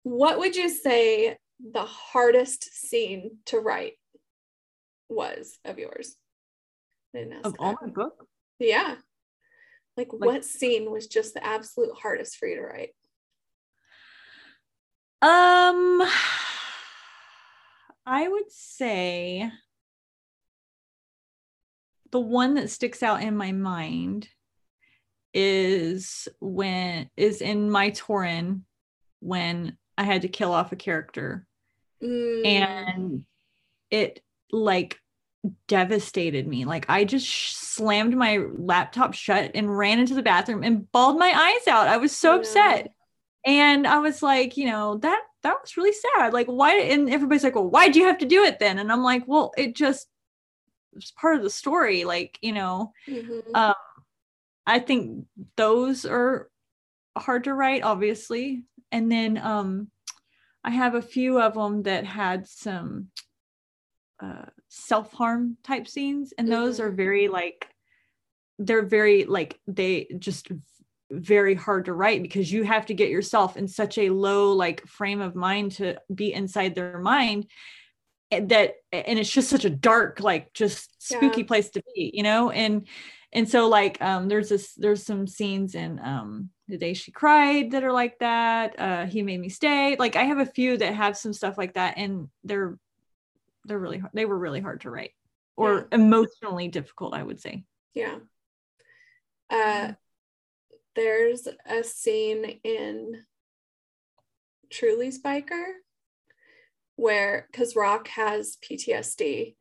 what 0.04 0.38
would 0.38 0.56
you 0.56 0.70
say 0.70 1.38
the 1.60 1.86
hardest 1.86 2.72
scene 2.74 3.38
to 3.46 3.60
write 3.60 3.94
was 5.10 5.58
of 5.66 5.80
yours? 5.80 6.16
Of 7.44 7.56
all 7.60 7.78
my 7.82 7.88
book? 7.88 8.28
Yeah. 8.60 8.96
Like, 9.96 10.12
like, 10.12 10.26
what 10.26 10.46
scene 10.46 10.92
was 10.92 11.08
just 11.08 11.34
the 11.34 11.46
absolute 11.46 11.96
hardest 12.02 12.36
for 12.38 12.48
you 12.48 12.58
to 12.58 12.62
write? 12.62 12.90
Um, 15.22 16.04
I 18.06 18.28
would 18.28 18.52
say 18.52 19.50
the 22.12 22.20
one 22.20 22.56
that 22.56 22.70
sticks 22.70 23.02
out 23.02 23.24
in 23.24 23.36
my 23.36 23.52
mind 23.52 24.28
is 25.34 26.28
when 26.40 27.10
is 27.18 27.42
in 27.42 27.70
my 27.70 27.90
Torment 27.90 28.62
when 29.20 29.78
I 29.98 30.04
had 30.04 30.22
to 30.22 30.28
kill 30.28 30.54
off 30.54 30.72
a 30.72 30.76
character. 30.76 31.48
Mm. 32.04 32.46
And 32.46 33.26
it 33.90 34.22
like 34.52 35.00
devastated 35.68 36.48
me. 36.48 36.66
Like 36.66 36.86
I 36.90 37.04
just 37.04 37.26
sh- 37.26 37.54
slammed 37.54 38.16
my 38.16 38.46
laptop 38.58 39.14
shut 39.14 39.52
and 39.54 39.76
ran 39.76 40.00
into 40.00 40.16
the 40.16 40.24
bathroom 40.24 40.64
and 40.64 40.92
bawled 40.92 41.20
my 41.20 41.32
eyes 41.32 41.68
out. 41.68 41.88
I 41.88 41.98
was 41.98 42.16
so 42.16 42.34
yeah. 42.34 42.40
upset. 42.40 42.94
And 43.46 43.86
I 43.86 44.00
was 44.00 44.24
like, 44.24 44.58
you 44.58 44.66
know, 44.66 44.98
that 44.98 45.22
that 45.44 45.58
was 45.62 45.78
really 45.78 45.94
sad. 45.94 46.34
Like 46.34 46.48
why 46.48 46.80
and 46.80 47.10
everybody's 47.10 47.44
like, 47.44 47.56
"Well, 47.56 47.70
why'd 47.70 47.96
you 47.96 48.06
have 48.06 48.18
to 48.20 48.26
do 48.26 48.44
it 48.44 48.58
then?" 48.60 48.80
And 48.80 48.92
I'm 48.92 49.04
like, 49.04 49.28
"Well, 49.28 49.54
it 49.56 49.76
just 49.76 50.08
was 50.94 51.12
part 51.12 51.38
of 51.38 51.44
the 51.44 51.50
story." 51.52 52.04
Like, 52.06 52.40
you 52.42 52.54
know, 52.54 52.92
mm-hmm. 53.08 53.54
um 53.54 53.76
I 54.66 54.80
think 54.80 55.28
those 55.58 56.06
are 56.06 56.50
hard 57.16 57.44
to 57.44 57.54
write 57.54 57.84
obviously. 57.84 58.64
And 58.92 59.12
then 59.12 59.38
um 59.38 59.92
I 60.64 60.72
have 60.72 60.96
a 60.96 61.02
few 61.02 61.40
of 61.40 61.54
them 61.54 61.84
that 61.84 62.06
had 62.06 62.48
some 62.48 63.10
uh, 64.20 64.46
self 64.70 65.12
harm 65.14 65.58
type 65.64 65.88
scenes, 65.88 66.34
and 66.38 66.52
those 66.52 66.80
mm-hmm. 66.80 66.88
are 66.88 66.92
very 66.92 67.28
like 67.28 67.68
they're 68.60 68.86
very 68.86 69.26
like 69.26 69.60
they 69.68 70.08
just 70.20 70.50
very 71.12 71.54
hard 71.54 71.86
to 71.86 71.94
write 71.94 72.22
because 72.22 72.52
you 72.52 72.64
have 72.64 72.86
to 72.88 72.94
get 72.94 73.10
yourself 73.10 73.58
in 73.58 73.68
such 73.68 73.98
a 73.98 74.10
low 74.10 74.54
like 74.54 74.86
frame 74.88 75.22
of 75.22 75.36
mind 75.36 75.74
to 75.74 75.96
be 76.14 76.34
inside 76.34 76.74
their 76.74 77.00
mind 77.00 77.46
eh, 78.32 78.42
that 78.44 78.74
and 78.92 79.20
it's 79.20 79.30
just 79.30 79.50
such 79.50 79.66
a 79.66 79.70
dark 79.70 80.20
like 80.20 80.52
just 80.54 81.02
spooky 81.02 81.42
yeah. 81.42 81.48
place 81.48 81.70
to 81.70 81.82
be 81.94 82.12
you 82.14 82.24
know 82.24 82.50
and 82.50 82.88
and 83.34 83.48
so 83.48 83.68
like 83.68 84.02
um 84.02 84.28
there's 84.28 84.50
this 84.50 84.74
there's 84.74 85.04
some 85.04 85.28
scenes 85.28 85.76
in 85.76 86.00
um 86.00 86.50
the 86.68 86.78
day 86.78 86.96
she 86.96 87.12
cried 87.12 87.72
that 87.72 87.84
are 87.84 87.94
like 87.94 88.18
that 88.18 88.80
uh 88.80 89.06
he 89.06 89.22
made 89.22 89.40
me 89.40 89.50
stay 89.50 89.96
like 90.00 90.16
i 90.16 90.24
have 90.24 90.40
a 90.40 90.46
few 90.46 90.76
that 90.76 90.94
have 90.96 91.16
some 91.16 91.34
stuff 91.34 91.56
like 91.56 91.76
that 91.76 91.98
and 91.98 92.28
they're 92.44 92.80
they're 93.66 93.80
really 93.80 93.98
hard 93.98 94.12
they 94.14 94.26
were 94.26 94.38
really 94.38 94.62
hard 94.62 94.82
to 94.82 94.90
write 94.90 95.12
or 95.58 95.88
yeah. 95.92 95.98
emotionally 95.98 96.68
difficult 96.68 97.14
i 97.14 97.24
would 97.24 97.40
say 97.40 97.64
yeah 97.94 98.16
uh 99.50 99.92
there's 100.96 101.46
a 101.66 101.84
scene 101.84 102.60
in 102.64 103.22
Truly's 104.72 105.22
Biker 105.22 105.66
where 106.96 107.48
because 107.52 107.76
rock 107.76 108.08
has 108.08 108.58
ptsd 108.64 109.56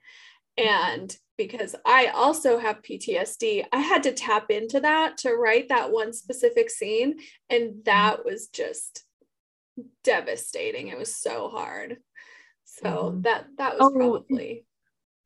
and 0.56 1.16
because 1.36 1.74
I 1.84 2.06
also 2.14 2.58
have 2.58 2.82
PTSD, 2.82 3.64
I 3.72 3.78
had 3.78 4.04
to 4.04 4.12
tap 4.12 4.50
into 4.50 4.80
that 4.80 5.18
to 5.18 5.34
write 5.34 5.68
that 5.68 5.90
one 5.90 6.12
specific 6.12 6.70
scene. 6.70 7.16
And 7.50 7.62
mm-hmm. 7.70 7.80
that 7.84 8.24
was 8.24 8.48
just 8.48 9.04
devastating. 10.04 10.88
It 10.88 10.98
was 10.98 11.16
so 11.16 11.48
hard. 11.48 11.96
So 12.82 12.88
mm-hmm. 12.88 13.22
that 13.22 13.46
that 13.58 13.78
was 13.78 13.92
oh. 13.92 13.96
probably 13.96 14.64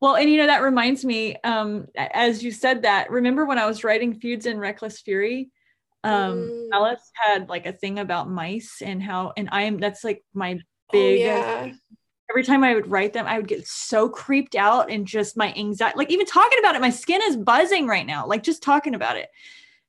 well, 0.00 0.14
and 0.14 0.30
you 0.30 0.36
know, 0.36 0.46
that 0.46 0.62
reminds 0.62 1.04
me, 1.04 1.36
um, 1.42 1.88
as 1.96 2.42
you 2.42 2.52
said 2.52 2.82
that, 2.82 3.10
remember 3.10 3.44
when 3.44 3.58
I 3.58 3.66
was 3.66 3.82
writing 3.82 4.14
Feuds 4.14 4.46
in 4.46 4.60
Reckless 4.60 5.00
Fury? 5.00 5.50
Um, 6.04 6.38
mm. 6.38 6.68
Alice 6.72 7.10
had 7.14 7.48
like 7.48 7.66
a 7.66 7.72
thing 7.72 7.98
about 7.98 8.30
mice 8.30 8.80
and 8.80 9.02
how, 9.02 9.32
and 9.36 9.48
I'm 9.50 9.78
that's 9.78 10.04
like 10.04 10.22
my 10.34 10.60
big 10.92 11.22
oh, 11.22 11.24
yeah 11.24 11.72
every 12.30 12.44
time 12.44 12.62
I 12.62 12.74
would 12.74 12.90
write 12.90 13.12
them, 13.12 13.26
I 13.26 13.38
would 13.38 13.48
get 13.48 13.66
so 13.66 14.08
creeped 14.08 14.54
out 14.54 14.90
and 14.90 15.06
just 15.06 15.36
my 15.36 15.52
anxiety, 15.54 15.96
like 15.96 16.10
even 16.10 16.26
talking 16.26 16.58
about 16.58 16.74
it, 16.74 16.80
my 16.80 16.90
skin 16.90 17.20
is 17.24 17.36
buzzing 17.36 17.86
right 17.86 18.06
now, 18.06 18.26
like 18.26 18.42
just 18.42 18.62
talking 18.62 18.94
about 18.94 19.16
it. 19.16 19.28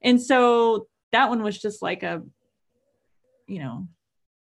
And 0.02 0.22
so 0.22 0.88
that 1.12 1.30
one 1.30 1.44
was 1.44 1.60
just 1.60 1.82
like 1.82 2.04
a, 2.04 2.22
you 3.48 3.60
know, 3.60 3.88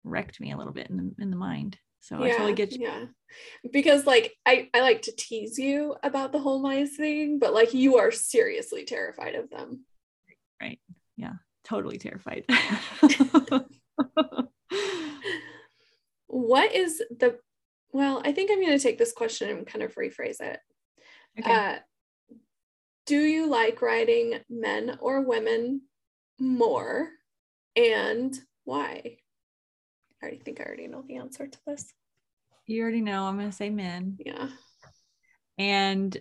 wrecked 0.05 0.41
me 0.41 0.53
a 0.53 0.57
little 0.57 0.73
bit 0.73 0.89
in 0.91 0.97
the 0.97 1.23
in 1.23 1.31
the 1.31 1.37
mind. 1.37 1.77
So 2.01 2.25
yeah, 2.25 2.27
I 2.27 2.31
totally 2.31 2.55
get 2.55 2.73
you. 2.73 2.87
Yeah. 2.87 3.05
Because 3.73 4.07
like 4.07 4.35
I, 4.47 4.69
I 4.75 4.81
like 4.81 5.03
to 5.03 5.13
tease 5.17 5.59
you 5.59 5.97
about 6.03 6.33
the 6.33 6.39
whole 6.39 6.61
mice 6.61 6.97
thing, 6.97 7.39
but 7.39 7.53
like 7.53 7.75
you 7.75 7.99
are 7.99 8.11
seriously 8.11 8.85
terrified 8.85 9.35
of 9.35 9.51
them. 9.51 9.85
Right. 10.61 10.81
Yeah. 11.17 11.35
Totally 11.65 11.99
terrified. 11.99 12.45
what 16.27 16.75
is 16.75 17.03
the 17.11 17.39
well, 17.93 18.21
I 18.25 18.33
think 18.33 18.51
I'm 18.51 18.61
going 18.61 18.77
to 18.77 18.83
take 18.83 18.99
this 18.99 19.13
question 19.13 19.49
and 19.49 19.67
kind 19.67 19.83
of 19.83 19.95
rephrase 19.95 20.41
it. 20.41 20.61
Okay. 21.39 21.53
Uh, 21.53 21.79
do 23.07 23.19
you 23.19 23.47
like 23.47 23.81
writing 23.81 24.41
men 24.51 24.99
or 25.01 25.23
women 25.23 25.83
more 26.39 27.09
and 27.75 28.39
why? 28.65 29.19
I 30.21 30.27
already 30.27 30.39
think 30.39 30.61
I 30.61 30.65
already 30.65 30.89
know 30.89 31.05
the 31.07 31.17
answer 31.17 31.47
to 31.47 31.59
this. 31.67 31.93
You 32.67 32.83
already 32.83 33.01
know. 33.01 33.25
I'm 33.25 33.39
going 33.39 33.51
to 33.51 33.57
say 33.57 33.71
men. 33.71 34.19
Yeah. 34.19 34.49
And 35.59 36.17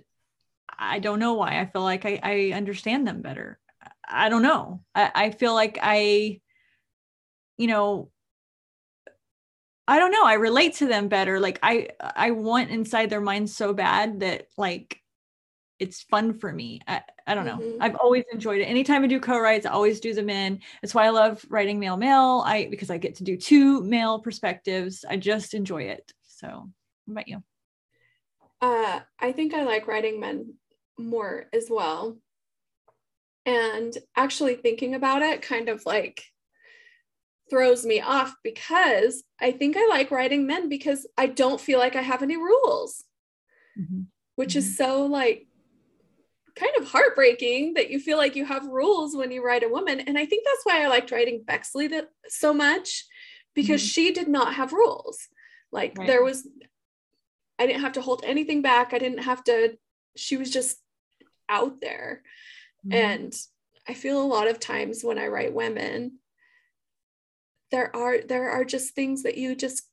I 0.77 0.99
don't 0.99 1.19
know 1.19 1.33
why. 1.33 1.59
I 1.59 1.65
feel 1.65 1.81
like 1.81 2.05
I, 2.05 2.19
I 2.23 2.51
understand 2.55 3.07
them 3.07 3.21
better. 3.21 3.59
I 4.07 4.29
don't 4.29 4.43
know. 4.43 4.83
I, 4.95 5.11
I 5.13 5.29
feel 5.31 5.53
like 5.53 5.79
I, 5.81 6.39
you 7.57 7.67
know, 7.67 8.11
I 9.87 9.99
don't 9.99 10.11
know. 10.11 10.25
I 10.25 10.33
relate 10.33 10.75
to 10.75 10.87
them 10.87 11.07
better. 11.07 11.39
Like 11.39 11.59
I 11.63 11.89
I 12.01 12.31
want 12.31 12.71
inside 12.71 13.09
their 13.09 13.21
minds 13.21 13.55
so 13.55 13.73
bad 13.73 14.19
that 14.19 14.47
like 14.57 15.01
it's 15.79 16.03
fun 16.03 16.33
for 16.33 16.51
me. 16.51 16.81
I, 16.87 17.01
I 17.25 17.35
don't 17.35 17.45
know. 17.45 17.57
Mm-hmm. 17.57 17.81
I've 17.81 17.95
always 17.95 18.23
enjoyed 18.31 18.61
it. 18.61 18.65
Anytime 18.65 19.03
I 19.03 19.07
do 19.07 19.19
co-writes, 19.19 19.65
I 19.65 19.71
always 19.71 19.99
do 19.99 20.13
them 20.13 20.29
in. 20.29 20.59
That's 20.81 20.95
why 20.95 21.05
I 21.05 21.09
love 21.09 21.45
writing 21.49 21.79
male 21.79 21.97
male. 21.97 22.43
I 22.45 22.67
because 22.69 22.89
I 22.89 22.97
get 22.97 23.15
to 23.15 23.23
do 23.23 23.37
two 23.37 23.83
male 23.83 24.19
perspectives. 24.19 25.05
I 25.07 25.17
just 25.17 25.53
enjoy 25.53 25.83
it. 25.83 26.11
So 26.23 26.69
what 27.05 27.11
about 27.11 27.27
you? 27.27 27.43
Uh 28.61 29.01
I 29.19 29.31
think 29.31 29.53
I 29.53 29.63
like 29.63 29.87
writing 29.87 30.19
men 30.19 30.53
more 30.97 31.45
as 31.53 31.67
well. 31.69 32.17
And 33.45 33.95
actually 34.15 34.55
thinking 34.55 34.95
about 34.95 35.21
it 35.21 35.41
kind 35.41 35.69
of 35.69 35.85
like 35.85 36.23
throws 37.49 37.85
me 37.85 38.01
off 38.01 38.35
because 38.43 39.23
I 39.39 39.51
think 39.51 39.77
I 39.77 39.87
like 39.87 40.11
writing 40.11 40.47
men 40.47 40.67
because 40.67 41.07
I 41.17 41.27
don't 41.27 41.61
feel 41.61 41.79
like 41.79 41.95
I 41.95 42.01
have 42.01 42.21
any 42.21 42.35
rules, 42.35 43.05
mm-hmm. 43.79 44.01
which 44.35 44.49
mm-hmm. 44.49 44.59
is 44.59 44.75
so 44.75 45.05
like 45.05 45.47
kind 46.59 46.71
of 46.79 46.87
heartbreaking 46.87 47.75
that 47.75 47.89
you 47.89 47.99
feel 47.99 48.17
like 48.17 48.35
you 48.35 48.45
have 48.45 48.65
rules 48.67 49.15
when 49.15 49.31
you 49.31 49.45
write 49.45 49.63
a 49.63 49.69
woman. 49.69 49.99
And 50.01 50.17
I 50.17 50.25
think 50.25 50.45
that's 50.45 50.63
why 50.63 50.83
I 50.83 50.87
liked 50.87 51.11
writing 51.11 51.43
Bexley 51.45 51.87
that 51.87 52.09
so 52.27 52.53
much 52.53 53.05
because 53.55 53.81
mm-hmm. 53.81 53.87
she 53.87 54.11
did 54.11 54.27
not 54.27 54.55
have 54.55 54.73
rules. 54.73 55.27
Like 55.71 55.97
right. 55.97 56.07
there 56.07 56.23
was, 56.23 56.47
I 57.59 57.67
didn't 57.67 57.81
have 57.81 57.93
to 57.93 58.01
hold 58.01 58.23
anything 58.25 58.61
back. 58.61 58.93
I 58.93 58.99
didn't 58.99 59.23
have 59.23 59.43
to, 59.45 59.77
she 60.15 60.37
was 60.37 60.51
just 60.51 60.77
out 61.49 61.81
there. 61.81 62.23
Mm-hmm. 62.85 62.93
And 62.93 63.35
I 63.87 63.93
feel 63.93 64.21
a 64.21 64.23
lot 64.23 64.47
of 64.47 64.59
times 64.59 65.03
when 65.03 65.17
I 65.17 65.27
write 65.27 65.53
women, 65.53 66.19
there 67.71 67.93
are 67.95 68.19
there 68.21 68.49
are 68.49 68.63
just 68.63 68.95
things 68.95 69.23
that 69.23 69.37
you 69.37 69.55
just 69.55 69.83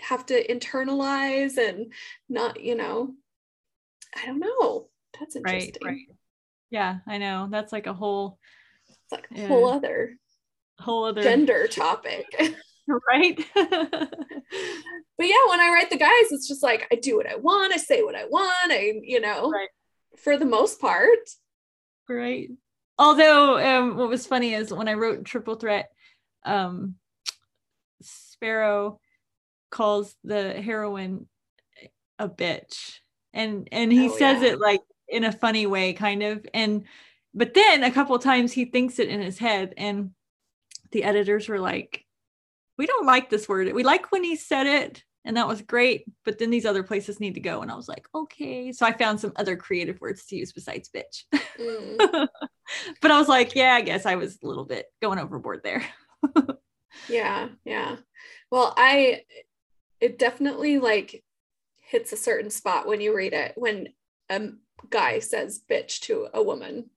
have 0.00 0.24
to 0.26 0.46
internalize 0.46 1.56
and 1.56 1.92
not 2.28 2.60
you 2.60 2.76
know 2.76 3.14
i 4.16 4.24
don't 4.26 4.38
know 4.38 4.88
that's 5.18 5.36
interesting 5.36 5.74
right, 5.84 5.92
right. 5.92 6.16
yeah 6.70 6.98
i 7.06 7.18
know 7.18 7.48
that's 7.50 7.72
like 7.72 7.86
a 7.86 7.94
whole 7.94 8.38
it's 8.88 9.12
like 9.12 9.26
a 9.34 9.40
yeah. 9.40 9.48
whole 9.48 9.68
other 9.68 10.16
whole 10.78 11.04
other 11.04 11.22
gender 11.22 11.66
topic 11.66 12.26
right 13.08 13.36
but 13.54 15.26
yeah 15.26 15.46
when 15.50 15.60
i 15.60 15.70
write 15.72 15.90
the 15.90 15.96
guys 15.96 16.32
it's 16.32 16.48
just 16.48 16.62
like 16.62 16.86
i 16.90 16.94
do 16.94 17.16
what 17.16 17.28
i 17.28 17.36
want 17.36 17.72
i 17.72 17.76
say 17.76 18.02
what 18.02 18.14
i 18.14 18.24
want 18.24 18.72
i 18.72 18.94
you 19.02 19.20
know 19.20 19.50
right 19.50 19.68
for 20.18 20.36
the 20.36 20.44
most 20.44 20.80
part. 20.80 21.18
Right. 22.08 22.50
Although 22.98 23.58
um, 23.58 23.96
what 23.96 24.08
was 24.08 24.26
funny 24.26 24.54
is 24.54 24.72
when 24.72 24.88
I 24.88 24.94
wrote 24.94 25.24
Triple 25.24 25.54
Threat, 25.54 25.88
um, 26.44 26.96
Sparrow 28.02 29.00
calls 29.70 30.14
the 30.24 30.52
heroine 30.54 31.28
a 32.18 32.28
bitch, 32.28 32.98
and 33.32 33.68
and 33.70 33.92
he 33.92 34.08
Oh, 34.08 34.16
says 34.16 34.42
yeah. 34.42 34.50
it 34.50 34.60
like 34.60 34.80
in 35.08 35.24
a 35.24 35.32
funny 35.32 35.66
way, 35.66 35.92
kind 35.92 36.22
of. 36.22 36.46
And 36.54 36.84
but 37.34 37.54
then 37.54 37.84
a 37.84 37.90
couple 37.90 38.18
times 38.18 38.52
he 38.52 38.64
thinks 38.64 38.98
it 38.98 39.08
in 39.08 39.20
his 39.20 39.38
head, 39.38 39.74
and 39.76 40.10
the 40.92 41.04
editors 41.04 41.48
were 41.48 41.60
like, 41.60 42.04
"We 42.76 42.86
don't 42.86 43.06
like 43.06 43.30
this 43.30 43.48
word. 43.48 43.72
We 43.72 43.82
like 43.84 44.12
when 44.12 44.24
he 44.24 44.36
said 44.36 44.66
it." 44.66 45.04
And 45.24 45.36
that 45.36 45.48
was 45.48 45.60
great, 45.60 46.04
but 46.24 46.38
then 46.38 46.48
these 46.48 46.64
other 46.64 46.82
places 46.82 47.20
need 47.20 47.34
to 47.34 47.40
go. 47.40 47.60
And 47.60 47.70
I 47.70 47.74
was 47.74 47.88
like, 47.88 48.08
okay. 48.14 48.72
So 48.72 48.86
I 48.86 48.92
found 48.92 49.20
some 49.20 49.32
other 49.36 49.56
creative 49.56 50.00
words 50.00 50.24
to 50.26 50.36
use 50.36 50.52
besides 50.52 50.88
bitch. 50.88 51.24
Mm, 51.58 51.98
but 53.02 53.10
I 53.10 53.18
was 53.18 53.28
like, 53.28 53.54
yeah, 53.54 53.74
I 53.74 53.82
guess 53.82 54.06
I 54.06 54.14
was 54.14 54.38
a 54.42 54.46
little 54.46 54.64
bit 54.64 54.86
going 55.02 55.18
overboard 55.18 55.60
there. 55.62 55.84
yeah, 57.08 57.48
yeah. 57.64 57.96
Well, 58.50 58.72
I 58.76 59.22
it 60.00 60.18
definitely 60.18 60.78
like 60.78 61.22
hits 61.76 62.12
a 62.12 62.16
certain 62.16 62.50
spot 62.50 62.86
when 62.86 63.00
you 63.00 63.14
read 63.14 63.32
it 63.32 63.52
when 63.56 63.88
a 64.30 64.48
guy 64.90 65.18
says 65.18 65.60
bitch 65.68 66.00
to 66.02 66.28
a 66.34 66.42
woman. 66.42 66.90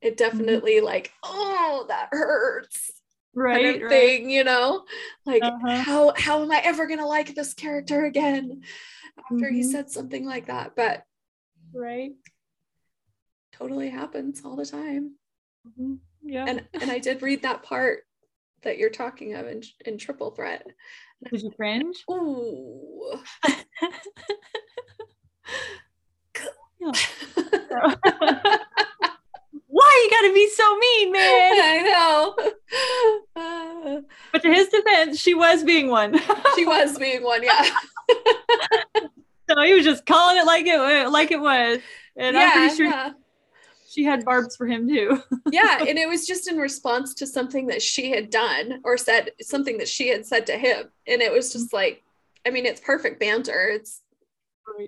It 0.00 0.16
definitely 0.16 0.80
like, 0.80 1.12
oh, 1.22 1.84
that 1.88 2.08
hurts. 2.10 2.92
kind 3.36 3.44
Right, 3.64 3.76
of 3.76 3.82
right. 3.82 3.88
thing, 3.88 4.30
you 4.30 4.44
know? 4.44 4.84
Like 5.26 5.42
Uh-huh. 5.42 5.82
how 5.84 6.14
how 6.16 6.42
am 6.42 6.50
I 6.50 6.60
ever 6.64 6.86
gonna 6.86 7.06
like 7.06 7.34
this 7.34 7.54
character 7.54 8.04
again 8.04 8.62
after 9.18 9.50
he 9.50 9.60
Mhm. 9.60 9.70
said 9.70 9.90
something 9.90 10.24
like 10.26 10.46
that? 10.46 10.74
But 10.74 11.04
Right. 11.72 12.12
totally 13.52 13.90
happens 13.90 14.44
all 14.44 14.56
the 14.56 14.66
time. 14.66 15.16
Mhm. 15.68 15.98
Yeah. 16.22 16.46
And 16.46 16.68
and 16.74 16.90
I 16.90 16.98
did 16.98 17.22
read 17.22 17.42
that 17.42 17.62
part 17.62 18.04
that 18.62 18.78
you're 18.78 18.90
talking 18.90 19.34
of 19.34 19.46
in, 19.46 19.62
in 19.86 19.98
Triple 19.98 20.30
Threat. 20.32 20.66
Did 21.30 21.42
you 21.42 21.50
cringe? 21.50 22.04
Ooh. 22.10 23.20
Why 29.68 30.04
you 30.04 30.10
gotta 30.10 30.34
be 30.34 30.48
so 30.50 30.78
mean, 30.78 31.12
man? 31.12 31.52
I 31.54 32.34
know. 33.34 34.02
But 34.32 34.42
to 34.42 34.52
his 34.52 34.68
defense, 34.68 35.18
she 35.18 35.34
was 35.34 35.64
being 35.64 35.88
one. 35.88 36.18
she 36.56 36.66
was 36.66 36.98
being 36.98 37.22
one, 37.22 37.42
yeah. 37.42 37.64
so 39.48 39.62
he 39.62 39.72
was 39.74 39.84
just 39.84 40.04
calling 40.04 40.36
it 40.36 40.44
like 40.44 40.66
it 40.66 41.10
like 41.10 41.30
it 41.30 41.40
was. 41.40 41.78
And 42.16 42.36
I'm 42.36 42.52
pretty 42.52 42.76
sure 42.76 42.86
yeah. 42.86 43.12
she 43.88 44.04
had 44.04 44.24
barbs 44.24 44.56
for 44.56 44.66
him 44.66 44.88
too. 44.88 45.22
yeah 45.50 45.78
and 45.78 45.98
it 45.98 46.08
was 46.08 46.26
just 46.26 46.50
in 46.50 46.58
response 46.58 47.14
to 47.14 47.26
something 47.26 47.66
that 47.68 47.80
she 47.80 48.10
had 48.10 48.28
done 48.28 48.80
or 48.84 48.98
said 48.98 49.30
something 49.40 49.78
that 49.78 49.88
she 49.88 50.08
had 50.08 50.26
said 50.26 50.46
to 50.46 50.58
him 50.58 50.90
and 51.06 51.22
it 51.22 51.32
was 51.32 51.52
just 51.52 51.72
like 51.72 52.02
i 52.46 52.50
mean 52.50 52.66
it's 52.66 52.80
perfect 52.80 53.18
banter 53.18 53.68
it's 53.68 54.02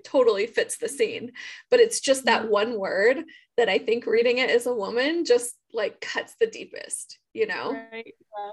totally 0.03 0.47
fits 0.47 0.77
the 0.77 0.87
scene 0.89 1.31
but 1.69 1.79
it's 1.79 1.99
just 1.99 2.25
that 2.25 2.49
one 2.49 2.77
word 2.79 3.23
that 3.57 3.69
i 3.69 3.77
think 3.77 4.05
reading 4.05 4.37
it 4.37 4.49
as 4.49 4.65
a 4.65 4.73
woman 4.73 5.25
just 5.25 5.55
like 5.73 5.99
cuts 6.01 6.35
the 6.39 6.47
deepest 6.47 7.19
you 7.33 7.45
know 7.47 7.71
Right. 7.91 8.13
Yeah. 8.37 8.51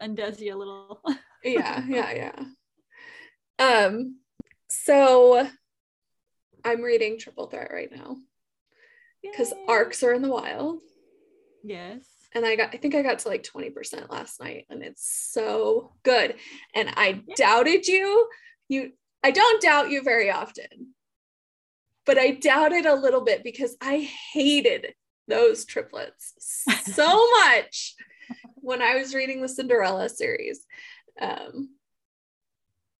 Undoes 0.00 0.40
you 0.40 0.54
a 0.54 0.56
little. 0.56 1.00
yeah 1.44 1.84
yeah 1.86 2.32
yeah 3.58 3.84
um 3.86 4.16
so 4.68 5.46
i'm 6.64 6.80
reading 6.80 7.18
triple 7.18 7.46
threat 7.46 7.70
right 7.72 7.90
now 7.94 8.16
because 9.22 9.52
arcs 9.68 10.02
are 10.02 10.12
in 10.14 10.22
the 10.22 10.30
wild 10.30 10.80
Yes. 11.64 12.04
and 12.34 12.44
I 12.44 12.56
got 12.56 12.74
I 12.74 12.76
think 12.78 12.94
I 12.96 13.02
got 13.02 13.20
to 13.20 13.28
like 13.28 13.44
20% 13.44 14.10
last 14.10 14.40
night 14.40 14.66
and 14.68 14.82
it's 14.82 15.06
so 15.32 15.92
good. 16.02 16.34
And 16.74 16.88
I 16.96 17.22
Yeah. 17.24 17.34
doubted 17.36 17.86
you. 17.86 18.28
You 18.68 18.92
I 19.22 19.30
don't 19.30 19.62
doubt 19.62 19.90
you 19.90 20.02
very 20.02 20.30
often. 20.30 20.94
But 22.04 22.18
I 22.18 22.32
doubted 22.32 22.86
a 22.86 22.94
little 22.96 23.20
bit 23.20 23.44
because 23.44 23.76
I 23.80 24.08
hated 24.32 24.94
those 25.28 25.64
triplets 25.64 26.34
so 26.82 27.26
much 27.44 27.94
when 28.56 28.82
I 28.82 28.96
was 28.96 29.14
reading 29.14 29.40
the 29.40 29.48
Cinderella 29.48 30.08
series. 30.08 30.66
Um 31.20 31.76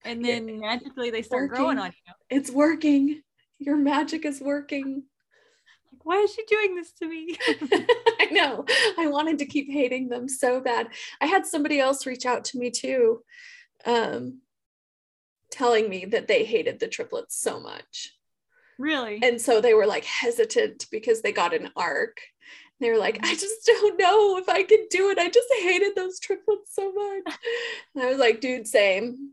And 0.05 0.25
then 0.25 0.61
magically 0.61 1.11
they 1.11 1.23
start 1.23 1.51
growing 1.51 1.79
on 1.79 1.91
you. 1.91 2.13
it's 2.31 2.51
working. 2.51 3.23
Your 3.59 3.77
magic 3.77 4.25
is 4.25 4.41
working. 4.41 5.05
Like, 5.93 6.05
why 6.05 6.17
is 6.19 6.35
she 6.35 6.45
doing 6.45 6.77
this 6.77 6.93
to 6.95 7.09
me? 7.09 7.37
I 8.21 8.29
know. 8.31 8.65
I 8.99 9.07
wanted 9.09 9.39
to 9.39 9.47
keep 9.47 9.69
hating 9.71 10.09
them 10.09 10.29
so 10.29 10.61
bad. 10.61 10.89
I 11.21 11.27
had 11.27 11.47
somebody 11.47 11.81
else 11.81 12.07
reach 12.07 12.27
out 12.27 12.45
to 12.47 12.59
me 12.59 12.71
too, 12.71 13.23
um, 13.85 14.41
telling 15.53 15.89
me 15.89 16.05
that 16.07 16.27
they 16.27 16.45
hated 16.45 16.81
the 16.81 16.89
triplets 16.89 17.39
so 17.39 17.61
much. 17.61 18.11
really? 18.79 19.21
And 19.23 19.41
so 19.41 19.61
they 19.61 19.75
were 19.75 19.87
like 19.87 20.05
hesitant 20.05 20.87
because 20.91 21.23
they 21.23 21.31
got 21.31 21.55
an 21.55 21.71
arc. 21.77 22.21
They 22.81 22.91
were 22.91 22.99
like, 22.99 23.21
I 23.23 23.35
just 23.37 23.65
don't 23.67 23.97
know 24.01 24.39
if 24.39 24.49
I 24.49 24.65
can 24.65 24.87
do 24.91 25.11
it. 25.11 25.19
I 25.19 25.29
just 25.29 25.47
hated 25.61 25.95
those 25.95 26.19
triplets 26.19 26.75
so 26.75 26.91
much. 26.93 27.39
And 27.95 28.03
I 28.03 28.09
was 28.09 28.19
like, 28.19 28.41
dude, 28.41 28.67
same, 28.67 29.31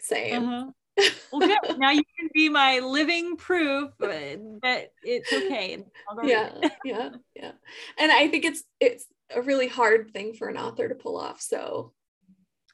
same. 0.00 0.44
Uh-huh. 0.48 0.70
Well, 1.30 1.46
good. 1.46 1.78
now 1.78 1.90
you 1.92 2.02
can 2.18 2.28
be 2.34 2.48
my 2.48 2.80
living 2.80 3.36
proof 3.36 3.92
that 4.00 4.90
it's 5.04 5.32
okay. 5.32 5.74
and 5.74 5.84
I'll 6.08 6.16
go 6.16 6.22
read 6.22 6.30
yeah 6.60 6.68
yeah 6.84 7.10
yeah 7.36 7.52
and 7.98 8.10
i 8.10 8.26
think 8.26 8.44
it's 8.44 8.64
it's 8.80 9.06
a 9.32 9.40
really 9.40 9.68
hard 9.68 10.10
thing 10.12 10.34
for 10.34 10.48
an 10.48 10.56
author 10.56 10.88
to 10.88 10.96
pull 10.96 11.16
off 11.16 11.40
so 11.40 11.92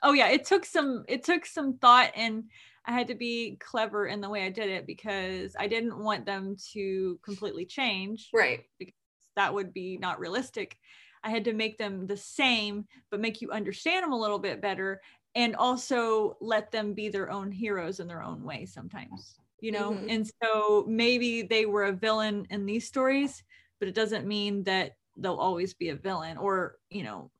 Oh 0.05 0.13
yeah, 0.13 0.29
it 0.29 0.45
took 0.45 0.67
some. 0.67 1.05
It 1.09 1.25
took 1.25 1.47
some 1.47 1.79
thought, 1.79 2.11
and 2.15 2.45
I 2.87 2.93
had 2.93 3.07
to 3.09 3.15
be 3.15 3.57
clever 3.57 4.07
in 4.07 4.21
the 4.21 4.29
way 4.31 4.45
I 4.45 4.51
did 4.51 4.69
it 4.69 4.87
because 4.87 5.57
I 5.59 5.69
didn't 5.69 5.99
want 5.99 6.27
them 6.27 6.57
to 6.73 7.19
completely 7.23 7.67
change. 7.67 8.33
right 8.33 8.67
Because 8.79 8.95
That 9.37 9.55
would 9.55 9.73
be 9.73 9.97
not 9.99 10.19
realistic. 10.21 10.79
I 11.23 11.31
had 11.31 11.45
to 11.45 11.53
make 11.55 11.79
them 11.79 12.07
the 12.07 12.17
same, 12.17 12.87
but 13.11 13.21
make 13.21 13.41
you 13.41 13.51
understand 13.51 14.05
them 14.05 14.13
a 14.13 14.19
little 14.21 14.39
bit 14.39 14.61
better, 14.61 15.01
and 15.35 15.57
also 15.57 16.37
let 16.41 16.71
them 16.71 16.95
be 16.95 17.09
their 17.09 17.31
own 17.31 17.51
heroes 17.51 17.99
in 18.01 18.07
their 18.09 18.23
own 18.23 18.45
way 18.45 18.67
sometimes. 18.67 19.41
You 19.61 19.73
know, 19.73 20.03
Mhm. 20.03 20.09
and 20.09 20.31
so 20.43 20.85
maybe 20.87 21.43
they 21.43 21.65
were 21.67 21.85
a 21.85 21.93
villain 21.93 22.47
in 22.51 22.67
these 22.67 22.87
stories, 22.87 23.43
but 23.79 23.89
it 23.89 23.95
doesn't 23.95 24.27
mean 24.29 24.65
that 24.65 24.99
they'll 25.17 25.37
always 25.37 25.73
be 25.75 25.89
a 25.89 25.97
villain, 25.97 26.37
or 26.37 26.79
you 26.91 27.03
know, 27.03 27.31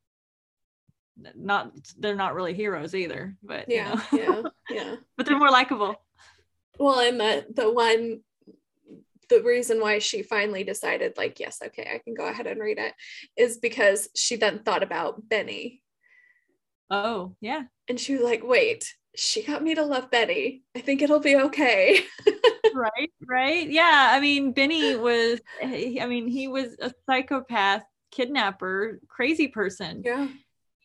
not 1.35 1.71
they're 1.97 2.15
not 2.15 2.35
really 2.35 2.53
heroes 2.53 2.93
either. 2.95 3.35
But 3.43 3.69
you 3.69 3.75
yeah 3.77 3.93
know. 3.93 4.01
yeah 4.19 4.41
yeah 4.69 4.95
but 5.17 5.25
they're 5.25 5.37
more 5.37 5.49
likable. 5.51 5.95
well 6.79 6.99
and 6.99 7.19
the 7.19 7.45
the 7.53 7.71
one 7.71 8.21
the 9.29 9.41
reason 9.41 9.79
why 9.81 9.97
she 9.99 10.21
finally 10.21 10.63
decided 10.63 11.17
like 11.17 11.39
yes 11.39 11.59
okay 11.65 11.89
i 11.95 11.97
can 11.97 12.13
go 12.13 12.27
ahead 12.27 12.45
and 12.47 12.59
read 12.61 12.77
it 12.77 12.93
is 13.35 13.57
because 13.57 14.07
she 14.15 14.35
then 14.35 14.59
thought 14.59 14.83
about 14.83 15.27
benny 15.27 15.81
Oh, 16.91 17.35
yeah. 17.41 17.63
and 17.87 17.99
she 17.99 18.13
was 18.13 18.21
like 18.23 18.43
wait 18.43 18.93
she 19.15 19.41
got 19.41 19.63
me 19.63 19.73
to 19.73 19.83
love 19.83 20.11
betty 20.11 20.63
i 20.75 20.79
think 20.79 21.01
it'll 21.01 21.19
be 21.19 21.35
okay 21.35 22.01
right, 22.75 23.11
right. 23.25 23.69
Yeah. 23.69 24.09
I 24.11 24.19
mean, 24.19 24.51
Benny 24.51 24.95
was, 24.97 25.39
I 25.63 26.05
mean, 26.07 26.27
he 26.27 26.49
was 26.49 26.75
a 26.81 26.91
psychopath, 27.05 27.83
kidnapper, 28.11 28.99
crazy 29.07 29.47
person. 29.47 30.01
yeah 30.05 30.27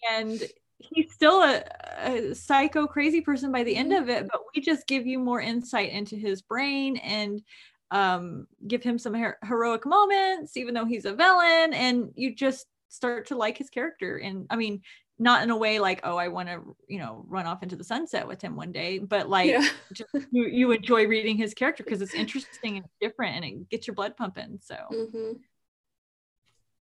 And 0.08 0.42
he's 0.78 1.12
still 1.12 1.42
a, 1.42 1.62
a 1.98 2.34
psycho 2.34 2.86
crazy 2.86 3.20
person 3.20 3.52
by 3.52 3.62
the 3.64 3.76
end 3.76 3.92
of 3.92 4.08
it, 4.08 4.26
but 4.30 4.40
we 4.54 4.62
just 4.62 4.86
give 4.86 5.06
you 5.06 5.18
more 5.18 5.40
insight 5.40 5.90
into 5.90 6.16
his 6.16 6.42
brain 6.42 6.96
and 6.98 7.42
um, 7.90 8.46
give 8.66 8.82
him 8.82 8.98
some 8.98 9.14
her- 9.14 9.38
heroic 9.44 9.84
moments, 9.84 10.56
even 10.56 10.74
though 10.74 10.84
he's 10.86 11.04
a 11.04 11.14
villain. 11.14 11.74
And 11.74 12.10
you 12.14 12.34
just 12.34 12.66
start 12.88 13.26
to 13.26 13.36
like 13.36 13.58
his 13.58 13.70
character. 13.70 14.16
And 14.18 14.46
I 14.50 14.56
mean, 14.56 14.82
not 15.18 15.42
in 15.42 15.50
a 15.50 15.56
way 15.56 15.78
like, 15.78 16.00
oh, 16.04 16.16
I 16.16 16.28
want 16.28 16.48
to, 16.48 16.74
you 16.88 16.98
know, 16.98 17.24
run 17.28 17.46
off 17.46 17.62
into 17.62 17.76
the 17.76 17.84
sunset 17.84 18.26
with 18.26 18.40
him 18.40 18.56
one 18.56 18.72
day, 18.72 18.98
but 18.98 19.28
like, 19.28 19.48
yeah 19.50 19.68
just 19.92 20.08
you, 20.30 20.46
you 20.46 20.70
enjoy 20.72 21.06
reading 21.06 21.36
his 21.36 21.52
character 21.52 21.84
because 21.84 22.00
it's 22.00 22.14
interesting 22.14 22.78
and 22.78 22.86
different 23.00 23.36
and 23.36 23.44
it 23.44 23.68
gets 23.68 23.86
your 23.86 23.94
blood 23.94 24.16
pumping. 24.16 24.58
So 24.62 24.76
hmm 24.90 25.32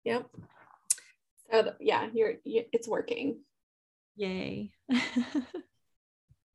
Yep. 0.04 0.28
So 1.56 1.64
th- 1.64 1.76
yeah, 1.80 2.08
you're 2.14 2.34
you, 2.44 2.66
it's 2.74 2.88
working. 2.88 3.40
yay. 4.16 4.72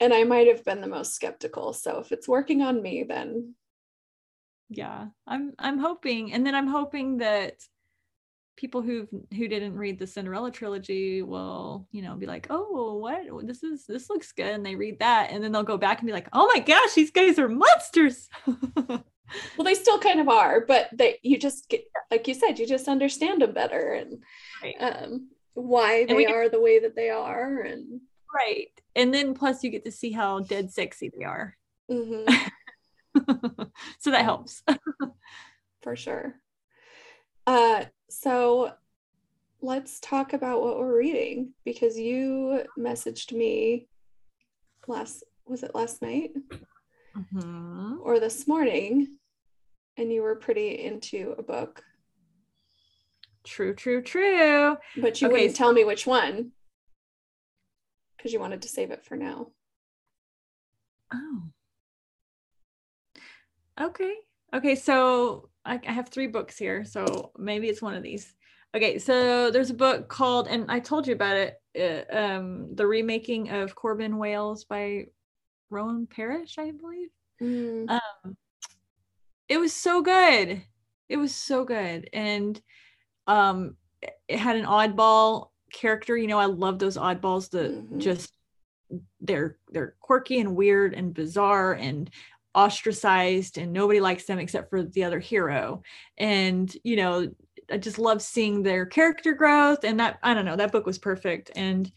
And 0.03 0.15
I 0.15 0.25
might 0.25 0.47
have 0.47 0.65
been 0.65 0.81
the 0.81 0.87
most 0.87 1.15
skeptical. 1.15 1.75
So 1.75 1.99
if 1.99 2.11
it's 2.11 2.27
working 2.27 2.63
on 2.63 2.81
me, 2.81 3.05
then 3.07 3.55
yeah. 4.71 5.09
I'm 5.27 5.53
I'm 5.59 5.79
hoping 5.79 6.33
and 6.33 6.47
then 6.47 6.55
I'm 6.55 6.67
hoping 6.67 7.19
that 7.19 7.57
people 8.57 8.81
who 8.81 9.07
who 9.37 9.47
didn't 9.49 9.77
read 9.77 9.99
the 9.99 10.07
Cinderella 10.07 10.51
trilogy 10.51 11.23
will, 11.23 11.87
you 11.93 12.01
know, 12.01 12.15
be 12.15 12.27
like, 12.27 12.47
"Oh, 12.49 12.97
what? 12.97 13.27
Oh, 13.31 13.43
this 13.43 13.63
is 13.63 13.85
this 13.87 14.09
looks 14.09 14.33
good." 14.33 14.55
And 14.55 14.65
they 14.65 14.75
read 14.75 15.01
that 15.01 15.31
and 15.31 15.45
then 15.45 15.53
they'll 15.53 15.63
go 15.63 15.77
back 15.79 15.99
and 15.99 16.07
be 16.07 16.15
like, 16.15 16.29
"Oh 16.33 16.51
my 16.55 16.61
gosh, 16.61 16.95
these 16.95 17.11
guys 17.11 17.39
are 17.39 17.49
monsters." 17.49 18.29
well, 19.57 19.65
they 19.65 19.75
still 19.75 19.99
kind 19.99 20.21
of 20.21 20.29
are, 20.29 20.61
but 20.61 20.89
they 20.93 21.19
you 21.23 21.39
just 21.39 21.69
get 21.69 21.85
like 22.11 22.27
you 22.27 22.35
said, 22.35 22.59
you 22.59 22.67
just 22.67 22.89
understand 22.89 23.43
them 23.43 23.53
better 23.53 23.93
and 23.93 24.23
right. 24.63 24.75
um, 24.81 25.29
why 25.55 26.05
they 26.07 26.27
are 26.27 26.49
the 26.49 26.61
way 26.61 26.81
that 26.81 26.97
they 26.97 27.11
are, 27.11 27.61
and 27.61 28.01
right. 28.35 28.69
And 28.97 29.15
then 29.15 29.35
plus 29.35 29.63
you 29.63 29.71
get 29.71 29.85
to 29.85 29.93
see 29.93 30.13
how 30.13 30.41
dead 30.41 30.73
sexy 30.73 31.11
they 31.17 31.25
are. 31.25 31.57
Mm-hmm. 31.91 32.35
so 33.99 34.11
that 34.11 34.25
helps 34.25 34.63
for 35.83 35.97
sure. 35.97 36.35
Uh, 37.47 37.85
so 38.09 38.73
let's 39.63 40.01
talk 40.01 40.33
about 40.33 40.63
what 40.63 40.79
we're 40.79 40.99
reading 40.99 41.53
because 41.65 41.99
you 41.99 42.65
messaged 42.79 43.33
me 43.33 43.89
last 44.87 45.25
was 45.47 45.63
it 45.63 45.75
last 45.75 46.01
night 46.01 46.31
mm-hmm. 47.17 47.97
or 48.03 48.21
this 48.21 48.47
morning 48.49 49.09
and 50.01 50.11
you 50.11 50.23
were 50.23 50.35
pretty 50.35 50.83
into 50.83 51.35
a 51.39 51.43
book. 51.43 51.85
True 53.45 53.75
true 53.75 54.03
true. 54.03 54.77
But 54.97 55.21
you 55.21 55.29
okay, 55.29 55.33
wouldn't 55.33 55.57
tell 55.57 55.73
me 55.73 55.85
which 55.85 56.07
one 56.07 56.53
because 58.17 58.33
you 58.33 58.41
wanted 58.41 58.63
to 58.63 58.69
save 58.69 58.91
it 58.91 59.05
for 59.05 59.17
now. 59.17 59.49
Oh. 61.13 61.43
Okay. 63.81 64.15
Okay 64.55 64.75
so 64.75 65.51
I, 65.65 65.79
I 65.87 65.93
have 65.93 66.09
three 66.09 66.27
books 66.27 66.57
here 66.59 66.85
so 66.85 67.33
maybe 67.39 67.69
it's 67.69 67.83
one 67.83 67.95
of 67.95 68.03
these. 68.03 68.35
Okay, 68.73 69.01
so 69.01 69.51
there's 69.51 69.71
a 69.71 69.75
book 69.75 70.09
called, 70.09 70.47
and 70.47 70.71
I 70.71 70.79
told 70.79 71.09
you 71.09 71.13
about 71.13 71.37
it, 71.37 71.61
uh, 71.77 72.17
um, 72.17 72.77
the 72.77 72.87
remaking 72.87 73.51
of 73.51 73.75
Corbin 73.75 74.17
Wales 74.17 74.63
by 74.63 75.07
Roan 75.71 76.07
Parrish, 76.07 76.57
I 76.57 76.71
believe. 76.71 77.09
Mm. 77.43 77.91
Um, 77.91 78.37
it 79.51 79.59
was 79.59 79.75
so 79.75 80.01
good. 80.01 80.63
It 81.09 81.17
was 81.17 81.35
so 81.35 81.65
good, 81.65 82.09
and 82.13 82.59
um, 83.27 83.77
it 84.29 84.39
had 84.39 84.57
an 84.57 84.65
oddball 84.65 85.49
character. 85.73 86.17
You 86.17 86.29
know, 86.29 86.39
I 86.39 86.47
love 86.47 86.79
those 86.79 86.97
oddballs 86.97 87.51
that 87.51 87.73
mm-hmm. 87.73 87.99
just 87.99 88.33
they're 89.21 89.59
they're 89.73 89.97
quirky 90.01 90.39
and 90.39 90.55
weird 90.55 90.95
and 90.95 91.13
bizarre 91.13 91.73
and 91.73 92.11
ostracized 92.55 93.59
and 93.59 93.73
nobody 93.73 94.01
likes 94.01 94.25
them 94.25 94.39
except 94.39 94.71
for 94.71 94.83
the 94.83 95.05
other 95.05 95.21
hero 95.21 95.81
and 96.19 96.77
you 96.83 96.97
know 96.97 97.31
I 97.71 97.79
just 97.79 98.01
love 98.01 98.21
seeing 98.21 98.65
their 98.65 98.87
character 98.87 99.35
growth 99.35 99.85
and 99.85 100.01
that 100.01 100.19
I 100.25 100.35
don't 100.35 100.45
know 100.45 100.57
that 100.57 100.73
book 100.73 100.85
was 100.85 100.99
perfect 100.99 101.53
and 101.55 101.91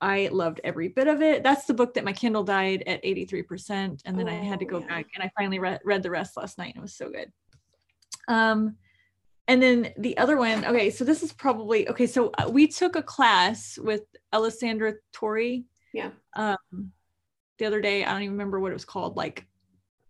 I 0.00 0.28
loved 0.32 0.60
every 0.62 0.88
bit 0.88 1.08
of 1.08 1.22
it. 1.22 1.42
That's 1.42 1.64
the 1.64 1.74
book 1.74 1.94
that 1.94 2.04
my 2.04 2.12
Kindle 2.12 2.44
died 2.44 2.82
at 2.86 3.02
83% 3.02 4.02
and 4.04 4.18
then 4.18 4.28
oh, 4.28 4.32
I 4.32 4.34
had 4.34 4.58
to 4.58 4.64
go 4.64 4.80
yeah. 4.80 4.86
back 4.86 5.06
and 5.14 5.24
I 5.24 5.30
finally 5.36 5.58
read, 5.58 5.80
read 5.84 6.02
the 6.02 6.10
rest 6.10 6.36
last 6.36 6.58
night 6.58 6.74
and 6.74 6.78
it 6.78 6.82
was 6.82 6.94
so 6.94 7.10
good. 7.10 7.32
Um 8.28 8.76
and 9.48 9.62
then 9.62 9.92
the 9.96 10.18
other 10.18 10.36
one, 10.36 10.64
okay, 10.64 10.90
so 10.90 11.04
this 11.04 11.22
is 11.22 11.32
probably 11.32 11.88
okay. 11.88 12.06
So 12.06 12.30
uh, 12.36 12.48
we 12.50 12.66
took 12.66 12.96
a 12.96 13.02
class 13.02 13.78
with 13.78 14.02
Alessandra 14.32 14.94
Torre. 15.12 15.62
Yeah. 15.92 16.10
Um, 16.34 16.56
the 17.58 17.66
other 17.66 17.80
day, 17.80 18.04
I 18.04 18.12
don't 18.12 18.22
even 18.22 18.32
remember 18.32 18.58
what 18.58 18.72
it 18.72 18.74
was 18.74 18.84
called, 18.84 19.16
like 19.16 19.46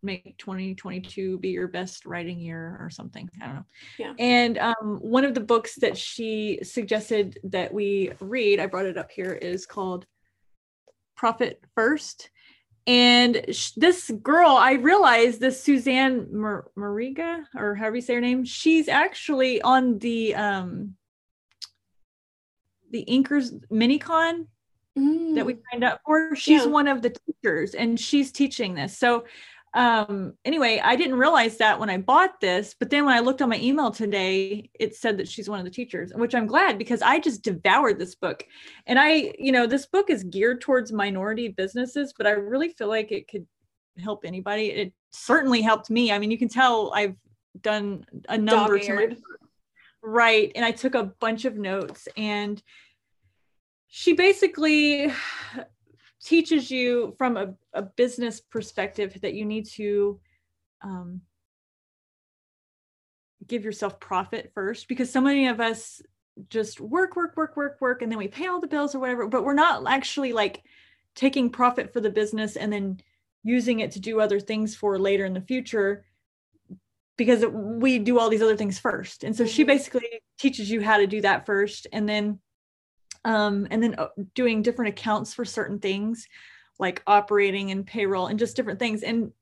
make 0.07 0.39
2022 0.39 1.39
be 1.39 1.51
your 1.51 1.69
best 1.69 2.07
writing 2.07 2.39
year 2.39 2.79
or 2.81 2.89
something. 2.89 3.29
I 3.43 3.47
don't 3.47 3.55
know. 3.57 3.67
Yeah. 3.99 4.13
And 4.19 4.59
um, 4.59 4.99
one 5.03 5.25
of 5.25 5.35
the 5.35 5.41
books 5.41 5.75
that 5.77 5.99
she 5.99 6.61
suggested 6.63 7.39
that 7.45 7.75
we 7.75 8.13
read, 8.21 8.61
I 8.61 8.67
brought 8.67 8.87
it 8.87 8.97
up 8.97 9.11
here, 9.11 9.33
is 9.33 9.67
called 9.67 10.07
Profit 11.17 11.63
First. 11.75 12.31
And 12.87 13.45
sh- 13.51 13.73
this 13.77 14.11
girl, 14.23 14.51
I 14.51 14.75
realized 14.75 15.41
this 15.41 15.61
Suzanne 15.63 16.29
Mar- 16.33 16.71
Mariga, 16.79 17.45
or 17.57 17.75
however 17.75 17.97
you 17.97 18.03
say 18.03 18.15
her 18.15 18.21
name, 18.21 18.45
she's 18.45 18.89
actually 18.89 19.61
on 19.63 19.99
the 19.99 20.35
um, 20.37 20.95
the 22.93 23.05
Inkers 23.09 23.53
MiniCon 23.71 24.47
mm. 24.97 25.35
that 25.35 25.45
we 25.45 25.55
mm. 25.55 25.63
signed 25.71 25.85
up 25.85 26.01
for. 26.05 26.35
She's 26.37 26.65
yeah. 26.65 26.69
one 26.69 26.89
of 26.89 27.03
the 27.03 27.11
teachers, 27.11 27.75
and 27.75 27.99
she's 27.99 28.33
teaching 28.33 28.75
this. 28.75 28.97
So 28.97 29.25
um 29.77 30.33
anyway 30.45 30.81
i 30.83 30.97
didn't 30.97 31.18
realize 31.18 31.59
that 31.59 31.79
when 31.79 31.91
i 31.91 31.99
bought 31.99 32.41
this 32.41 32.74
but 32.79 32.89
then 32.91 33.05
when 33.05 33.14
i 33.14 33.20
looked 33.20 33.43
on 33.43 33.49
my 33.49 33.59
email 33.61 33.91
today 33.91 34.68
it 34.74 34.97
said 34.97 35.18
that 35.18 35.29
she's 35.29 35.49
one 35.49 35.59
of 35.59 35.64
the 35.64 35.70
teachers 35.70 36.12
which 36.16 36.35
i'm 36.35 36.47
glad 36.47 36.79
because 36.79 37.03
i 37.03 37.18
just 37.18 37.43
devoured 37.43 37.99
this 37.99 38.14
book. 38.14 38.43
And 38.87 38.99
i 38.99 39.33
you 39.39 39.53
know 39.53 39.66
this 39.66 39.87
book 39.87 40.11
is 40.11 40.24
geared 40.24 40.62
towards 40.62 40.93
minority 40.93 41.49
businesses 41.49 42.14
but 42.16 42.27
i 42.27 42.31
really 42.31 42.70
feel 42.70 42.89
like 42.89 43.12
it 43.12 43.29
could 43.29 43.47
help 43.99 44.24
anybody. 44.24 44.66
It 44.66 44.93
certainly 45.12 45.62
helped 45.62 45.91
me. 45.91 46.12
I 46.12 46.18
mean 46.18 46.31
you 46.31 46.39
can 46.39 46.49
tell 46.49 46.93
i've 46.95 47.14
done 47.61 48.05
a 48.29 48.37
number 48.37 48.79
to 48.79 48.95
my, 48.95 49.16
right. 50.03 50.53
And 50.55 50.64
i 50.64 50.70
took 50.70 50.95
a 50.95 51.05
bunch 51.05 51.45
of 51.45 51.57
notes 51.57 52.09
and 52.16 52.62
she 53.89 54.12
basically 54.12 55.12
teaches 56.27 56.72
you 56.72 57.14
from 57.18 57.37
a, 57.37 57.55
a 57.72 57.83
business 57.83 58.41
perspective 58.41 59.16
that 59.22 59.35
you 59.35 59.45
need 59.45 59.64
to 59.64 60.18
um, 60.83 61.20
give 63.47 63.64
yourself 63.64 64.01
profit 64.01 64.51
first 64.53 64.89
because 64.89 65.09
so 65.09 65.20
many 65.20 65.47
of 65.47 65.61
us 65.61 66.03
just 66.51 66.81
work 66.81 67.14
work 67.14 67.37
work 67.37 67.57
work 67.57 67.81
work 67.81 68.03
and 68.03 68.11
then 68.11 68.18
we 68.18 68.27
pay 68.27 68.47
all 68.47 68.61
the 68.61 68.66
bills 68.66 68.93
or 68.93 68.99
whatever 68.99 69.29
but 69.29 69.45
we're 69.45 69.55
not 69.55 69.87
actually 69.87 70.33
like 70.33 70.64
taking 71.14 71.49
profit 71.49 71.93
for 71.93 72.01
the 72.01 72.11
business 72.11 72.57
and 72.57 72.72
then 72.72 72.99
using 73.45 73.79
it 73.79 73.93
to 73.93 74.01
do 74.01 74.20
other 74.20 74.41
things 74.41 74.74
for 74.74 74.99
later 74.99 75.24
in 75.24 75.33
the 75.33 75.41
future 75.41 76.05
because 77.16 77.45
we 77.53 78.01
do 78.01 78.18
all 78.18 78.29
these 78.29 78.43
other 78.43 78.57
things 78.57 78.81
first 78.81 79.22
and 79.22 79.37
so 79.37 79.47
she 79.47 79.62
mm-hmm. 79.62 79.68
basically 79.68 80.09
teaches 80.39 80.68
you 80.68 80.83
how 80.83 80.99
to 80.99 81.07
do 81.07 81.20
that 81.20 81.47
first 81.47 81.87
and 81.93 82.09
then 82.09 82.41
um, 83.27 83.66
and 83.70 83.83
then 83.83 83.97
uh, 83.99 84.09
doing 84.35 84.62
different 84.62 84.89
accounts 84.89 85.35
for 85.35 85.45
certain 85.45 85.79
things 85.79 86.27
like 86.79 87.03
operating 87.07 87.70
and 87.70 87.87
payroll 87.87 88.29
and 88.29 88.39
just 88.39 88.57
different 88.57 88.79
things. 88.79 89.03
And 89.03 89.33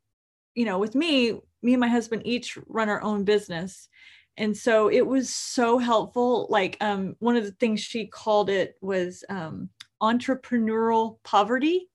you 0.55 0.65
know 0.65 0.79
with 0.79 0.95
me 0.95 1.33
me 1.63 1.75
and 1.75 1.81
my 1.81 1.89
husband 1.89 2.23
each 2.25 2.59
run 2.67 2.89
our 2.89 3.03
own 3.03 3.25
business. 3.25 3.89
And 4.37 4.57
so 4.57 4.89
it 4.91 5.07
was 5.07 5.31
so 5.33 5.79
helpful. 5.79 6.47
Like 6.51 6.77
um, 6.81 7.15
one 7.21 7.37
of 7.37 7.45
the 7.45 7.53
things 7.53 7.81
she 7.81 8.07
called 8.07 8.51
it 8.51 8.75
was 8.81 9.25
um, 9.29 9.69
entrepreneurial 10.03 11.19
poverty 11.23 11.89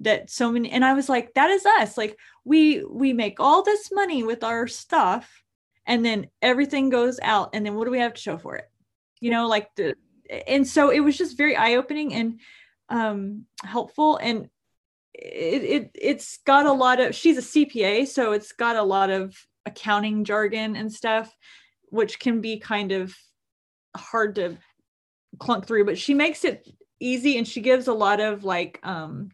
that 0.00 0.28
so 0.28 0.50
many 0.50 0.70
and 0.70 0.84
i 0.84 0.92
was 0.92 1.08
like 1.08 1.32
that 1.34 1.50
is 1.50 1.66
us. 1.66 1.98
Like 1.98 2.16
we 2.44 2.84
we 2.84 3.12
make 3.12 3.40
all 3.40 3.62
this 3.62 3.90
money 3.92 4.22
with 4.22 4.44
our 4.44 4.66
stuff 4.66 5.42
and 5.86 6.04
then 6.04 6.28
everything 6.42 6.90
goes 6.90 7.18
out 7.22 7.50
and 7.52 7.66
then 7.66 7.74
what 7.74 7.84
do 7.84 7.90
we 7.90 7.98
have 7.98 8.14
to 8.14 8.20
show 8.20 8.38
for 8.38 8.56
it? 8.56 8.70
You 9.20 9.30
know 9.30 9.48
like 9.48 9.74
the 9.74 9.94
and 10.46 10.66
so 10.66 10.90
it 10.90 11.00
was 11.00 11.16
just 11.16 11.36
very 11.36 11.56
eye-opening 11.56 12.14
and 12.14 12.40
um, 12.88 13.46
helpful. 13.62 14.16
And 14.16 14.48
it, 15.14 15.62
it 15.62 15.90
it's 15.94 16.38
got 16.44 16.66
a 16.66 16.72
lot 16.72 17.00
of 17.00 17.14
she's 17.14 17.38
a 17.38 17.40
cpa 17.40 18.04
so 18.06 18.32
it's 18.32 18.50
got 18.50 18.74
a 18.74 18.82
lot 18.82 19.10
of 19.10 19.32
accounting 19.64 20.24
jargon 20.24 20.74
and 20.74 20.92
stuff 20.92 21.32
which 21.90 22.18
can 22.18 22.40
be 22.40 22.58
kind 22.58 22.90
of 22.90 23.14
hard 23.96 24.34
to 24.34 24.56
clunk 25.38 25.66
through 25.66 25.84
but 25.84 25.96
she 25.96 26.14
makes 26.14 26.44
it 26.44 26.68
easy 26.98 27.38
and 27.38 27.46
she 27.46 27.60
gives 27.60 27.86
a 27.86 27.92
lot 27.92 28.20
of 28.20 28.42
like 28.42 28.80
um 28.82 29.28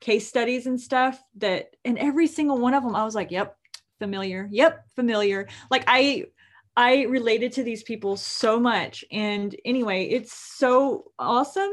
case 0.00 0.28
studies 0.28 0.66
and 0.66 0.78
stuff 0.78 1.18
that 1.36 1.74
and 1.86 1.98
every 1.98 2.26
single 2.26 2.58
one 2.58 2.74
of 2.74 2.82
them 2.82 2.94
i 2.94 3.04
was 3.04 3.14
like 3.14 3.30
yep 3.30 3.56
familiar 3.98 4.48
yep 4.50 4.84
familiar. 4.94 5.48
Like 5.70 5.84
i 5.86 6.26
I 6.78 7.02
related 7.02 7.50
to 7.54 7.64
these 7.64 7.82
people 7.82 8.16
so 8.16 8.60
much. 8.60 9.04
And 9.10 9.54
anyway, 9.64 10.04
it's 10.04 10.32
so 10.32 11.10
awesome. 11.18 11.72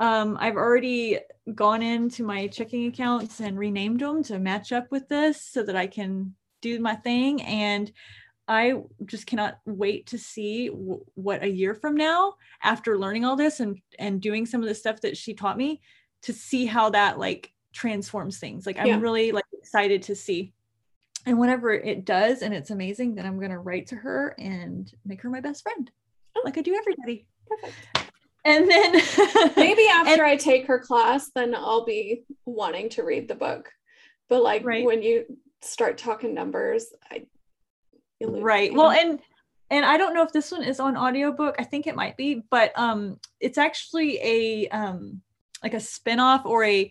Um, 0.00 0.38
I've 0.40 0.56
already 0.56 1.18
gone 1.54 1.82
into 1.82 2.24
my 2.24 2.46
checking 2.46 2.86
accounts 2.86 3.40
and 3.40 3.58
renamed 3.58 4.00
them 4.00 4.22
to 4.24 4.38
match 4.38 4.72
up 4.72 4.90
with 4.90 5.06
this 5.10 5.44
so 5.44 5.62
that 5.64 5.76
I 5.76 5.86
can 5.86 6.34
do 6.62 6.80
my 6.80 6.94
thing. 6.94 7.42
And 7.42 7.92
I 8.48 8.76
just 9.04 9.26
cannot 9.26 9.58
wait 9.66 10.06
to 10.06 10.18
see 10.18 10.68
w- 10.68 11.04
what 11.12 11.42
a 11.42 11.50
year 11.50 11.74
from 11.74 11.94
now, 11.94 12.32
after 12.62 12.98
learning 12.98 13.26
all 13.26 13.36
this 13.36 13.60
and 13.60 13.78
and 13.98 14.18
doing 14.18 14.46
some 14.46 14.62
of 14.62 14.68
the 14.68 14.74
stuff 14.74 15.02
that 15.02 15.18
she 15.18 15.34
taught 15.34 15.58
me, 15.58 15.82
to 16.22 16.32
see 16.32 16.64
how 16.64 16.88
that 16.88 17.18
like 17.18 17.52
transforms 17.74 18.38
things. 18.38 18.64
Like 18.64 18.78
I'm 18.78 18.86
yeah. 18.86 18.98
really 18.98 19.30
like 19.30 19.44
excited 19.52 20.02
to 20.04 20.16
see 20.16 20.54
and 21.26 21.38
whenever 21.38 21.72
it 21.72 22.04
does 22.04 22.42
and 22.42 22.52
it's 22.54 22.70
amazing 22.70 23.14
then 23.14 23.26
i'm 23.26 23.38
going 23.38 23.50
to 23.50 23.58
write 23.58 23.86
to 23.86 23.96
her 23.96 24.34
and 24.38 24.92
make 25.04 25.22
her 25.22 25.30
my 25.30 25.40
best 25.40 25.62
friend 25.62 25.90
oh. 26.36 26.42
like 26.44 26.58
i 26.58 26.62
do 26.62 26.74
everybody. 26.74 27.26
perfect. 27.46 27.74
And 28.44 28.68
then 28.68 28.92
maybe 29.56 29.86
after 29.88 30.12
and, 30.12 30.22
i 30.22 30.36
take 30.36 30.66
her 30.66 30.78
class 30.78 31.30
then 31.34 31.54
i'll 31.54 31.84
be 31.84 32.24
wanting 32.44 32.88
to 32.90 33.02
read 33.02 33.28
the 33.28 33.34
book. 33.34 33.70
But 34.28 34.42
like 34.42 34.64
right. 34.64 34.84
when 34.84 35.02
you 35.02 35.24
start 35.60 35.98
talking 35.98 36.34
numbers 36.34 36.86
i 37.10 37.24
right. 38.20 38.72
well 38.72 38.90
and 38.90 39.20
and 39.70 39.84
i 39.84 39.96
don't 39.96 40.14
know 40.14 40.22
if 40.22 40.32
this 40.32 40.50
one 40.50 40.64
is 40.64 40.80
on 40.80 40.96
audiobook. 40.96 41.56
I 41.58 41.64
think 41.64 41.86
it 41.86 41.94
might 41.94 42.16
be 42.16 42.42
but 42.50 42.72
um 42.76 43.18
it's 43.40 43.58
actually 43.58 44.18
a 44.20 44.68
um 44.68 45.22
like 45.62 45.74
a 45.74 45.80
spin-off 45.80 46.44
or 46.44 46.64
a 46.64 46.90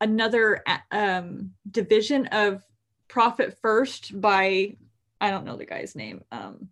another 0.00 0.64
um 0.90 1.52
division 1.70 2.26
of 2.28 2.64
Profit 3.08 3.58
First 3.60 4.20
by 4.20 4.76
I 5.20 5.30
don't 5.30 5.44
know 5.44 5.56
the 5.56 5.66
guy's 5.66 5.96
name. 5.96 6.22
Um, 6.30 6.68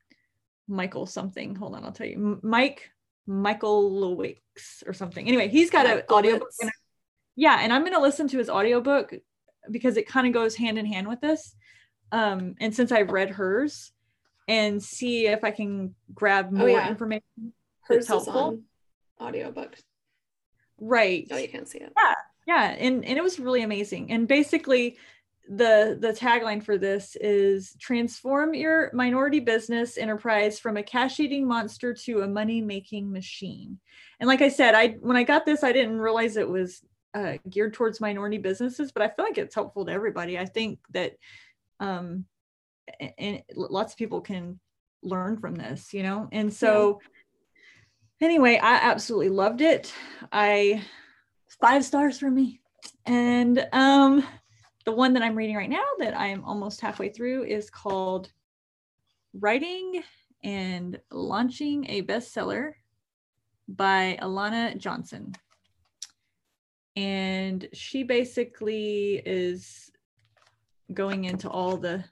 Michael 0.69 1.07
something. 1.07 1.55
Hold 1.55 1.75
on, 1.75 1.85
I'll 1.85 1.93
tell 1.93 2.07
you. 2.07 2.15
M- 2.15 2.41
Mike 2.43 2.91
Michael 3.27 3.91
Lewicks 3.91 4.87
or 4.87 4.93
something. 4.93 5.27
Anyway, 5.27 5.49
he's 5.49 5.71
got 5.71 5.87
an 5.87 6.03
audiobook. 6.11 6.51
And, 6.61 6.71
yeah, 7.35 7.59
and 7.61 7.73
I'm 7.73 7.83
going 7.83 7.93
to 7.93 8.01
listen 8.01 8.29
to 8.29 8.39
his 8.39 8.49
audiobook 8.49 9.15
because 9.71 9.97
it 9.97 10.09
kind 10.09 10.27
of 10.27 10.33
goes 10.33 10.55
hand 10.55 10.79
in 10.79 10.87
hand 10.87 11.09
with 11.09 11.21
this. 11.21 11.55
Um, 12.13 12.55
and 12.61 12.75
since 12.75 12.93
I've 12.93 13.11
read 13.11 13.31
hers 13.31 13.93
and 14.49 14.83
see 14.83 15.27
if 15.27 15.43
I 15.43 15.51
can 15.51 15.95
grab 16.15 16.49
oh, 16.53 16.57
more 16.57 16.69
oh, 16.69 16.73
yeah. 16.73 16.89
information. 16.89 17.53
Hers 17.83 18.07
helpful. 18.07 18.33
is 18.33 18.37
on 18.39 18.63
audiobook. 19.21 19.77
Right. 20.79 21.27
Oh, 21.31 21.37
you 21.37 21.49
can't 21.49 21.69
see 21.69 21.79
it. 21.79 21.93
Yeah. 21.97 22.15
Yeah. 22.47 22.77
And 22.79 23.05
and 23.05 23.19
it 23.19 23.23
was 23.23 23.41
really 23.41 23.63
amazing. 23.63 24.13
And 24.13 24.29
basically 24.29 24.99
the 25.49 25.97
the 26.01 26.13
tagline 26.13 26.63
for 26.63 26.77
this 26.77 27.17
is 27.21 27.77
transform 27.81 28.53
your 28.53 28.91
minority 28.93 29.39
business 29.39 29.97
enterprise 29.97 30.59
from 30.59 30.77
a 30.77 30.83
cash 30.83 31.21
eating 31.21 31.47
monster 31.47 31.95
to 31.95 32.23
a 32.23 32.29
money 32.29 32.61
making 32.61 33.11
machine. 33.13 33.79
And 34.19 34.29
like 34.29 34.43
i 34.43 34.49
said 34.49 34.75
i 34.75 34.89
when 35.01 35.17
i 35.17 35.23
got 35.23 35.47
this 35.47 35.63
i 35.63 35.73
didn't 35.73 36.01
realize 36.01 36.37
it 36.37 36.49
was 36.49 36.83
uh, 37.15 37.35
geared 37.49 37.73
towards 37.73 38.01
minority 38.01 38.39
businesses 38.39 38.93
but 38.93 39.03
i 39.03 39.09
feel 39.09 39.25
like 39.25 39.39
it's 39.39 39.55
helpful 39.55 39.87
to 39.87 39.93
everybody. 39.93 40.39
I 40.39 40.47
think 40.47 40.81
that 40.91 41.13
um 41.81 42.25
and 43.19 43.43
lots 43.55 43.93
of 43.93 43.99
people 43.99 44.21
can 44.21 44.59
learn 45.03 45.39
from 45.39 45.55
this 45.55 45.95
you 45.95 46.03
know? 46.03 46.29
And 46.33 46.53
so 46.53 47.01
yeah. 48.21 48.27
anyway 48.27 48.59
i 48.61 48.75
absolutely 48.77 49.29
loved 49.29 49.61
it. 49.61 49.93
I 50.33 50.83
five 51.61 51.85
stars 51.85 52.19
for 52.19 52.31
me. 52.31 52.61
And 53.05 53.67
um 53.73 54.25
the 54.87 54.93
one 54.93 55.13
that 55.13 55.23
I'm 55.23 55.35
reading 55.35 55.57
right 55.57 55.69
now 55.69 55.85
that 55.99 56.17
I 56.17 56.29
am 56.29 56.45
almost 56.45 56.81
halfway 56.81 57.09
through 57.09 57.45
is 57.45 57.69
called 57.69 58.31
Writing 59.35 60.03
and 60.45 60.99
Launching 61.11 61.85
a 61.91 62.03
Bestseller 62.03 62.73
by 63.69 64.17
Elana 64.23 64.79
Johnson. 64.79 65.35
And 66.95 67.69
she 67.73 68.05
basically 68.05 69.21
is 69.27 69.91
going 70.95 71.25
into 71.25 71.51
all 71.51 71.77
the 71.77 72.05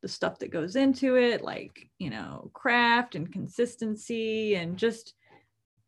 the 0.00 0.08
stuff 0.08 0.38
that 0.38 0.52
goes 0.52 0.76
into 0.76 1.16
it 1.16 1.42
like 1.42 1.90
you 1.98 2.08
know 2.08 2.48
craft 2.54 3.16
and 3.16 3.32
consistency 3.32 4.54
and 4.54 4.76
just 4.76 5.14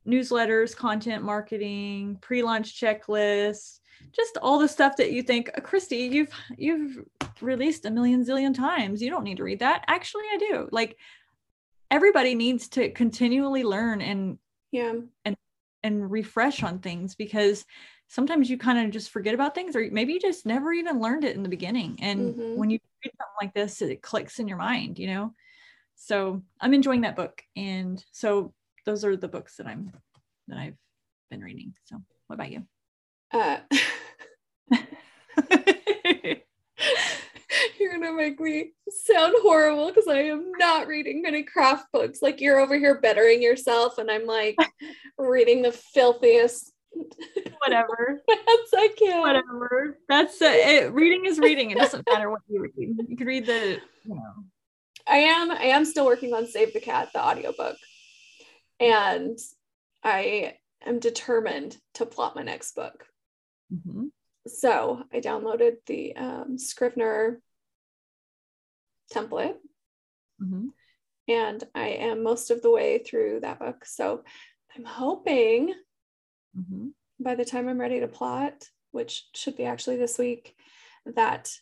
newsletters 0.04 0.74
content 0.74 1.22
marketing 1.22 2.18
pre-launch 2.20 2.78
checklists 2.80 3.79
just 4.12 4.36
all 4.42 4.58
the 4.58 4.68
stuff 4.68 4.96
that 4.96 5.12
you 5.12 5.22
think 5.22 5.50
uh, 5.56 5.60
Kristi 5.60 6.10
you've 6.10 6.30
you've 6.56 7.04
released 7.40 7.86
a 7.86 7.90
million 7.90 8.24
zillion 8.24 8.54
times. 8.54 9.02
You 9.02 9.10
don't 9.10 9.24
need 9.24 9.38
to 9.38 9.44
read 9.44 9.60
that. 9.60 9.84
Actually 9.86 10.24
i 10.32 10.36
do. 10.38 10.68
Like 10.70 10.96
everybody 11.90 12.34
needs 12.34 12.68
to 12.70 12.90
continually 12.90 13.64
learn 13.64 14.00
and 14.00 14.38
yeah. 14.72 14.94
and 15.24 15.36
and 15.82 16.10
refresh 16.10 16.62
on 16.62 16.78
things 16.78 17.14
because 17.14 17.64
sometimes 18.08 18.50
you 18.50 18.58
kind 18.58 18.84
of 18.84 18.90
just 18.92 19.10
forget 19.10 19.34
about 19.34 19.54
things 19.54 19.74
or 19.76 19.88
maybe 19.90 20.12
you 20.12 20.20
just 20.20 20.44
never 20.44 20.72
even 20.72 21.00
learned 21.00 21.24
it 21.24 21.36
in 21.36 21.42
the 21.42 21.48
beginning. 21.48 21.98
And 22.02 22.34
mm-hmm. 22.34 22.56
when 22.56 22.70
you 22.70 22.78
read 23.04 23.12
something 23.18 23.34
like 23.40 23.54
this 23.54 23.80
it 23.82 24.02
clicks 24.02 24.38
in 24.38 24.48
your 24.48 24.58
mind 24.58 24.98
you 24.98 25.06
know? 25.06 25.34
So 25.96 26.42
i'm 26.60 26.74
enjoying 26.74 27.02
that 27.02 27.16
book. 27.16 27.42
And 27.56 28.02
so 28.12 28.52
those 28.86 29.04
are 29.04 29.16
the 29.16 29.28
books 29.28 29.56
that 29.56 29.66
i'm 29.66 29.92
that 30.48 30.58
i've 30.58 30.76
been 31.30 31.40
reading. 31.40 31.74
So 31.84 32.00
what 32.26 32.34
about 32.34 32.50
you 32.50 32.66
uh, 33.32 33.58
you're 37.78 37.92
gonna 37.92 38.12
make 38.12 38.40
me 38.40 38.72
sound 38.88 39.34
horrible 39.42 39.88
because 39.88 40.08
I 40.08 40.22
am 40.22 40.52
not 40.58 40.86
reading 40.86 41.24
any 41.26 41.42
craft 41.42 41.86
books. 41.92 42.22
Like 42.22 42.40
you're 42.40 42.58
over 42.58 42.78
here 42.78 43.00
bettering 43.00 43.42
yourself, 43.42 43.98
and 43.98 44.10
I'm 44.10 44.26
like 44.26 44.56
reading 45.18 45.62
the 45.62 45.72
filthiest. 45.72 46.72
Whatever. 47.64 48.20
That's 48.26 48.74
I 48.74 48.88
can. 48.98 49.20
Whatever. 49.20 49.98
That's 50.08 50.42
uh, 50.42 50.50
it, 50.52 50.92
reading 50.92 51.26
is 51.26 51.38
reading. 51.38 51.70
It 51.70 51.78
doesn't 51.78 52.04
matter 52.10 52.30
what 52.30 52.40
you 52.48 52.62
read. 52.62 52.96
You 53.08 53.16
can 53.16 53.26
read 53.26 53.46
the. 53.46 53.80
You 54.04 54.14
know. 54.14 54.44
I 55.06 55.18
am. 55.18 55.50
I 55.50 55.64
am 55.64 55.84
still 55.84 56.06
working 56.06 56.34
on 56.34 56.46
Save 56.46 56.72
the 56.72 56.80
Cat, 56.80 57.10
the 57.12 57.22
audiobook, 57.22 57.76
and 58.80 59.38
I 60.02 60.54
am 60.84 60.98
determined 60.98 61.76
to 61.94 62.06
plot 62.06 62.34
my 62.34 62.42
next 62.42 62.74
book. 62.74 63.06
Mm-hmm. 63.72 64.06
So 64.46 65.04
I 65.12 65.20
downloaded 65.20 65.76
the 65.86 66.16
um, 66.16 66.58
Scrivener 66.58 67.40
template. 69.12 69.56
Mm-hmm. 70.42 70.68
And 71.28 71.64
I 71.74 71.88
am 71.88 72.22
most 72.22 72.50
of 72.50 72.62
the 72.62 72.70
way 72.70 72.98
through 72.98 73.40
that 73.40 73.58
book. 73.60 73.84
So 73.84 74.24
I'm 74.76 74.84
hoping 74.84 75.74
mm-hmm. 76.58 76.88
by 77.20 77.34
the 77.34 77.44
time 77.44 77.68
I'm 77.68 77.80
ready 77.80 78.00
to 78.00 78.08
plot, 78.08 78.64
which 78.90 79.26
should 79.34 79.56
be 79.56 79.64
actually 79.64 79.96
this 79.96 80.18
week, 80.18 80.56
that 81.06 81.52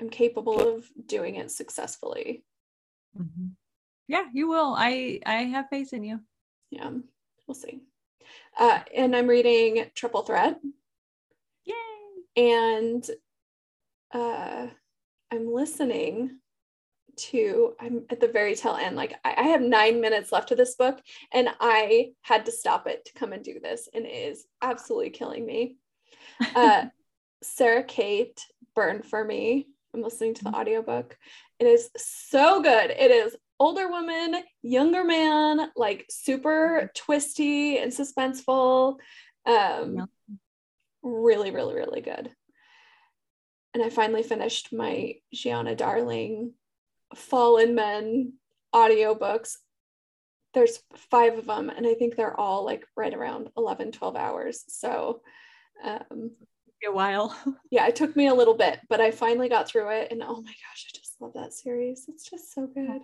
I'm 0.00 0.10
capable 0.10 0.76
of 0.76 0.88
doing 1.06 1.36
it 1.36 1.50
successfully. 1.50 2.44
Mm-hmm. 3.18 3.48
Yeah, 4.08 4.24
you 4.32 4.48
will. 4.48 4.74
I 4.76 5.20
I 5.26 5.44
have 5.44 5.68
faith 5.68 5.92
in 5.92 6.02
you. 6.02 6.20
Yeah, 6.70 6.90
we'll 7.46 7.54
see. 7.54 7.82
Uh, 8.58 8.80
and 8.96 9.14
I'm 9.14 9.26
reading 9.26 9.84
Triple 9.94 10.22
Threat 10.22 10.58
and 12.38 13.04
uh, 14.14 14.68
I'm 15.32 15.52
listening 15.52 16.38
to 17.16 17.74
I'm 17.80 18.04
at 18.10 18.20
the 18.20 18.28
very 18.28 18.54
tail 18.54 18.78
end. 18.80 18.94
Like 18.94 19.14
I, 19.24 19.34
I 19.36 19.42
have 19.48 19.60
nine 19.60 20.00
minutes 20.00 20.30
left 20.30 20.52
of 20.52 20.56
this 20.56 20.76
book, 20.76 21.00
and 21.32 21.48
I 21.60 22.12
had 22.22 22.46
to 22.46 22.52
stop 22.52 22.86
it 22.86 23.04
to 23.06 23.12
come 23.14 23.32
and 23.32 23.42
do 23.42 23.58
this, 23.60 23.88
and 23.92 24.06
it 24.06 24.10
is 24.10 24.46
absolutely 24.62 25.10
killing 25.10 25.44
me. 25.44 25.76
Uh, 26.54 26.84
Sarah 27.42 27.82
Kate 27.82 28.40
Burn 28.76 29.02
for 29.02 29.24
Me. 29.24 29.66
I'm 29.92 30.02
listening 30.02 30.34
to 30.34 30.44
the 30.44 30.50
mm-hmm. 30.50 30.60
audiobook. 30.60 31.18
It 31.58 31.66
is 31.66 31.90
so 31.96 32.62
good. 32.62 32.90
It 32.90 33.10
is 33.10 33.36
older 33.58 33.88
woman, 33.88 34.36
younger 34.62 35.02
man, 35.02 35.70
like 35.74 36.06
super 36.10 36.78
mm-hmm. 36.78 36.86
twisty 36.94 37.78
and 37.78 37.90
suspenseful. 37.90 38.98
Um, 39.46 40.08
really, 41.02 41.50
really, 41.50 41.74
really 41.74 42.00
good. 42.00 42.30
And 43.74 43.82
I 43.82 43.90
finally 43.90 44.22
finished 44.22 44.72
my 44.72 45.14
Giana 45.34 45.76
Darling 45.76 46.54
Fallen 47.14 47.74
Men 47.74 48.34
audiobooks. 48.74 49.56
There's 50.54 50.80
five 51.10 51.38
of 51.38 51.46
them, 51.46 51.70
and 51.70 51.86
I 51.86 51.94
think 51.94 52.16
they're 52.16 52.38
all 52.38 52.64
like 52.64 52.84
right 52.96 53.12
around 53.14 53.50
11, 53.56 53.92
12 53.92 54.16
hours. 54.16 54.64
So, 54.68 55.20
um, 55.84 56.32
a 56.86 56.92
while. 56.92 57.36
yeah, 57.70 57.86
it 57.86 57.96
took 57.96 58.16
me 58.16 58.28
a 58.28 58.34
little 58.34 58.54
bit, 58.54 58.80
but 58.88 59.00
I 59.00 59.10
finally 59.10 59.48
got 59.48 59.68
through 59.68 59.90
it. 59.90 60.08
And 60.10 60.22
oh 60.22 60.40
my 60.40 60.50
gosh, 60.50 60.86
I 60.88 60.96
just 60.96 61.16
love 61.20 61.34
that 61.34 61.52
series. 61.52 62.06
It's 62.08 62.28
just 62.28 62.54
so 62.54 62.66
good. 62.66 63.00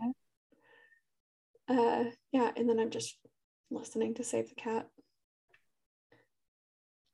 Uh, 1.69 2.11
yeah, 2.33 2.51
and 2.57 2.69
then 2.69 2.79
I'm 2.79 2.91
just 2.91 3.17
listening 3.71 4.15
to 4.15 4.25
Save 4.25 4.49
the 4.49 4.55
Cat. 4.55 4.89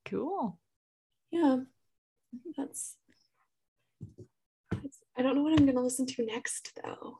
Cool 0.05 0.59
yeah. 1.31 1.57
That's, 2.57 2.97
that's 4.71 4.99
i 5.17 5.23
don't 5.23 5.35
know 5.35 5.43
what 5.43 5.53
i'm 5.59 5.67
going 5.67 5.77
to 5.77 5.83
listen 5.83 6.07
to 6.07 6.25
next 6.25 6.73
though. 6.83 7.19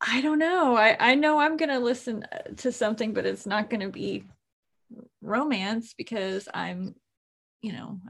I 0.00 0.20
don't 0.20 0.38
know. 0.38 0.76
I 0.76 0.96
i 0.98 1.14
know 1.14 1.38
i'm 1.38 1.56
going 1.56 1.70
to 1.70 1.78
listen 1.78 2.24
uh, 2.30 2.54
to 2.58 2.72
something 2.72 3.12
but 3.12 3.26
it's 3.26 3.46
not 3.46 3.68
going 3.68 3.80
to 3.80 3.88
be 3.88 4.24
romance 5.20 5.92
because 5.92 6.48
i'm 6.54 6.94
you 7.60 7.72
know 7.72 8.00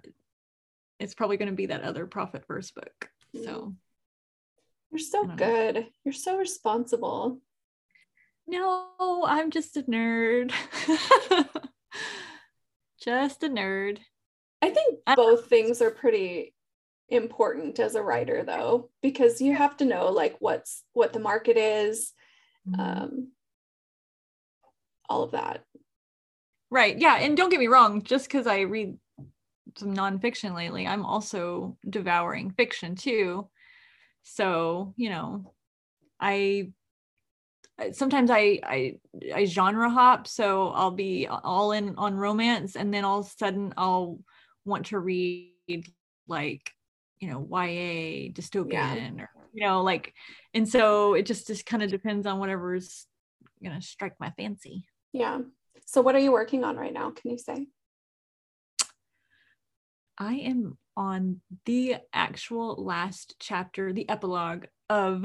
it's 1.00 1.14
probably 1.14 1.36
going 1.36 1.48
to 1.48 1.54
be 1.54 1.66
that 1.66 1.82
other 1.82 2.06
Profit 2.06 2.44
First 2.46 2.74
book. 2.74 3.08
So 3.44 3.74
you're 4.90 4.98
so 4.98 5.24
good 5.26 5.74
know. 5.74 5.84
you're 6.04 6.12
so 6.12 6.36
responsible. 6.36 7.40
No 8.46 9.24
i'm 9.26 9.50
just 9.50 9.76
a 9.76 9.82
nerd. 9.82 10.52
Just 13.00 13.44
a 13.44 13.48
nerd 13.48 13.98
I 14.60 14.70
think 14.70 14.98
both 15.16 15.46
things 15.46 15.80
are 15.82 15.90
pretty 15.90 16.54
important 17.08 17.78
as 17.78 17.94
a 17.94 18.02
writer 18.02 18.42
though 18.44 18.90
because 19.00 19.40
you 19.40 19.54
have 19.54 19.76
to 19.78 19.86
know 19.86 20.10
like 20.10 20.36
what's 20.40 20.84
what 20.92 21.12
the 21.12 21.18
market 21.18 21.56
is 21.56 22.12
mm-hmm. 22.68 22.80
um 22.80 23.28
all 25.08 25.22
of 25.22 25.30
that. 25.30 25.64
Right. 26.70 26.98
Yeah. 26.98 27.16
And 27.16 27.34
don't 27.34 27.48
get 27.48 27.60
me 27.60 27.66
wrong 27.66 28.02
just 28.02 28.26
because 28.26 28.46
i 28.46 28.60
read 28.60 28.98
some 29.76 29.94
nonfiction 29.94 30.54
lately 30.54 30.86
i'm 30.86 31.04
also 31.04 31.78
devouring 31.88 32.50
fiction 32.50 32.94
too. 32.94 33.48
So 34.22 34.92
you 34.96 35.08
know 35.08 35.54
i 36.20 36.72
sometimes 37.92 38.30
I, 38.30 38.60
I 38.62 38.98
I 39.34 39.44
genre 39.44 39.88
hop, 39.90 40.26
so 40.26 40.68
I'll 40.70 40.90
be 40.90 41.26
all 41.28 41.72
in 41.72 41.94
on 41.96 42.14
romance, 42.14 42.76
and 42.76 42.92
then 42.92 43.04
all 43.04 43.20
of 43.20 43.26
a 43.26 43.30
sudden 43.30 43.72
I'll 43.76 44.18
want 44.68 44.86
to 44.86 44.98
read 44.98 45.52
like 46.28 46.70
you 47.18 47.28
know 47.28 47.40
YA 47.40 48.30
dystopian 48.32 48.70
yeah. 48.72 49.22
or 49.22 49.30
you 49.52 49.66
know 49.66 49.82
like 49.82 50.14
and 50.54 50.68
so 50.68 51.14
it 51.14 51.26
just 51.26 51.46
just 51.46 51.66
kind 51.66 51.82
of 51.82 51.90
depends 51.90 52.26
on 52.26 52.38
whatever's 52.38 53.06
gonna 53.62 53.82
strike 53.82 54.14
my 54.20 54.30
fancy. 54.30 54.84
Yeah. 55.12 55.40
So 55.86 56.00
what 56.00 56.14
are 56.14 56.20
you 56.20 56.32
working 56.32 56.64
on 56.64 56.76
right 56.76 56.92
now? 56.92 57.10
Can 57.10 57.30
you 57.30 57.38
say? 57.38 57.66
I 60.18 60.34
am 60.34 60.76
on 60.96 61.40
the 61.64 61.96
actual 62.12 62.74
last 62.82 63.36
chapter, 63.38 63.92
the 63.92 64.08
epilogue 64.08 64.66
of 64.90 65.24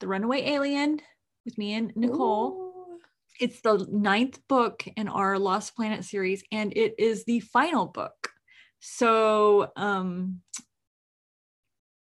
The 0.00 0.06
Runaway 0.06 0.42
Alien 0.42 1.00
with 1.44 1.56
me 1.56 1.74
and 1.74 1.92
Nicole. 1.96 2.50
Ooh. 2.50 2.98
It's 3.40 3.60
the 3.60 3.86
ninth 3.90 4.38
book 4.48 4.84
in 4.96 5.08
our 5.08 5.38
Lost 5.38 5.74
Planet 5.76 6.04
series, 6.04 6.44
and 6.52 6.76
it 6.76 6.94
is 6.98 7.24
the 7.24 7.40
final 7.40 7.86
book. 7.86 8.30
So 8.80 9.70
um 9.76 10.40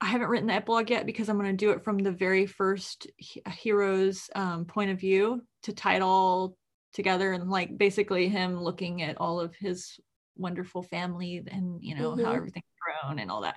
I 0.00 0.08
haven't 0.08 0.28
written 0.28 0.48
the 0.48 0.54
epilogue 0.54 0.90
yet 0.90 1.06
because 1.06 1.30
I'm 1.30 1.38
going 1.38 1.56
to 1.56 1.64
do 1.64 1.70
it 1.70 1.82
from 1.82 1.98
the 1.98 2.12
very 2.12 2.44
first 2.44 3.06
hero's 3.18 4.28
um, 4.34 4.66
point 4.66 4.90
of 4.90 5.00
view 5.00 5.42
to 5.62 5.72
title 5.72 6.58
together 6.92 7.32
and 7.32 7.48
like 7.48 7.78
basically 7.78 8.28
him 8.28 8.62
looking 8.62 9.00
at 9.02 9.18
all 9.18 9.40
of 9.40 9.54
his 9.54 9.98
wonderful 10.36 10.82
family 10.82 11.42
and 11.50 11.82
you 11.82 11.94
know 11.94 12.12
mm-hmm. 12.12 12.24
how 12.24 12.32
everything's 12.32 12.64
grown 12.80 13.18
and 13.18 13.30
all 13.30 13.42
that 13.42 13.56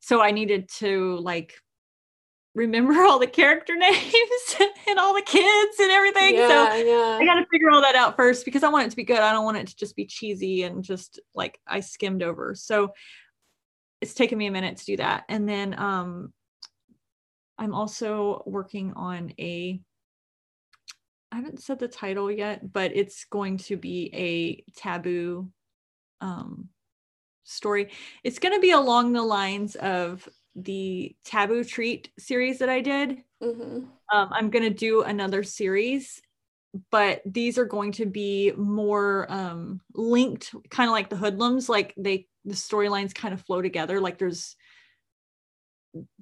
so 0.00 0.20
i 0.20 0.30
needed 0.30 0.68
to 0.68 1.16
like 1.18 1.54
remember 2.54 3.02
all 3.02 3.18
the 3.18 3.26
character 3.26 3.74
names 3.78 4.56
and 4.88 4.98
all 4.98 5.14
the 5.14 5.22
kids 5.22 5.78
and 5.80 5.90
everything 5.90 6.34
yeah, 6.34 6.48
so 6.48 6.74
yeah. 6.76 7.18
i 7.20 7.24
got 7.24 7.34
to 7.34 7.46
figure 7.50 7.70
all 7.70 7.80
that 7.80 7.94
out 7.94 8.16
first 8.16 8.44
because 8.44 8.62
i 8.62 8.68
want 8.68 8.86
it 8.86 8.90
to 8.90 8.96
be 8.96 9.04
good 9.04 9.18
i 9.18 9.32
don't 9.32 9.44
want 9.44 9.56
it 9.56 9.66
to 9.66 9.76
just 9.76 9.96
be 9.96 10.06
cheesy 10.06 10.62
and 10.62 10.84
just 10.84 11.20
like 11.34 11.58
i 11.66 11.80
skimmed 11.80 12.22
over 12.22 12.54
so 12.54 12.92
it's 14.00 14.14
taken 14.14 14.38
me 14.38 14.46
a 14.46 14.52
minute 14.52 14.76
to 14.76 14.84
do 14.84 14.96
that 14.96 15.24
and 15.28 15.48
then 15.48 15.78
um 15.78 16.32
i'm 17.58 17.74
also 17.74 18.42
working 18.46 18.92
on 18.94 19.32
a 19.38 19.80
I 21.34 21.38
haven't 21.38 21.60
said 21.60 21.80
the 21.80 21.88
title 21.88 22.30
yet, 22.30 22.72
but 22.72 22.92
it's 22.94 23.24
going 23.24 23.56
to 23.58 23.76
be 23.76 24.08
a 24.14 24.62
taboo 24.78 25.50
um, 26.20 26.68
story. 27.42 27.90
It's 28.22 28.38
going 28.38 28.54
to 28.54 28.60
be 28.60 28.70
along 28.70 29.12
the 29.14 29.22
lines 29.22 29.74
of 29.74 30.28
the 30.54 31.14
Taboo 31.24 31.64
Treat 31.64 32.10
series 32.18 32.58
that 32.58 32.68
I 32.68 32.80
did. 32.80 33.22
Mm-hmm. 33.42 33.86
Um, 34.12 34.28
I'm 34.30 34.50
going 34.50 34.64
to 34.64 34.70
do 34.70 35.02
another 35.02 35.42
series, 35.42 36.22
but 36.90 37.22
these 37.24 37.58
are 37.58 37.64
going 37.64 37.92
to 37.92 38.06
be 38.06 38.52
more 38.56 39.26
um, 39.30 39.80
linked, 39.94 40.54
kind 40.70 40.88
of 40.88 40.92
like 40.92 41.08
the 41.08 41.16
Hoodlums. 41.16 41.68
Like 41.68 41.94
they, 41.96 42.26
the 42.44 42.54
storylines 42.54 43.14
kind 43.14 43.34
of 43.34 43.42
flow 43.42 43.62
together. 43.62 44.00
Like 44.00 44.18
there's 44.18 44.56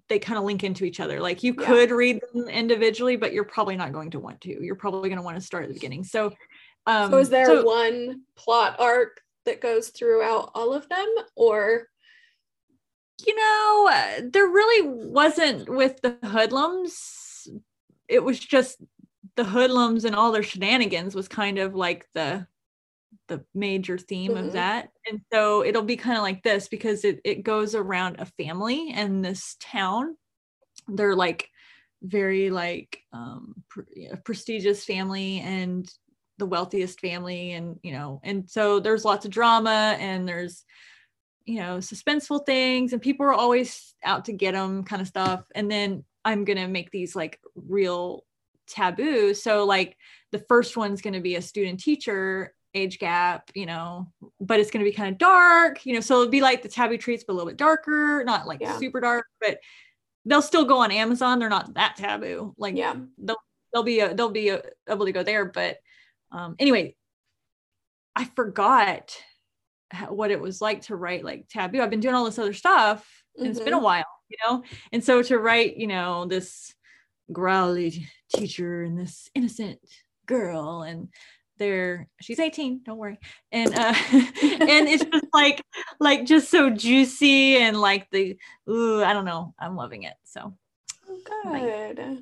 they 0.09 0.19
kind 0.19 0.39
of 0.39 0.45
link 0.45 0.65
into 0.65 0.85
each 0.85 1.01
other. 1.01 1.21
Like 1.21 1.43
you 1.43 1.55
yeah. 1.59 1.67
could 1.67 1.91
read 1.91 2.21
them 2.33 2.49
individually, 2.49 3.17
but 3.17 3.33
you're 3.33 3.45
probably 3.45 3.77
not 3.77 3.93
going 3.93 4.11
to 4.11 4.21
want 4.21 4.41
to. 4.43 4.65
You're 4.65 4.75
probably 4.75 5.09
going 5.09 5.19
to 5.19 5.25
want 5.25 5.37
to 5.37 5.43
start 5.43 5.65
at 5.65 5.69
the 5.69 5.75
beginning. 5.75 6.05
So, 6.05 6.33
um, 6.87 7.11
so 7.11 7.19
is 7.19 7.31
there 7.31 7.47
so, 7.47 7.65
one 7.65 8.23
plot 8.37 8.77
arc 8.79 9.21
that 9.47 9.61
goes 9.61 9.89
throughout 9.89 10.51
all 10.55 10.73
of 10.73 10.89
them, 10.89 11.07
or? 11.37 11.89
You 13.27 13.37
know, 13.37 13.91
uh, 13.93 14.21
there 14.33 14.47
really 14.47 14.89
wasn't 14.89 15.69
with 15.69 16.01
the 16.01 16.17
hoodlums. 16.25 17.49
It 18.09 18.23
was 18.23 18.39
just 18.39 18.79
the 19.37 19.45
hoodlums 19.45 20.05
and 20.05 20.15
all 20.15 20.33
their 20.33 20.43
shenanigans 20.43 21.15
was 21.15 21.29
kind 21.29 21.59
of 21.59 21.75
like 21.75 22.07
the 22.15 22.47
the 23.29 23.45
major 23.55 23.99
theme 23.99 24.33
mm-hmm. 24.33 24.47
of 24.47 24.53
that. 24.53 24.89
And 25.09 25.21
so 25.33 25.65
it'll 25.65 25.83
be 25.83 25.97
kind 25.97 26.17
of 26.17 26.23
like 26.23 26.43
this 26.43 26.69
because 26.69 27.05
it, 27.05 27.21
it 27.25 27.43
goes 27.43 27.75
around 27.75 28.17
a 28.19 28.27
family 28.27 28.93
and 28.93 29.25
this 29.25 29.57
town. 29.61 30.17
They're 30.89 31.17
like 31.17 31.49
very 32.03 32.51
like 32.51 32.99
um 33.13 33.55
pre- 33.69 34.11
prestigious 34.25 34.85
family 34.85 35.41
and 35.41 35.91
the 36.39 36.47
wealthiest 36.47 36.99
family 36.99 37.53
and 37.53 37.79
you 37.85 37.93
know 37.93 38.21
and 38.25 38.51
so 38.51 38.81
there's 38.81 39.05
lots 39.05 39.25
of 39.25 39.31
drama 39.31 39.97
and 40.01 40.27
there's 40.27 40.65
you 41.45 41.59
know 41.59 41.79
suspenseful 41.79 42.45
things 42.45 42.93
and 42.93 43.03
people 43.03 43.27
are 43.27 43.33
always 43.33 43.95
out 44.05 44.25
to 44.25 44.33
get 44.33 44.53
them 44.53 44.85
kind 44.85 45.03
of 45.03 45.09
stuff 45.09 45.45
and 45.55 45.71
then 45.71 46.05
i'm 46.25 46.45
gonna 46.45 46.69
make 46.69 46.91
these 46.91 47.17
like 47.17 47.41
real 47.55 48.25
taboo 48.67 49.35
so 49.35 49.65
like 49.65 49.97
the 50.33 50.39
first 50.39 50.77
one's 50.77 51.03
going 51.03 51.13
to 51.13 51.21
be 51.21 51.37
a 51.37 51.43
student 51.43 51.79
teacher 51.79 52.55
age 52.75 52.99
gap, 52.99 53.51
you 53.55 53.67
know, 53.67 54.11
but 54.41 54.59
it's 54.59 54.71
going 54.71 54.85
to 54.85 54.91
be 54.91 54.95
kind 54.95 55.13
of 55.13 55.19
dark, 55.19 55.85
you 55.85 55.95
know, 55.95 56.01
so 56.01 56.21
it'll 56.21 56.31
be 56.31 56.41
like 56.41 56.63
the 56.63 56.69
taboo 56.69 56.97
treats, 56.97 57.25
but 57.25 57.33
a 57.33 57.35
little 57.35 57.49
bit 57.49 57.59
darker, 57.59 58.23
not 58.25 58.47
like 58.47 58.61
yeah. 58.61 58.79
super 58.79 59.01
dark, 59.01 59.27
but 59.41 59.59
they'll 60.25 60.43
still 60.43 60.65
go 60.65 60.79
on 60.79 60.91
Amazon. 60.91 61.39
They're 61.39 61.49
not 61.49 61.75
that 61.75 61.97
taboo. 61.97 62.55
Like, 62.57 62.77
yeah, 62.77 62.95
they'll, 63.19 63.37
they'll 63.73 63.83
be, 63.83 64.01
a, 64.01 64.15
they'll 64.15 64.31
be 64.31 64.49
a, 64.51 64.63
able 64.89 65.07
to 65.07 65.13
go 65.13 65.23
there. 65.23 65.45
But 65.45 65.79
um, 66.31 66.57
anyway, 66.59 66.97
I 68.17 68.25
forgot 68.37 69.17
what 70.09 70.31
it 70.31 70.41
was 70.41 70.61
like 70.61 70.83
to 70.83 70.97
write 70.97 71.25
like 71.25 71.47
taboo. 71.49 71.81
I've 71.81 71.91
been 71.91 72.01
doing 72.01 72.15
all 72.15 72.25
this 72.25 72.39
other 72.39 72.53
stuff 72.53 73.07
and 73.37 73.45
mm-hmm. 73.45 73.51
it's 73.51 73.61
been 73.61 73.73
a 73.73 73.77
mm-hmm. 73.77 73.85
while, 73.85 74.05
you 74.29 74.37
know? 74.45 74.63
And 74.93 75.03
so 75.05 75.23
to 75.23 75.39
write, 75.39 75.77
you 75.77 75.87
know, 75.87 76.27
this 76.27 76.75
growly 77.33 78.07
teacher 78.35 78.83
and 78.83 78.99
this 78.99 79.29
innocent 79.35 79.79
girl 80.27 80.83
and 80.83 81.09
they're 81.59 82.09
she's 82.21 82.41
18 82.41 82.83
don't 82.85 82.99
worry 82.99 83.19
and 83.53 83.75
uh 83.75 83.95
and 84.13 84.89
it's 84.89 85.05
just 85.05 85.27
like 85.35 85.63
like 86.01 86.25
just 86.25 86.51
so 86.51 86.71
juicy 86.71 87.57
and 87.57 87.81
like 87.81 88.09
the 88.11 88.37
ooh 88.69 89.03
i 89.03 89.13
don't 89.13 89.25
know 89.25 89.55
i'm 89.61 89.77
loving 89.77 90.03
it 90.03 90.15
so 90.25 90.55
good 91.25 92.19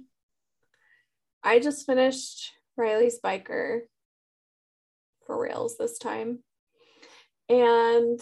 i 1.43 1.59
just 1.59 1.87
finished 1.87 2.53
riley's 2.77 3.19
biker 3.25 3.81
for 5.27 5.41
rails 5.41 5.77
this 5.79 5.99
time 5.99 6.41
and 7.51 8.21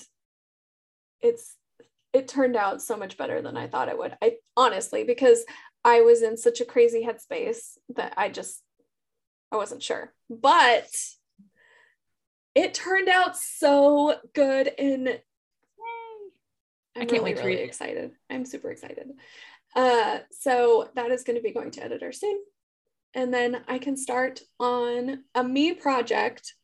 it's 1.20 1.54
it 2.12 2.26
turned 2.26 2.56
out 2.56 2.82
so 2.82 2.96
much 2.96 3.16
better 3.16 3.40
than 3.40 3.56
i 3.56 3.66
thought 3.66 3.88
it 3.88 3.98
would 3.98 4.16
i 4.22 4.32
honestly 4.56 5.04
because 5.04 5.44
i 5.84 6.00
was 6.00 6.22
in 6.22 6.36
such 6.36 6.60
a 6.60 6.64
crazy 6.64 7.06
headspace 7.06 7.76
that 7.94 8.14
i 8.16 8.28
just 8.28 8.62
I 9.50 9.56
wasn't 9.56 9.82
sure, 9.82 10.12
but 10.28 10.90
it 12.54 12.74
turned 12.74 13.08
out 13.08 13.36
so 13.36 14.16
good 14.34 14.70
and 14.78 15.08
I'm 15.08 15.16
I 16.96 17.00
can't 17.00 17.12
really, 17.12 17.24
wait 17.24 17.36
to 17.38 17.44
really 17.44 17.62
excited. 17.62 18.12
I'm 18.28 18.44
super 18.44 18.70
excited. 18.70 19.08
Uh, 19.74 20.18
so 20.32 20.90
that 20.96 21.10
is 21.10 21.22
going 21.22 21.36
to 21.36 21.42
be 21.42 21.52
going 21.52 21.70
to 21.72 21.84
editor 21.84 22.12
soon. 22.12 22.38
And 23.14 23.32
then 23.32 23.62
I 23.68 23.78
can 23.78 23.96
start 23.96 24.40
on 24.58 25.24
a 25.34 25.44
me 25.44 25.72
project 25.72 26.54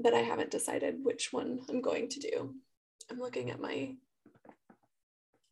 that 0.00 0.14
I 0.14 0.20
haven't 0.20 0.50
decided 0.50 0.96
which 1.02 1.32
one 1.32 1.60
I'm 1.68 1.80
going 1.80 2.08
to 2.10 2.20
do. 2.20 2.54
I'm 3.10 3.18
looking 3.18 3.50
at 3.50 3.60
my 3.60 3.94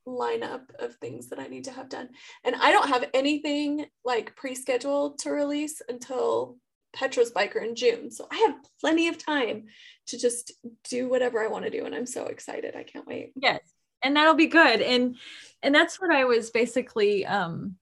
lineup 0.07 0.75
of 0.79 0.97
things 0.97 1.29
that 1.29 1.39
I 1.39 1.47
need 1.47 1.65
to 1.65 1.73
have 1.73 1.89
done. 1.89 2.11
And 2.45 2.55
I 2.57 2.73
don't 2.73 2.89
have 2.89 3.09
anything 3.15 3.87
like 4.05 4.37
pre-scheduled 4.37 5.19
to 5.21 5.31
release 5.31 5.81
until 5.89 6.57
Petra's 6.95 7.33
Biker 7.33 7.63
in 7.63 7.75
June. 7.75 8.11
So 8.11 8.27
I 8.31 8.37
have 8.47 8.57
plenty 8.81 9.09
of 9.09 9.19
time 9.19 9.65
to 10.09 10.19
just 10.19 10.53
do 10.89 11.09
whatever 11.09 11.43
I 11.43 11.49
want 11.49 11.65
to 11.65 11.71
do. 11.71 11.87
And 11.87 11.95
I'm 11.95 12.07
so 12.07 12.27
excited. 12.27 12.77
I 12.77 12.83
can't 12.83 13.07
wait. 13.07 13.33
Yes. 13.35 13.61
And 14.03 14.17
that'll 14.17 14.35
be 14.35 14.47
good. 14.47 14.83
And 14.83 15.17
and 15.63 15.75
that's 15.75 16.01
what 16.01 16.11
I 16.11 16.25
was 16.25 16.51
basically 16.51 17.25
um 17.25 17.77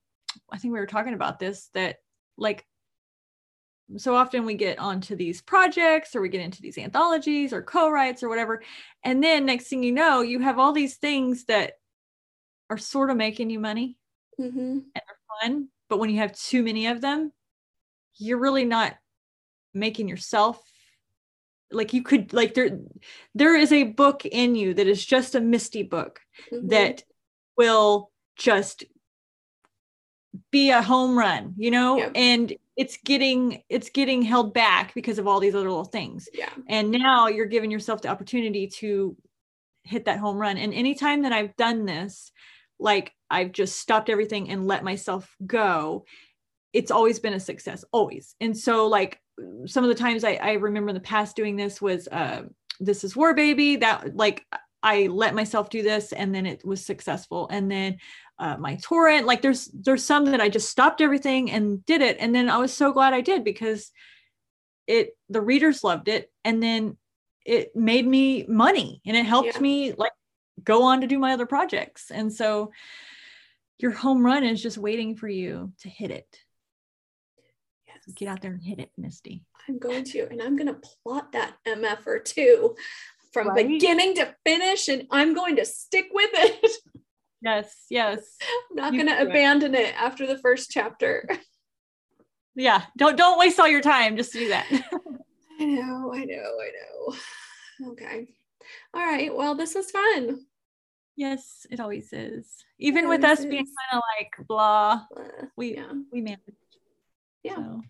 I 0.51 0.59
think 0.59 0.73
we 0.73 0.79
were 0.79 0.87
talking 0.87 1.15
about 1.15 1.39
this 1.39 1.69
that 1.75 1.97
like 2.39 2.65
so 3.97 4.15
often 4.15 4.45
we 4.45 4.55
get 4.55 4.79
onto 4.79 5.17
these 5.17 5.43
projects 5.43 6.15
or 6.15 6.21
we 6.21 6.29
get 6.29 6.41
into 6.41 6.63
these 6.63 6.79
anthologies 6.79 7.53
or 7.53 7.63
co-writes 7.63 8.23
or 8.23 8.29
whatever 8.29 8.63
and 9.05 9.23
then 9.23 9.45
next 9.45 9.69
thing 9.69 9.83
you 9.83 9.93
know 9.93 10.23
you 10.23 10.39
have 10.39 10.59
all 10.59 10.73
these 10.73 10.97
things 10.97 11.45
that 11.45 11.75
are 12.71 12.79
sort 12.79 13.11
of 13.11 13.17
making 13.17 13.51
you 13.51 13.61
money 13.61 13.97
mm-hmm. 14.41 14.59
and 14.59 14.85
they're 14.95 15.43
fun. 15.43 15.69
But 15.89 15.99
when 15.99 16.11
you 16.11 16.19
have 16.19 16.33
too 16.33 16.63
many 16.63 16.87
of 16.87 17.01
them, 17.01 17.33
you're 18.17 18.39
really 18.39 18.65
not 18.65 18.95
making 19.75 20.09
yourself 20.09 20.63
like 21.71 21.95
you 21.95 22.03
could 22.03 22.35
like 22.35 22.53
there 22.53 22.79
there 23.35 23.57
is 23.57 23.73
a 23.73 23.85
book 23.85 24.27
in 24.27 24.55
you 24.55 24.75
that 24.75 24.87
is 24.87 25.05
just 25.05 25.35
a 25.35 25.41
misty 25.41 25.83
book 25.83 26.21
mm-hmm. 26.53 26.69
that 26.69 27.03
will 27.57 28.11
just 28.37 28.85
be 30.51 30.71
a 30.71 30.83
home 30.83 31.17
run 31.17 31.55
you 31.57 31.71
know 31.71 31.97
yep. 31.97 32.13
and 32.15 32.53
it's 32.83 32.99
getting 33.05 33.63
it's 33.69 33.91
getting 33.91 34.23
held 34.23 34.53
back 34.53 34.95
because 34.95 35.19
of 35.19 35.27
all 35.27 35.41
these 35.41 35.55
other 35.55 35.69
little 35.69 35.85
things 35.85 36.29
yeah 36.35 36.53
and 36.69 36.91
now 36.91 37.29
you're 37.29 37.47
giving 37.47 37.71
yourself 37.71 38.03
the 38.03 38.09
opportunity 38.09 38.67
to 38.67 39.17
hit 39.85 40.05
that 40.05 40.19
home 40.19 40.37
run 40.37 40.57
and 40.59 40.75
anytime 40.75 41.23
that 41.23 41.33
i've 41.33 41.57
done 41.57 41.85
this 41.85 42.33
like 42.83 43.13
I've 43.31 43.53
just 43.53 43.79
stopped 43.79 44.11
everything 44.11 44.51
and 44.51 44.67
let 44.67 44.85
myself 44.85 45.35
go, 45.47 46.05
it's 46.73 46.91
always 46.91 47.19
been 47.19 47.33
a 47.33 47.41
success, 47.41 47.85
always. 47.93 48.35
And 48.41 48.57
so, 48.57 48.87
like, 48.87 49.21
some 49.67 49.85
of 49.85 49.89
the 49.89 49.95
times 49.95 50.25
I, 50.25 50.35
I 50.35 50.53
remember 50.53 50.91
in 50.91 50.95
the 50.95 51.01
past 51.01 51.37
doing 51.37 51.57
this 51.57 51.81
was 51.81 52.09
uh, 52.09 52.43
This 52.81 53.05
Is 53.05 53.17
War 53.17 53.35
Baby. 53.35 53.77
That, 53.77 54.17
like, 54.17 54.45
I 54.83 55.07
let 55.07 55.35
myself 55.35 55.71
do 55.71 55.83
this 55.83 56.13
and 56.13 56.35
then 56.35 56.45
it 56.45 56.65
was 56.65 56.85
successful. 56.85 57.49
And 57.51 57.71
then 57.71 57.99
uh, 58.43 58.57
my 58.59 58.75
Torment, 58.83 59.25
like 59.25 59.41
there's 59.41 59.67
there's 59.73 60.05
some 60.05 60.25
that 60.25 60.41
I 60.41 60.49
just 60.49 60.69
stopped 60.69 61.01
everything 61.01 61.53
and 61.53 61.87
did 61.87 62.03
it. 62.03 62.17
And 62.19 62.35
then 62.35 62.51
I 62.51 62.59
was 62.59 62.75
so 62.75 62.93
glad 62.93 63.15
I 63.15 63.21
did 63.21 63.45
because 63.45 63.93
it 64.89 65.17
the 65.29 65.41
readers 65.41 65.85
loved 65.85 66.09
it. 66.09 66.29
And 66.45 66.61
then 66.61 66.97
it 67.47 67.77
made 67.77 68.05
me 68.05 68.45
money 68.49 69.01
and 69.07 69.17
it 69.17 69.27
helped 69.27 69.55
Yeah. 69.55 69.61
me 69.61 69.93
like 69.93 70.11
go 70.65 70.83
on 70.83 71.03
to 71.03 71.07
do 71.07 71.21
my 71.21 71.33
other 71.35 71.47
projects. 71.47 72.11
And 72.11 72.33
so 72.33 72.73
your 73.79 73.93
home 73.93 74.27
run 74.27 74.43
is 74.43 74.61
just 74.61 74.77
waiting 74.77 75.15
for 75.15 75.29
you 75.29 75.73
to 75.83 75.89
hit 75.89 76.11
it. 76.11 76.27
Yes. 77.87 78.15
Get 78.17 78.27
out 78.27 78.41
there 78.43 78.53
and 78.53 78.63
hit 78.63 78.81
it, 78.81 78.91
Misty. 78.99 79.45
I'm 79.69 79.79
going 79.79 80.03
to, 80.03 80.27
and 80.31 80.43
I'm 80.43 80.57
going 80.57 80.67
to 80.67 80.81
plot 81.05 81.31
that 81.33 81.55
MF 81.65 82.05
or 82.09 82.19
two 82.19 82.75
from 83.33 83.49
Right? 83.49 83.69
beginning 83.69 84.17
to 84.17 84.35
finish, 84.45 84.89
and 84.89 85.07
I'm 85.13 85.33
going 85.33 85.57
to 85.57 85.65
stick 85.65 86.07
with 86.13 86.31
it. 86.35 86.73
Yes, 87.43 87.87
yes. 87.91 88.37
I'm 88.71 88.77
not 88.77 88.93
going 88.93 89.07
to 89.07 89.15
do 89.15 89.19
it. 89.19 89.29
abandon 89.29 89.75
it 89.75 89.95
after 90.01 90.27
the 90.27 90.39
first 90.39 90.71
chapter. 90.71 91.29
Yeah. 92.55 92.83
Don't 92.97 93.17
don't 93.17 93.39
waste 93.39 93.59
all 93.59 93.69
your 93.69 93.81
time 93.81 94.17
just 94.17 94.33
to 94.33 94.39
do 94.39 94.49
that. 94.49 94.67
I 95.61 95.65
know, 95.65 96.13
I 96.15 96.25
know, 96.25 96.51
I 96.61 96.71
know. 96.77 97.91
Okay. 97.93 98.29
All 98.95 99.03
right. 99.03 99.35
Well, 99.35 99.55
this 99.55 99.75
was 99.75 99.91
fun. 99.91 100.47
yes, 101.17 101.67
it 101.71 101.81
always 101.81 102.13
is. 102.13 102.47
Even 102.79 103.05
It 103.07 103.09
with 103.09 103.25
us 103.25 103.41
always 103.41 103.51
being 103.51 103.65
kind 103.67 103.93
of 103.99 104.03
like 104.19 104.47
blah, 104.47 105.03
we 105.57 105.75
yeah. 105.75 105.93
we 106.13 106.21
manage. 106.21 106.41
Yeah. 107.43 107.57
So, 107.57 107.83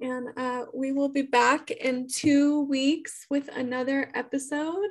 And 0.00 0.28
uh, 0.36 0.66
we 0.74 0.92
will 0.92 1.08
be 1.08 1.22
back 1.22 1.70
in 1.70 2.08
two 2.08 2.62
weeks 2.62 3.26
with 3.30 3.48
another 3.48 4.10
episode. 4.14 4.90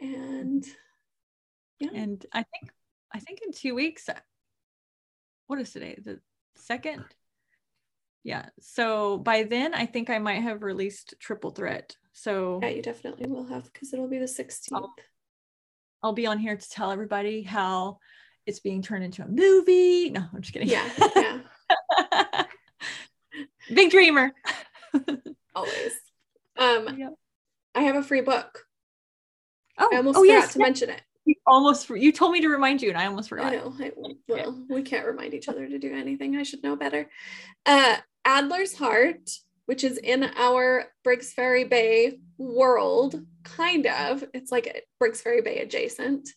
And 0.00 0.64
yeah, 1.80 1.90
and 1.94 2.24
I 2.32 2.42
think 2.44 2.72
I 3.12 3.18
think 3.18 3.40
in 3.44 3.52
two 3.52 3.74
weeks. 3.74 4.08
uh, 4.08 4.14
What 5.46 5.60
is 5.60 5.72
today? 5.72 5.98
The 6.02 6.20
second. 6.56 7.04
Yeah. 8.22 8.46
So 8.60 9.18
by 9.18 9.44
then, 9.44 9.72
I 9.74 9.86
think 9.86 10.10
I 10.10 10.18
might 10.18 10.42
have 10.42 10.62
released 10.62 11.14
Triple 11.20 11.50
Threat. 11.50 11.96
So 12.12 12.60
yeah, 12.62 12.68
you 12.68 12.82
definitely 12.82 13.28
will 13.28 13.46
have 13.46 13.64
because 13.72 13.92
it'll 13.94 14.08
be 14.08 14.18
the 14.18 14.26
16th. 14.26 14.86
I'll 16.02 16.12
be 16.12 16.26
on 16.26 16.38
here 16.38 16.56
to 16.56 16.70
tell 16.70 16.90
everybody 16.90 17.42
how 17.42 17.98
it's 18.46 18.60
being 18.60 18.82
turned 18.82 19.04
into 19.04 19.22
a 19.22 19.28
movie. 19.28 20.10
No, 20.10 20.20
I'm 20.34 20.40
just 20.42 20.52
kidding. 20.52 20.68
Yeah, 20.68 20.88
yeah, 21.16 22.44
Big 23.74 23.90
dreamer. 23.90 24.32
always. 25.54 25.92
Um, 26.58 26.96
Yeah. 26.98 27.10
I 27.74 27.82
have 27.82 27.96
a 27.96 28.02
free 28.02 28.22
book. 28.22 28.66
Oh, 29.78 29.88
I 29.92 29.96
almost 29.98 30.18
oh 30.18 30.22
forgot 30.22 30.32
yes, 30.32 30.52
to 30.54 30.58
mention 30.58 30.90
it. 30.90 31.02
Almost 31.50 31.90
you 31.90 32.12
told 32.12 32.32
me 32.32 32.40
to 32.40 32.48
remind 32.48 32.80
you, 32.80 32.88
and 32.90 32.98
I 32.98 33.06
almost 33.06 33.26
I 33.26 33.36
forgot. 33.36 33.52
know. 33.52 33.74
I, 33.78 33.92
well, 34.28 34.64
we 34.70 34.82
can't 34.82 35.06
remind 35.06 35.34
each 35.34 35.48
other 35.48 35.68
to 35.68 35.78
do 35.78 35.92
anything. 35.94 36.36
I 36.36 36.42
should 36.44 36.62
know 36.62 36.76
better. 36.76 37.10
Uh, 37.66 37.96
Adler's 38.24 38.74
Heart, 38.74 39.28
which 39.66 39.84
is 39.84 39.98
in 39.98 40.24
our 40.36 40.86
Briggs 41.04 41.32
Ferry 41.32 41.64
Bay 41.64 42.18
world, 42.38 43.20
kind 43.42 43.86
of. 43.86 44.24
It's 44.32 44.52
like 44.52 44.84
Briggs 44.98 45.20
Ferry 45.20 45.42
Bay 45.42 45.58
adjacent. 45.58 46.28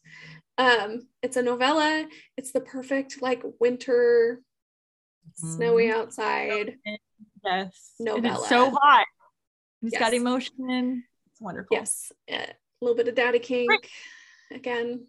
Um, 0.58 1.08
it's 1.22 1.38
a 1.38 1.42
novella. 1.42 2.08
It's 2.38 2.52
the 2.52 2.62
perfect 2.62 3.22
like 3.22 3.44
winter, 3.60 4.42
snowy 5.36 5.86
Mhm. 5.88 5.96
outside. 5.96 6.78
Yes, 7.44 7.94
Novella. 8.00 8.40
it's 8.40 8.50
so 8.50 8.72
hot. 8.72 9.06
It's 9.82 9.98
got 9.98 10.14
Yes. 10.14 10.22
emotion. 10.22 11.04
It's 11.32 11.42
wonderful. 11.42 11.76
Yes, 11.76 12.12
a 12.30 12.54
little 12.82 12.96
bit 12.96 13.08
of 13.08 13.16
Daddy 13.16 13.40
Kink. 13.40 13.68
Great. 13.68 13.90
Again, 14.54 15.08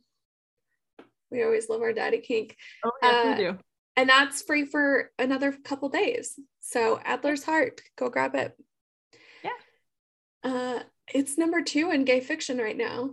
we 1.30 1.42
always 1.42 1.68
love 1.68 1.82
our 1.82 1.92
Daddy 1.92 2.18
Kink. 2.18 2.56
Oh, 2.84 2.90
yes, 3.02 3.14
Uh, 3.26 3.28
we 3.30 3.44
do. 3.44 3.58
and 3.96 4.08
that's 4.08 4.42
free 4.42 4.64
for 4.64 5.10
another 5.18 5.52
couple 5.52 5.88
days. 5.88 6.38
So 6.60 6.98
Adler's 7.04 7.44
Heart, 7.44 7.80
go 7.96 8.08
grab 8.08 8.34
it. 8.34 8.56
Yeah. 9.42 9.50
Uh, 10.42 10.80
it's 11.12 11.36
number 11.38 11.62
two 11.62 11.90
in 11.90 12.04
gay 12.04 12.20
fiction 12.20 12.58
right 12.58 12.76
now. 12.76 13.10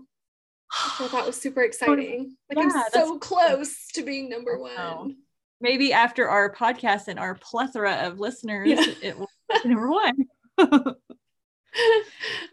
So 0.97 1.07
that 1.09 1.25
was 1.25 1.35
super 1.41 1.61
exciting. 1.63 2.37
Like 2.53 2.65
I'm 2.65 2.71
so 2.91 3.17
close 3.19 3.87
to 3.93 4.03
being 4.03 4.29
number 4.29 4.57
one. 4.57 5.17
Maybe 5.59 5.93
after 5.93 6.27
our 6.29 6.53
podcast 6.53 7.07
and 7.07 7.19
our 7.19 7.35
plethora 7.35 8.07
of 8.07 8.19
listeners, 8.19 8.69
Yeah. 8.69 8.85
it 9.03 9.19
will 9.19 9.29
be 9.49 9.59
number 9.69 9.89
one. 9.89 10.15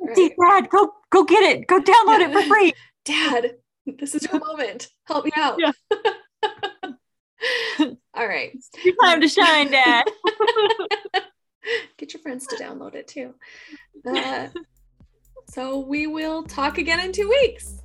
Right. 0.01 0.31
Dad, 0.41 0.69
go 0.71 0.93
go 1.11 1.25
get 1.25 1.43
it. 1.43 1.67
Go 1.67 1.81
download 1.81 2.21
it 2.21 2.33
for 2.33 2.43
free. 2.43 2.73
Dad, 3.05 3.57
this 3.99 4.15
is 4.15 4.25
your 4.25 4.41
moment. 4.41 4.89
Help 5.07 5.25
me 5.25 5.33
out. 5.37 5.59
Yeah. 5.59 5.73
All 8.15 8.27
right. 8.27 8.51
It's 8.55 8.71
time 9.03 9.21
to 9.21 9.29
shine, 9.29 9.71
Dad. 9.71 10.05
Get 11.97 12.13
your 12.13 12.21
friends 12.23 12.47
to 12.49 12.57
download 12.57 12.95
it 12.95 13.09
too. 13.09 13.35
Uh, 14.07 14.49
so 15.49 15.81
we 15.81 16.07
will 16.07 16.43
talk 16.43 16.79
again 16.79 17.01
in 17.01 17.13
two 17.13 17.29
weeks. 17.29 17.83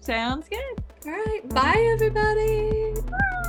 Sounds 0.00 0.48
good. 0.48 0.84
All 1.06 1.12
right. 1.12 1.48
Bye, 1.50 1.90
everybody. 1.92 2.94
Bye. 3.02 3.46